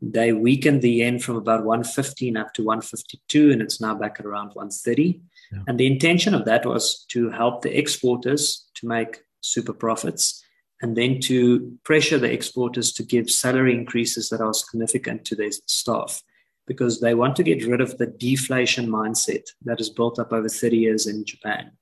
they 0.00 0.32
weakened 0.32 0.82
the 0.82 0.90
yen 0.90 1.18
from 1.18 1.36
about 1.36 1.64
115 1.64 2.36
up 2.36 2.52
to 2.54 2.64
152, 2.64 3.50
and 3.50 3.60
it's 3.62 3.80
now 3.80 3.94
back 3.94 4.16
at 4.20 4.26
around 4.26 4.48
130. 4.54 5.20
Yeah. 5.52 5.58
And 5.66 5.78
the 5.78 5.86
intention 5.86 6.34
of 6.34 6.44
that 6.44 6.66
was 6.66 7.04
to 7.08 7.30
help 7.30 7.62
the 7.62 7.76
exporters 7.76 8.68
to 8.74 8.86
make 8.86 9.22
super 9.40 9.72
profits 9.72 10.44
and 10.82 10.96
then 10.96 11.20
to 11.20 11.76
pressure 11.84 12.18
the 12.18 12.32
exporters 12.32 12.92
to 12.92 13.02
give 13.02 13.30
salary 13.30 13.74
increases 13.74 14.28
that 14.28 14.40
are 14.40 14.52
significant 14.52 15.24
to 15.24 15.34
their 15.34 15.50
staff 15.66 16.22
because 16.66 17.00
they 17.00 17.14
want 17.14 17.36
to 17.36 17.42
get 17.42 17.66
rid 17.66 17.80
of 17.80 17.96
the 17.98 18.06
deflation 18.06 18.86
mindset 18.86 19.44
that 19.64 19.80
is 19.80 19.90
built 19.90 20.18
up 20.18 20.32
over 20.32 20.48
30 20.48 20.76
years 20.76 21.06
in 21.06 21.24
Japan 21.24 21.72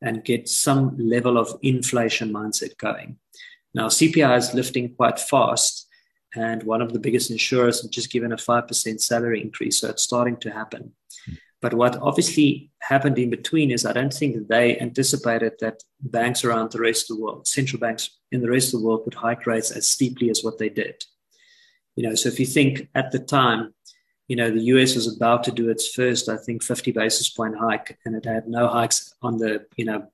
and 0.00 0.24
get 0.24 0.48
some 0.48 0.96
level 0.98 1.38
of 1.38 1.58
inflation 1.62 2.32
mindset 2.32 2.76
going. 2.78 3.18
Now, 3.74 3.88
CPI 3.88 4.38
is 4.38 4.54
lifting 4.54 4.94
quite 4.94 5.18
fast, 5.18 5.88
and 6.34 6.62
one 6.62 6.80
of 6.82 6.92
the 6.92 7.00
biggest 7.00 7.30
insurers 7.30 7.80
has 7.80 7.90
just 7.90 8.12
given 8.12 8.32
a 8.32 8.36
5% 8.36 9.00
salary 9.00 9.42
increase, 9.42 9.78
so 9.78 9.90
it's 9.90 10.02
starting 10.02 10.36
to 10.38 10.50
happen. 10.50 10.92
But 11.60 11.74
what 11.74 11.96
obviously 11.96 12.70
happened 12.80 13.18
in 13.18 13.30
between 13.30 13.72
is 13.72 13.84
I 13.84 13.92
don't 13.92 14.14
think 14.14 14.46
they 14.46 14.78
anticipated 14.78 15.54
that 15.60 15.82
banks 16.00 16.44
around 16.44 16.70
the 16.70 16.80
rest 16.80 17.10
of 17.10 17.16
the 17.16 17.22
world, 17.22 17.48
central 17.48 17.80
banks 17.80 18.10
in 18.30 18.40
the 18.40 18.50
rest 18.50 18.72
of 18.72 18.80
the 18.80 18.86
world, 18.86 19.02
would 19.04 19.14
hike 19.14 19.46
rates 19.46 19.72
as 19.72 19.88
steeply 19.88 20.30
as 20.30 20.44
what 20.44 20.58
they 20.58 20.68
did. 20.68 21.02
You 21.96 22.08
know, 22.08 22.14
so 22.14 22.28
if 22.28 22.38
you 22.38 22.46
think 22.46 22.88
at 22.94 23.10
the 23.10 23.18
time, 23.18 23.74
you 24.28 24.36
know, 24.36 24.50
the 24.50 24.60
US 24.74 24.94
was 24.94 25.14
about 25.16 25.42
to 25.44 25.50
do 25.50 25.70
its 25.70 25.88
first, 25.88 26.28
I 26.28 26.36
think, 26.36 26.62
50 26.62 26.92
basis 26.92 27.28
point 27.30 27.56
hike, 27.56 27.98
and 28.04 28.14
it 28.14 28.26
had 28.26 28.46
no 28.46 28.68
hikes 28.68 29.14
on 29.22 29.38
the, 29.38 29.66
you 29.76 29.86
know, 29.86 30.06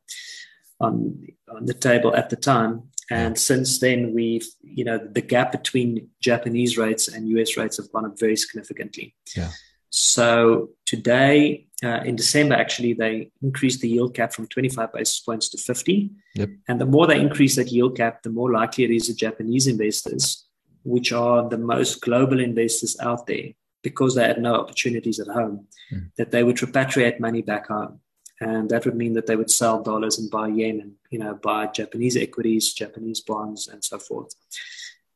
on, 0.80 1.26
on 1.48 1.66
the 1.66 1.74
table 1.74 2.14
at 2.14 2.30
the 2.30 2.36
time. 2.36 2.84
And 3.10 3.38
since 3.38 3.80
then, 3.80 4.14
we've, 4.14 4.46
you 4.62 4.84
know, 4.84 4.98
the 4.98 5.20
gap 5.20 5.52
between 5.52 6.08
Japanese 6.20 6.78
rates 6.78 7.08
and 7.08 7.28
US 7.28 7.56
rates 7.56 7.76
have 7.76 7.92
gone 7.92 8.06
up 8.06 8.18
very 8.18 8.36
significantly. 8.36 9.14
Yeah. 9.36 9.50
So 9.90 10.70
today, 10.86 11.66
uh, 11.84 12.00
in 12.04 12.16
December, 12.16 12.54
actually, 12.54 12.94
they 12.94 13.30
increased 13.42 13.80
the 13.80 13.88
yield 13.88 14.14
cap 14.14 14.32
from 14.32 14.46
25 14.46 14.92
basis 14.92 15.20
points 15.20 15.48
to 15.50 15.58
50. 15.58 16.10
Yep. 16.34 16.50
And 16.68 16.80
the 16.80 16.86
more 16.86 17.06
they 17.06 17.20
increase 17.20 17.56
that 17.56 17.70
yield 17.70 17.96
cap, 17.96 18.22
the 18.22 18.30
more 18.30 18.50
likely 18.50 18.84
it 18.84 18.90
is 18.90 19.08
that 19.08 19.18
Japanese 19.18 19.66
investors, 19.66 20.46
which 20.82 21.12
are 21.12 21.48
the 21.48 21.58
most 21.58 22.00
global 22.00 22.40
investors 22.40 22.96
out 23.00 23.26
there, 23.26 23.50
because 23.85 24.16
they 24.16 24.24
had 24.24 24.41
no 24.41 24.55
opportunities 24.57 25.20
at 25.20 25.28
home, 25.28 25.68
mm. 25.93 26.11
that 26.16 26.32
they 26.32 26.43
would 26.43 26.57
repatriate 26.57 27.20
money 27.20 27.43
back 27.43 27.68
home. 27.68 28.01
And 28.41 28.68
that 28.70 28.85
would 28.85 28.97
mean 28.97 29.12
that 29.12 29.26
they 29.28 29.37
would 29.37 29.51
sell 29.51 29.80
dollars 29.80 30.18
and 30.18 30.28
buy 30.28 30.49
yen 30.49 30.80
and, 30.80 30.93
you 31.11 31.20
know, 31.20 31.35
buy 31.35 31.68
Japanese 31.68 32.16
equities, 32.16 32.72
Japanese 32.72 33.20
bonds, 33.20 33.68
and 33.68 33.85
so 33.85 33.99
forth. 33.99 34.35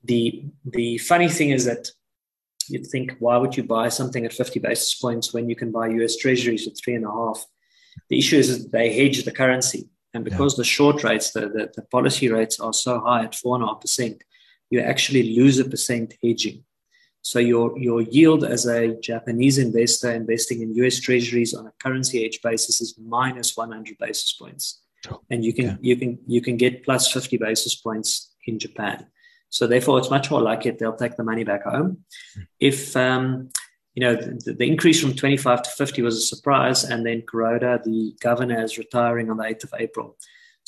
The, 0.04 0.44
the 0.64 0.98
funny 0.98 1.28
thing 1.28 1.50
is 1.50 1.64
that 1.64 1.88
you'd 2.68 2.86
think, 2.86 3.16
why 3.18 3.36
would 3.38 3.56
you 3.56 3.64
buy 3.64 3.88
something 3.88 4.24
at 4.24 4.32
50 4.32 4.60
basis 4.60 4.94
points 4.94 5.34
when 5.34 5.48
you 5.48 5.56
can 5.56 5.72
buy 5.72 5.88
US 5.88 6.16
treasuries 6.16 6.68
at 6.68 6.74
three 6.76 6.94
and 6.94 7.04
a 7.04 7.10
half? 7.10 7.44
The 8.08 8.18
issue 8.18 8.36
is 8.36 8.62
that 8.62 8.70
they 8.70 8.92
hedge 8.92 9.24
the 9.24 9.32
currency. 9.32 9.88
And 10.14 10.24
because 10.24 10.54
yeah. 10.54 10.62
the 10.62 10.64
short 10.64 11.02
rates, 11.02 11.32
the, 11.32 11.40
the, 11.40 11.72
the 11.74 11.82
policy 11.82 12.30
rates 12.30 12.60
are 12.60 12.72
so 12.72 13.00
high 13.00 13.24
at 13.24 13.32
4.5%, 13.32 14.20
you 14.70 14.80
actually 14.80 15.34
lose 15.34 15.58
a 15.58 15.64
percent 15.64 16.14
hedging. 16.22 16.64
So 17.28 17.40
your, 17.40 17.78
your 17.78 18.00
yield 18.00 18.42
as 18.42 18.64
a 18.64 18.98
Japanese 19.02 19.58
investor 19.58 20.10
investing 20.10 20.62
in 20.62 20.74
US 20.76 20.98
treasuries 20.98 21.52
on 21.52 21.66
a 21.66 21.72
currency 21.82 22.22
hedge 22.22 22.40
basis 22.42 22.80
is 22.80 22.98
minus 22.98 23.54
100 23.54 23.98
basis 23.98 24.32
points. 24.32 24.80
And 25.28 25.44
you 25.44 25.52
can 25.52 25.66
yeah. 25.66 25.76
you 25.82 25.96
can 25.96 26.18
you 26.26 26.40
can 26.40 26.56
get 26.56 26.84
plus 26.84 27.12
50 27.12 27.36
basis 27.36 27.74
points 27.74 28.34
in 28.46 28.58
Japan. 28.58 29.08
So 29.50 29.66
therefore, 29.66 29.98
it's 29.98 30.08
much 30.08 30.30
more 30.30 30.40
likely 30.40 30.70
they'll 30.70 30.96
take 30.96 31.16
the 31.16 31.22
money 31.22 31.44
back 31.44 31.64
home. 31.64 31.98
Mm. 32.38 32.46
If 32.60 32.96
um, 32.96 33.50
you 33.94 34.04
know 34.04 34.14
the, 34.16 34.54
the, 34.54 34.66
increase 34.66 34.98
from 34.98 35.12
25 35.12 35.64
to 35.64 35.70
50 35.70 36.00
was 36.00 36.16
a 36.16 36.22
surprise, 36.22 36.82
and 36.82 37.04
then 37.04 37.24
Kuroda, 37.30 37.84
the 37.84 38.14
governor, 38.22 38.64
is 38.64 38.78
retiring 38.78 39.30
on 39.30 39.36
the 39.36 39.44
8th 39.44 39.64
of 39.64 39.74
April. 39.78 40.16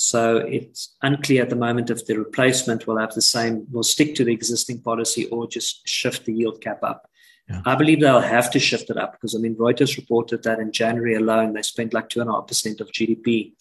So 0.02 0.38
it's 0.38 0.96
unclear 1.02 1.42
at 1.42 1.50
the 1.50 1.56
moment 1.56 1.90
if 1.90 2.06
the 2.06 2.16
replacement 2.16 2.86
will 2.86 2.96
have 2.96 3.12
the 3.12 3.20
same, 3.20 3.66
will 3.70 3.82
stick 3.82 4.14
to 4.14 4.24
the 4.24 4.32
existing 4.32 4.80
policy 4.80 5.26
or 5.26 5.46
just 5.46 5.86
shift 5.86 6.24
the 6.24 6.32
yield 6.32 6.62
cap 6.62 6.82
up. 6.82 7.06
Yeah. 7.50 7.60
I 7.66 7.74
believe 7.74 8.00
they'll 8.00 8.20
have 8.22 8.50
to 8.52 8.58
shift 8.58 8.88
it 8.88 8.96
up 8.96 9.12
because 9.12 9.34
I 9.34 9.38
mean 9.40 9.56
Reuters 9.56 9.98
reported 9.98 10.42
that 10.44 10.58
in 10.58 10.72
January 10.72 11.16
alone 11.16 11.52
they 11.52 11.60
spent 11.60 11.92
like 11.92 12.08
two 12.08 12.22
and 12.22 12.30
a 12.30 12.32
half 12.32 12.46
percent 12.46 12.80
of 12.80 12.90
GDP 12.92 13.52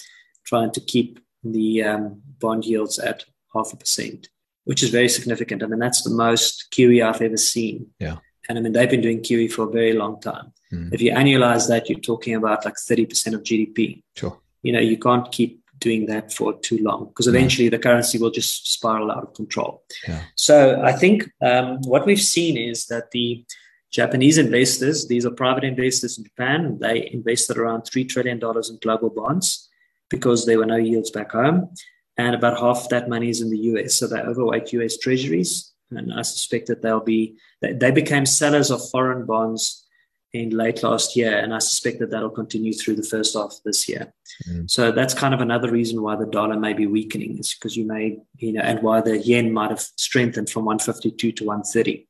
trying 0.46 0.72
to 0.72 0.80
keep 0.80 1.20
the 1.44 1.84
um, 1.84 2.22
bond 2.40 2.64
yields 2.64 3.00
at 3.00 3.26
half 3.54 3.74
a 3.74 3.76
percent, 3.76 4.30
which 4.64 4.82
is 4.82 4.92
very 4.92 5.10
significant. 5.10 5.62
I 5.62 5.66
mean 5.66 5.80
that's 5.80 6.04
the 6.04 6.16
most 6.16 6.68
QE 6.72 7.06
I've 7.06 7.22
ever 7.22 7.36
seen. 7.36 7.88
Yeah. 8.00 8.20
And 8.48 8.58
I 8.58 8.62
mean, 8.62 8.72
they've 8.72 8.90
been 8.90 9.02
doing 9.02 9.20
QE 9.20 9.52
for 9.52 9.68
a 9.68 9.72
very 9.72 9.94
long 9.94 10.20
time. 10.22 10.54
Mm. 10.74 10.92
If 10.94 11.02
you 11.02 11.12
annualize 11.12 11.68
that, 11.68 11.88
you're 11.88 12.00
talking 12.00 12.34
about 12.34 12.66
like 12.66 12.76
30% 12.76 13.36
of 13.36 13.44
GDP. 13.44 14.02
Sure. 14.16 14.40
You 14.64 14.74
know, 14.74 14.80
you 14.80 14.98
can't 14.98 15.32
keep 15.32 15.62
doing 15.80 16.05
that 16.07 16.32
for 16.34 16.53
too 16.59 16.77
long 16.80 17.07
because 17.07 17.27
eventually 17.27 17.69
no. 17.69 17.77
the 17.77 17.84
currency 17.84 18.17
will 18.17 18.32
just 18.32 18.71
spiral 18.71 19.11
out 19.11 19.23
of 19.23 19.34
control. 19.34 19.84
Yeah. 20.07 20.21
So 20.36 20.82
I 20.84 20.91
think 20.91 21.30
um, 21.41 21.80
what 21.84 22.05
we've 22.05 22.21
seen 22.21 22.57
is 22.57 22.88
that 22.88 23.11
the 23.11 23.45
Japanese 23.91 24.38
investors, 24.38 25.07
these 25.07 25.25
are 25.25 25.32
private 25.32 25.63
investors 25.63 26.17
in 26.17 26.23
Japan, 26.25 26.77
they 26.80 27.09
invested 27.11 27.57
around 27.57 27.82
$3 27.82 28.07
trillion 28.07 28.39
in 28.39 28.80
global 28.82 29.09
bonds 29.09 29.67
because 30.09 30.45
there 30.45 30.59
were 30.59 30.65
no 30.65 30.75
yields 30.75 31.11
back 31.11 31.32
home. 31.32 31.69
And 32.17 32.36
about 32.36 32.59
half 32.59 32.89
that 32.89 33.09
money 33.09 33.30
is 33.30 33.41
in 33.41 33.49
the 33.49 33.57
US. 33.57 33.95
So 33.95 34.07
they 34.07 34.19
overweight 34.19 34.73
US 34.73 34.97
treasuries. 34.97 35.73
And 35.91 36.13
I 36.13 36.21
suspect 36.21 36.67
that 36.67 36.82
they'll 36.82 36.99
be, 36.99 37.38
they 37.61 37.91
became 37.91 38.25
sellers 38.25 38.69
of 38.69 38.88
foreign 38.89 39.25
bonds 39.25 39.88
in 40.34 40.51
late 40.51 40.84
last 40.84 41.15
year. 41.15 41.38
And 41.38 41.53
I 41.53 41.59
suspect 41.59 41.99
that 41.99 42.11
that'll 42.11 42.30
continue 42.30 42.73
through 42.73 42.95
the 42.95 43.03
first 43.03 43.36
half 43.36 43.51
of 43.51 43.63
this 43.65 43.89
year. 43.89 44.13
Mm. 44.47 44.69
So 44.69 44.91
that's 44.91 45.13
kind 45.13 45.34
of 45.34 45.41
another 45.41 45.71
reason 45.71 46.01
why 46.01 46.15
the 46.15 46.25
dollar 46.25 46.57
may 46.57 46.73
be 46.73 46.86
weakening 46.86 47.38
is 47.39 47.53
because 47.53 47.75
you 47.75 47.86
may, 47.86 48.19
you 48.38 48.53
know, 48.53 48.61
and 48.61 48.82
why 48.82 49.01
the 49.01 49.17
yen 49.17 49.51
might 49.51 49.71
have 49.71 49.82
strengthened 49.82 50.49
from 50.49 50.65
152 50.65 51.32
to 51.32 51.45
130 51.45 52.07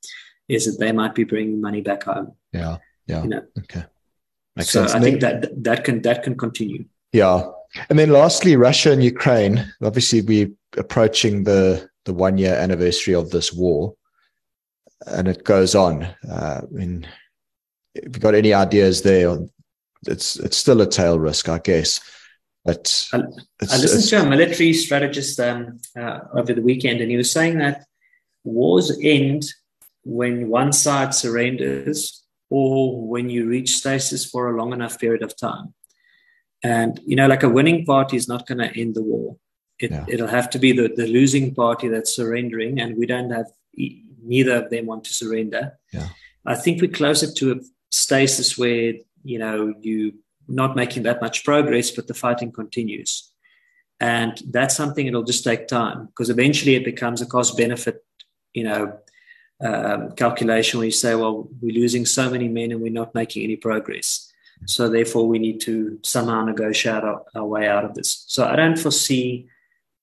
is 0.47 0.65
that 0.65 0.84
they 0.84 0.91
might 0.91 1.15
be 1.15 1.24
bringing 1.24 1.61
money 1.61 1.82
back 1.82 2.03
home. 2.03 2.34
Yeah. 2.51 2.78
Yeah. 3.07 3.24
You 3.24 3.30
know? 3.30 3.43
Okay. 3.59 3.86
Makes 4.55 4.72
so 4.72 4.86
sense. 4.86 4.93
I 4.93 4.99
think 4.99 5.22
that 5.22 5.63
that 5.63 5.84
can 5.84 6.01
that 6.01 6.24
can 6.24 6.38
continue. 6.38 6.86
Yeah. 7.13 7.49
And 7.89 7.97
then 7.97 8.09
lastly, 8.09 8.55
Russia 8.55 8.91
and 8.91 9.03
Ukraine. 9.03 9.72
Obviously, 9.82 10.22
we're 10.22 10.51
approaching 10.78 11.43
the 11.43 11.89
the 12.05 12.13
one 12.13 12.38
year 12.38 12.55
anniversary 12.55 13.13
of 13.13 13.30
this 13.30 13.53
war, 13.53 13.95
and 15.05 15.28
it 15.28 15.43
goes 15.43 15.76
on. 15.76 16.03
Uh, 16.30 16.61
I 16.63 16.72
mean, 16.72 17.07
if 18.04 18.16
you 18.16 18.20
got 18.20 18.36
any 18.36 18.54
ideas 18.54 19.02
there, 19.02 19.38
it's 20.08 20.38
it's 20.38 20.58
still 20.58 20.82
a 20.82 20.88
tail 20.88 21.20
risk, 21.20 21.50
I 21.50 21.60
guess. 21.60 22.00
But 22.66 23.08
I, 23.14 23.18
I 23.18 23.78
listened 23.78 24.04
to 24.10 24.28
a 24.28 24.30
military 24.30 24.74
strategist 24.74 25.39
um, 25.39 25.80
uh, 25.97 26.20
over 26.34 26.54
the 26.54 26.62
weekend, 26.62 27.02
and 27.02 27.10
he 27.10 27.18
was 27.18 27.32
saying 27.32 27.58
that 27.60 27.86
wars 28.43 28.97
end 29.02 29.45
when 30.04 30.50
one 30.50 30.72
side 30.72 31.14
surrenders 31.14 32.24
or 32.50 33.08
when 33.08 33.30
you 33.30 33.47
reach 33.47 33.78
stasis 33.78 34.26
for 34.26 34.50
a 34.50 34.58
long 34.58 34.74
enough 34.74 35.00
period 35.00 35.22
of 35.22 35.38
time. 35.38 35.74
And, 36.64 37.00
you 37.06 37.16
know, 37.16 37.28
like 37.28 37.43
a 37.43 37.50
winning 37.50 37.86
party 37.86 38.18
is 38.18 38.28
not 38.28 38.47
going 38.47 38.58
to 38.58 38.80
end 38.80 38.95
the 38.95 39.04
war. 39.04 39.38
It, 39.80 39.91
yeah. 39.91 40.06
It'll 40.10 40.28
have 40.28 40.50
to 40.52 40.60
be 40.60 40.74
the, 40.74 40.91
the 40.93 41.08
losing 41.08 41.54
party 41.56 41.88
that's 41.88 42.16
surrendering, 42.16 42.80
and 42.82 42.97
we 42.97 43.06
don't 43.06 43.30
have 43.30 43.45
neither 44.24 44.64
of 44.64 44.70
them 44.70 44.88
want 44.88 45.06
to 45.06 45.14
surrender. 45.14 45.80
Yeah. 45.93 46.10
I 46.45 46.56
think 46.56 46.82
we're 46.82 46.91
closer 46.91 47.32
to 47.32 47.52
a 47.52 47.56
stasis 47.92 48.58
where, 48.58 48.94
you 49.24 49.40
know, 49.40 49.74
you're 49.82 50.12
not 50.48 50.76
making 50.76 51.04
that 51.04 51.22
much 51.22 51.44
progress, 51.44 51.92
but 51.92 52.08
the 52.08 52.14
fighting 52.14 52.52
continues. 52.52 53.32
And 54.00 54.42
that's 54.50 54.76
something 54.76 55.06
it'll 55.06 55.24
just 55.24 55.44
take 55.44 55.68
time 55.68 56.06
because 56.08 56.30
eventually 56.30 56.76
it 56.76 56.86
becomes 56.86 57.22
a 57.22 57.26
cost 57.26 57.58
benefit, 57.58 58.04
you 58.54 58.64
know, 58.64 58.98
um, 59.62 60.14
calculation 60.14 60.80
where 60.80 60.86
you 60.86 60.92
say, 60.92 61.16
well, 61.16 61.50
we're 61.62 61.76
losing 61.76 62.06
so 62.06 62.30
many 62.30 62.48
men 62.48 62.72
and 62.72 62.82
we're 62.82 62.92
not 62.92 63.14
making 63.14 63.44
any 63.44 63.58
progress. 63.58 64.32
So 64.66 64.90
therefore, 64.90 65.28
we 65.28 65.40
need 65.40 65.60
to 65.62 66.00
somehow 66.04 66.46
negotiate 66.46 67.04
our, 67.04 67.24
our, 67.36 67.46
way 67.46 67.68
out 67.68 67.86
of 67.86 67.94
this. 67.94 68.24
So 68.28 68.46
I 68.46 68.56
don't 68.56 68.78
foresee 68.78 69.48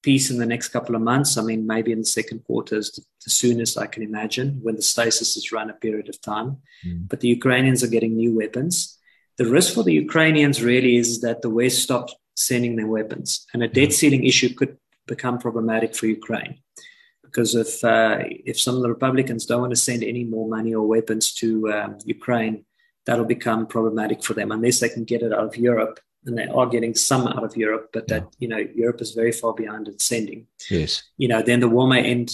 peace 0.08 0.30
in 0.30 0.38
the 0.38 0.52
next 0.54 0.68
couple 0.68 0.94
of 0.94 1.02
months. 1.12 1.36
I 1.36 1.42
mean, 1.42 1.66
maybe 1.74 1.90
in 1.92 2.02
the 2.04 2.14
second 2.18 2.38
quarter 2.48 2.76
is 2.82 2.88
the, 2.92 3.02
the 3.24 3.32
soonest 3.40 3.76
I 3.84 3.88
can 3.94 4.02
imagine 4.10 4.48
when 4.64 4.76
the 4.76 4.88
stasis 4.92 5.34
has 5.34 5.52
run 5.56 5.68
a 5.70 5.80
period 5.86 6.08
of 6.08 6.20
time. 6.20 6.50
Mm. 6.86 7.08
But 7.10 7.20
the 7.20 7.32
Ukrainians 7.38 7.82
are 7.82 7.94
getting 7.96 8.14
new 8.16 8.32
weapons. 8.40 8.74
The 9.40 9.50
risk 9.56 9.74
for 9.74 9.84
the 9.84 9.98
Ukrainians 10.06 10.62
really 10.70 10.94
is 11.02 11.20
that 11.24 11.42
the 11.42 11.54
West 11.60 11.78
stops 11.86 12.12
sending 12.48 12.76
their 12.76 12.92
weapons, 12.98 13.28
and 13.52 13.60
a 13.62 13.68
debt 13.78 13.92
ceiling 13.98 14.24
issue 14.24 14.50
could 14.58 14.74
become 15.12 15.36
problematic 15.46 15.90
for 15.96 16.06
Ukraine 16.20 16.54
because 17.36 17.54
if 17.66 17.72
uh, 17.84 18.18
if 18.50 18.56
some 18.64 18.76
of 18.78 18.82
the 18.82 18.94
Republicans 18.96 19.44
don't 19.44 19.62
want 19.64 19.74
to 19.76 19.86
send 19.88 20.02
any 20.02 20.24
more 20.34 20.46
money 20.56 20.72
or 20.74 20.84
weapons 20.94 21.24
to 21.40 21.48
um, 21.76 21.90
Ukraine, 22.16 22.56
that'll 23.04 23.34
become 23.36 23.66
problematic 23.74 24.18
for 24.26 24.34
them 24.38 24.50
unless 24.56 24.78
they 24.80 24.92
can 24.94 25.04
get 25.12 25.22
it 25.26 25.32
out 25.36 25.48
of 25.50 25.56
Europe. 25.70 25.96
And 26.26 26.36
they 26.36 26.46
are 26.46 26.66
getting 26.66 26.94
some 26.94 27.26
out 27.28 27.44
of 27.44 27.56
Europe, 27.56 27.90
but 27.92 28.08
that 28.08 28.24
you 28.38 28.48
know 28.48 28.58
Europe 28.58 29.00
is 29.00 29.12
very 29.12 29.32
far 29.32 29.54
behind 29.54 29.88
in 29.88 29.98
sending. 29.98 30.46
Yes, 30.70 31.02
you 31.16 31.28
know 31.28 31.40
then 31.40 31.60
the 31.60 31.68
war 31.68 31.86
may 31.86 32.02
end 32.04 32.32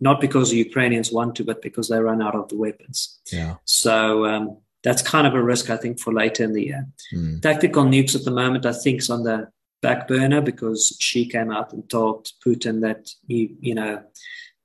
not 0.00 0.20
because 0.20 0.50
the 0.50 0.56
Ukrainians 0.56 1.12
want 1.12 1.36
to, 1.36 1.44
but 1.44 1.62
because 1.62 1.88
they 1.88 1.98
run 2.00 2.22
out 2.22 2.34
of 2.34 2.48
the 2.48 2.56
weapons. 2.56 3.20
Yeah. 3.30 3.56
So 3.64 4.26
um, 4.26 4.58
that's 4.82 5.02
kind 5.02 5.26
of 5.26 5.34
a 5.34 5.42
risk, 5.42 5.70
I 5.70 5.76
think, 5.76 6.00
for 6.00 6.12
later 6.12 6.44
in 6.44 6.52
the 6.52 6.64
year. 6.64 6.86
Mm. 7.14 7.42
Tactical 7.42 7.84
nukes 7.84 8.14
at 8.14 8.24
the 8.24 8.30
moment, 8.30 8.66
I 8.66 8.72
think, 8.72 9.00
is 9.00 9.10
on 9.10 9.22
the 9.22 9.48
back 9.80 10.08
burner 10.08 10.40
because 10.40 10.96
Xi 10.98 11.26
came 11.26 11.50
out 11.50 11.72
and 11.72 11.88
told 11.88 12.30
Putin 12.44 12.80
that 12.80 13.08
he, 13.26 13.56
you 13.60 13.74
know, 13.74 14.02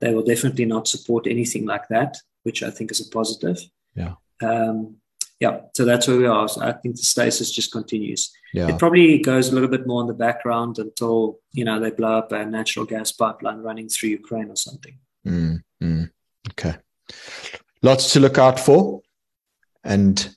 they 0.01 0.14
will 0.14 0.24
definitely 0.24 0.66
not 0.66 0.88
support 0.88 1.28
anything 1.28 1.66
like 1.66 1.88
that, 1.89 2.18
which 2.43 2.64
I 2.64 2.72
think 2.72 2.91
is 2.91 3.06
a 3.06 3.10
positive. 3.10 3.60
Yeah. 3.95 4.16
Um, 4.41 4.97
yeah. 5.43 5.59
So 5.75 5.83
that's 5.83 6.07
where 6.07 6.17
we 6.17 6.25
are. 6.25 6.47
So 6.47 6.61
I 6.61 6.71
think 6.71 6.95
the 6.95 7.03
stasis 7.03 7.51
just 7.51 7.73
continues. 7.73 8.31
Yeah. 8.53 8.69
It 8.69 8.79
probably 8.79 9.17
goes 9.19 9.49
a 9.49 9.53
little 9.53 9.67
bit 9.67 9.85
more 9.85 9.99
in 10.01 10.07
the 10.07 10.13
background 10.13 10.79
until 10.79 11.39
you 11.51 11.65
know 11.65 11.81
they 11.81 11.91
blow 11.91 12.17
up 12.19 12.31
a 12.31 12.45
natural 12.45 12.85
gas 12.85 13.11
pipeline 13.11 13.57
running 13.57 13.89
through 13.89 14.11
Ukraine 14.21 14.49
or 14.49 14.55
something. 14.55 14.97
Mm, 15.27 15.61
mm, 15.83 16.09
okay. 16.51 16.75
Lots 17.81 18.13
to 18.13 18.21
look 18.21 18.37
out 18.37 18.57
for, 18.57 19.01
and 19.83 20.33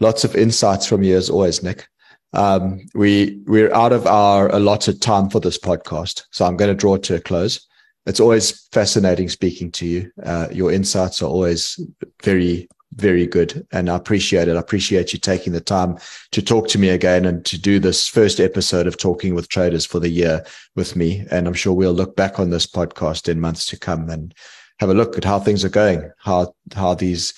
lots 0.00 0.24
of 0.24 0.34
insights 0.34 0.86
from 0.86 1.02
you 1.02 1.18
as 1.18 1.28
always, 1.28 1.62
Nick. 1.62 1.86
Um, 2.32 2.86
we 2.94 3.42
we're 3.46 3.74
out 3.74 3.92
of 3.92 4.06
our 4.06 4.48
allotted 4.54 5.02
time 5.02 5.28
for 5.28 5.40
this 5.40 5.58
podcast, 5.58 6.24
so 6.30 6.46
I'm 6.46 6.56
going 6.56 6.70
to 6.70 6.80
draw 6.82 6.94
it 6.94 7.02
to 7.04 7.16
a 7.16 7.20
close. 7.20 7.66
It's 8.06 8.20
always 8.20 8.66
fascinating 8.72 9.28
speaking 9.28 9.70
to 9.72 9.86
you. 9.86 10.10
Uh, 10.24 10.48
your 10.50 10.72
insights 10.72 11.20
are 11.20 11.26
always 11.26 11.78
very 12.22 12.68
very 12.94 13.26
good, 13.26 13.66
and 13.72 13.88
I 13.88 13.96
appreciate 13.96 14.48
it. 14.48 14.56
I 14.56 14.60
appreciate 14.60 15.12
you 15.12 15.18
taking 15.18 15.52
the 15.52 15.60
time 15.60 15.98
to 16.32 16.42
talk 16.42 16.68
to 16.68 16.78
me 16.78 16.88
again 16.88 17.24
and 17.24 17.44
to 17.46 17.58
do 17.58 17.78
this 17.78 18.08
first 18.08 18.40
episode 18.40 18.86
of 18.86 18.96
talking 18.96 19.34
with 19.34 19.48
traders 19.48 19.86
for 19.86 20.00
the 20.00 20.08
year 20.08 20.44
with 20.74 20.96
me. 20.96 21.24
And 21.30 21.46
I'm 21.46 21.54
sure 21.54 21.72
we'll 21.72 21.92
look 21.92 22.16
back 22.16 22.40
on 22.40 22.50
this 22.50 22.66
podcast 22.66 23.28
in 23.28 23.40
months 23.40 23.66
to 23.66 23.78
come 23.78 24.10
and 24.10 24.34
have 24.80 24.90
a 24.90 24.94
look 24.94 25.16
at 25.16 25.24
how 25.24 25.38
things 25.38 25.64
are 25.64 25.70
going, 25.70 26.10
how 26.18 26.54
how 26.74 26.94
these 26.94 27.34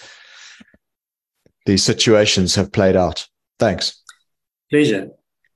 these 1.67 1.83
situations 1.83 2.55
have 2.55 2.73
played 2.73 2.97
out. 2.97 3.27
Thanks. 3.59 4.03
Pleasure. 4.71 5.11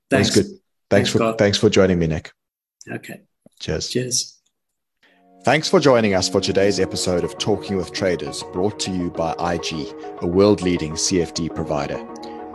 Thanks. 0.09 0.29
Good. 0.29 0.45
Thanks, 0.45 0.59
thanks 0.89 1.09
for 1.09 1.19
God. 1.19 1.37
thanks 1.37 1.57
for 1.57 1.69
joining 1.69 1.99
me, 1.99 2.07
Nick. 2.07 2.31
Okay. 2.89 3.21
Cheers. 3.59 3.89
Cheers. 3.89 4.36
Thanks 5.47 5.69
for 5.69 5.79
joining 5.79 6.13
us 6.13 6.27
for 6.27 6.41
today's 6.41 6.77
episode 6.77 7.23
of 7.23 7.37
Talking 7.37 7.77
with 7.77 7.93
Traders, 7.93 8.43
brought 8.51 8.81
to 8.81 8.91
you 8.91 9.09
by 9.09 9.31
IG, 9.39 9.95
a 10.21 10.27
world 10.27 10.61
leading 10.61 10.95
CFD 10.95 11.55
provider. 11.55 12.05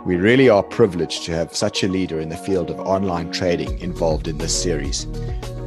We 0.05 0.17
really 0.17 0.47
are 0.47 0.61
privileged 0.61 1.23
to 1.23 1.31
have 1.31 1.55
such 1.55 1.83
a 1.83 1.87
leader 1.87 2.19
in 2.19 2.29
the 2.29 2.37
field 2.37 2.69
of 2.69 2.79
online 2.79 3.31
trading 3.31 3.79
involved 3.79 4.27
in 4.27 4.37
this 4.37 4.53
series. 4.53 5.07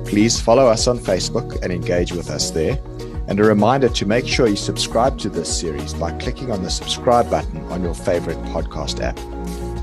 Please 0.05 0.39
follow 0.39 0.69
us 0.69 0.87
on 0.87 1.01
Facebook 1.01 1.61
and 1.63 1.73
engage 1.73 2.13
with 2.13 2.31
us 2.31 2.53
there. 2.53 2.79
And 3.27 3.41
a 3.41 3.43
reminder 3.43 3.89
to 3.89 4.07
make 4.07 4.29
sure 4.29 4.47
you 4.47 4.55
subscribe 4.55 5.19
to 5.19 5.29
this 5.29 5.53
series 5.53 5.95
by 5.95 6.13
clicking 6.19 6.53
on 6.53 6.63
the 6.63 6.71
subscribe 6.71 7.29
button 7.29 7.61
on 7.73 7.83
your 7.83 7.95
favorite 7.95 8.39
podcast 8.55 9.03
app. 9.03 9.19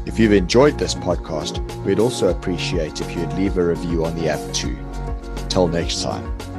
If 0.08 0.18
you've 0.18 0.32
enjoyed 0.32 0.80
this 0.80 0.96
podcast, 0.96 1.60
we'd 1.84 2.00
also 2.00 2.30
appreciate 2.30 3.02
if 3.02 3.14
you'd 3.18 3.34
leave 3.34 3.58
a 3.58 3.66
review 3.66 4.06
on 4.06 4.16
the 4.16 4.30
app 4.30 4.54
too. 4.54 4.78
Till 5.50 5.68
next 5.68 6.02
time. 6.02 6.53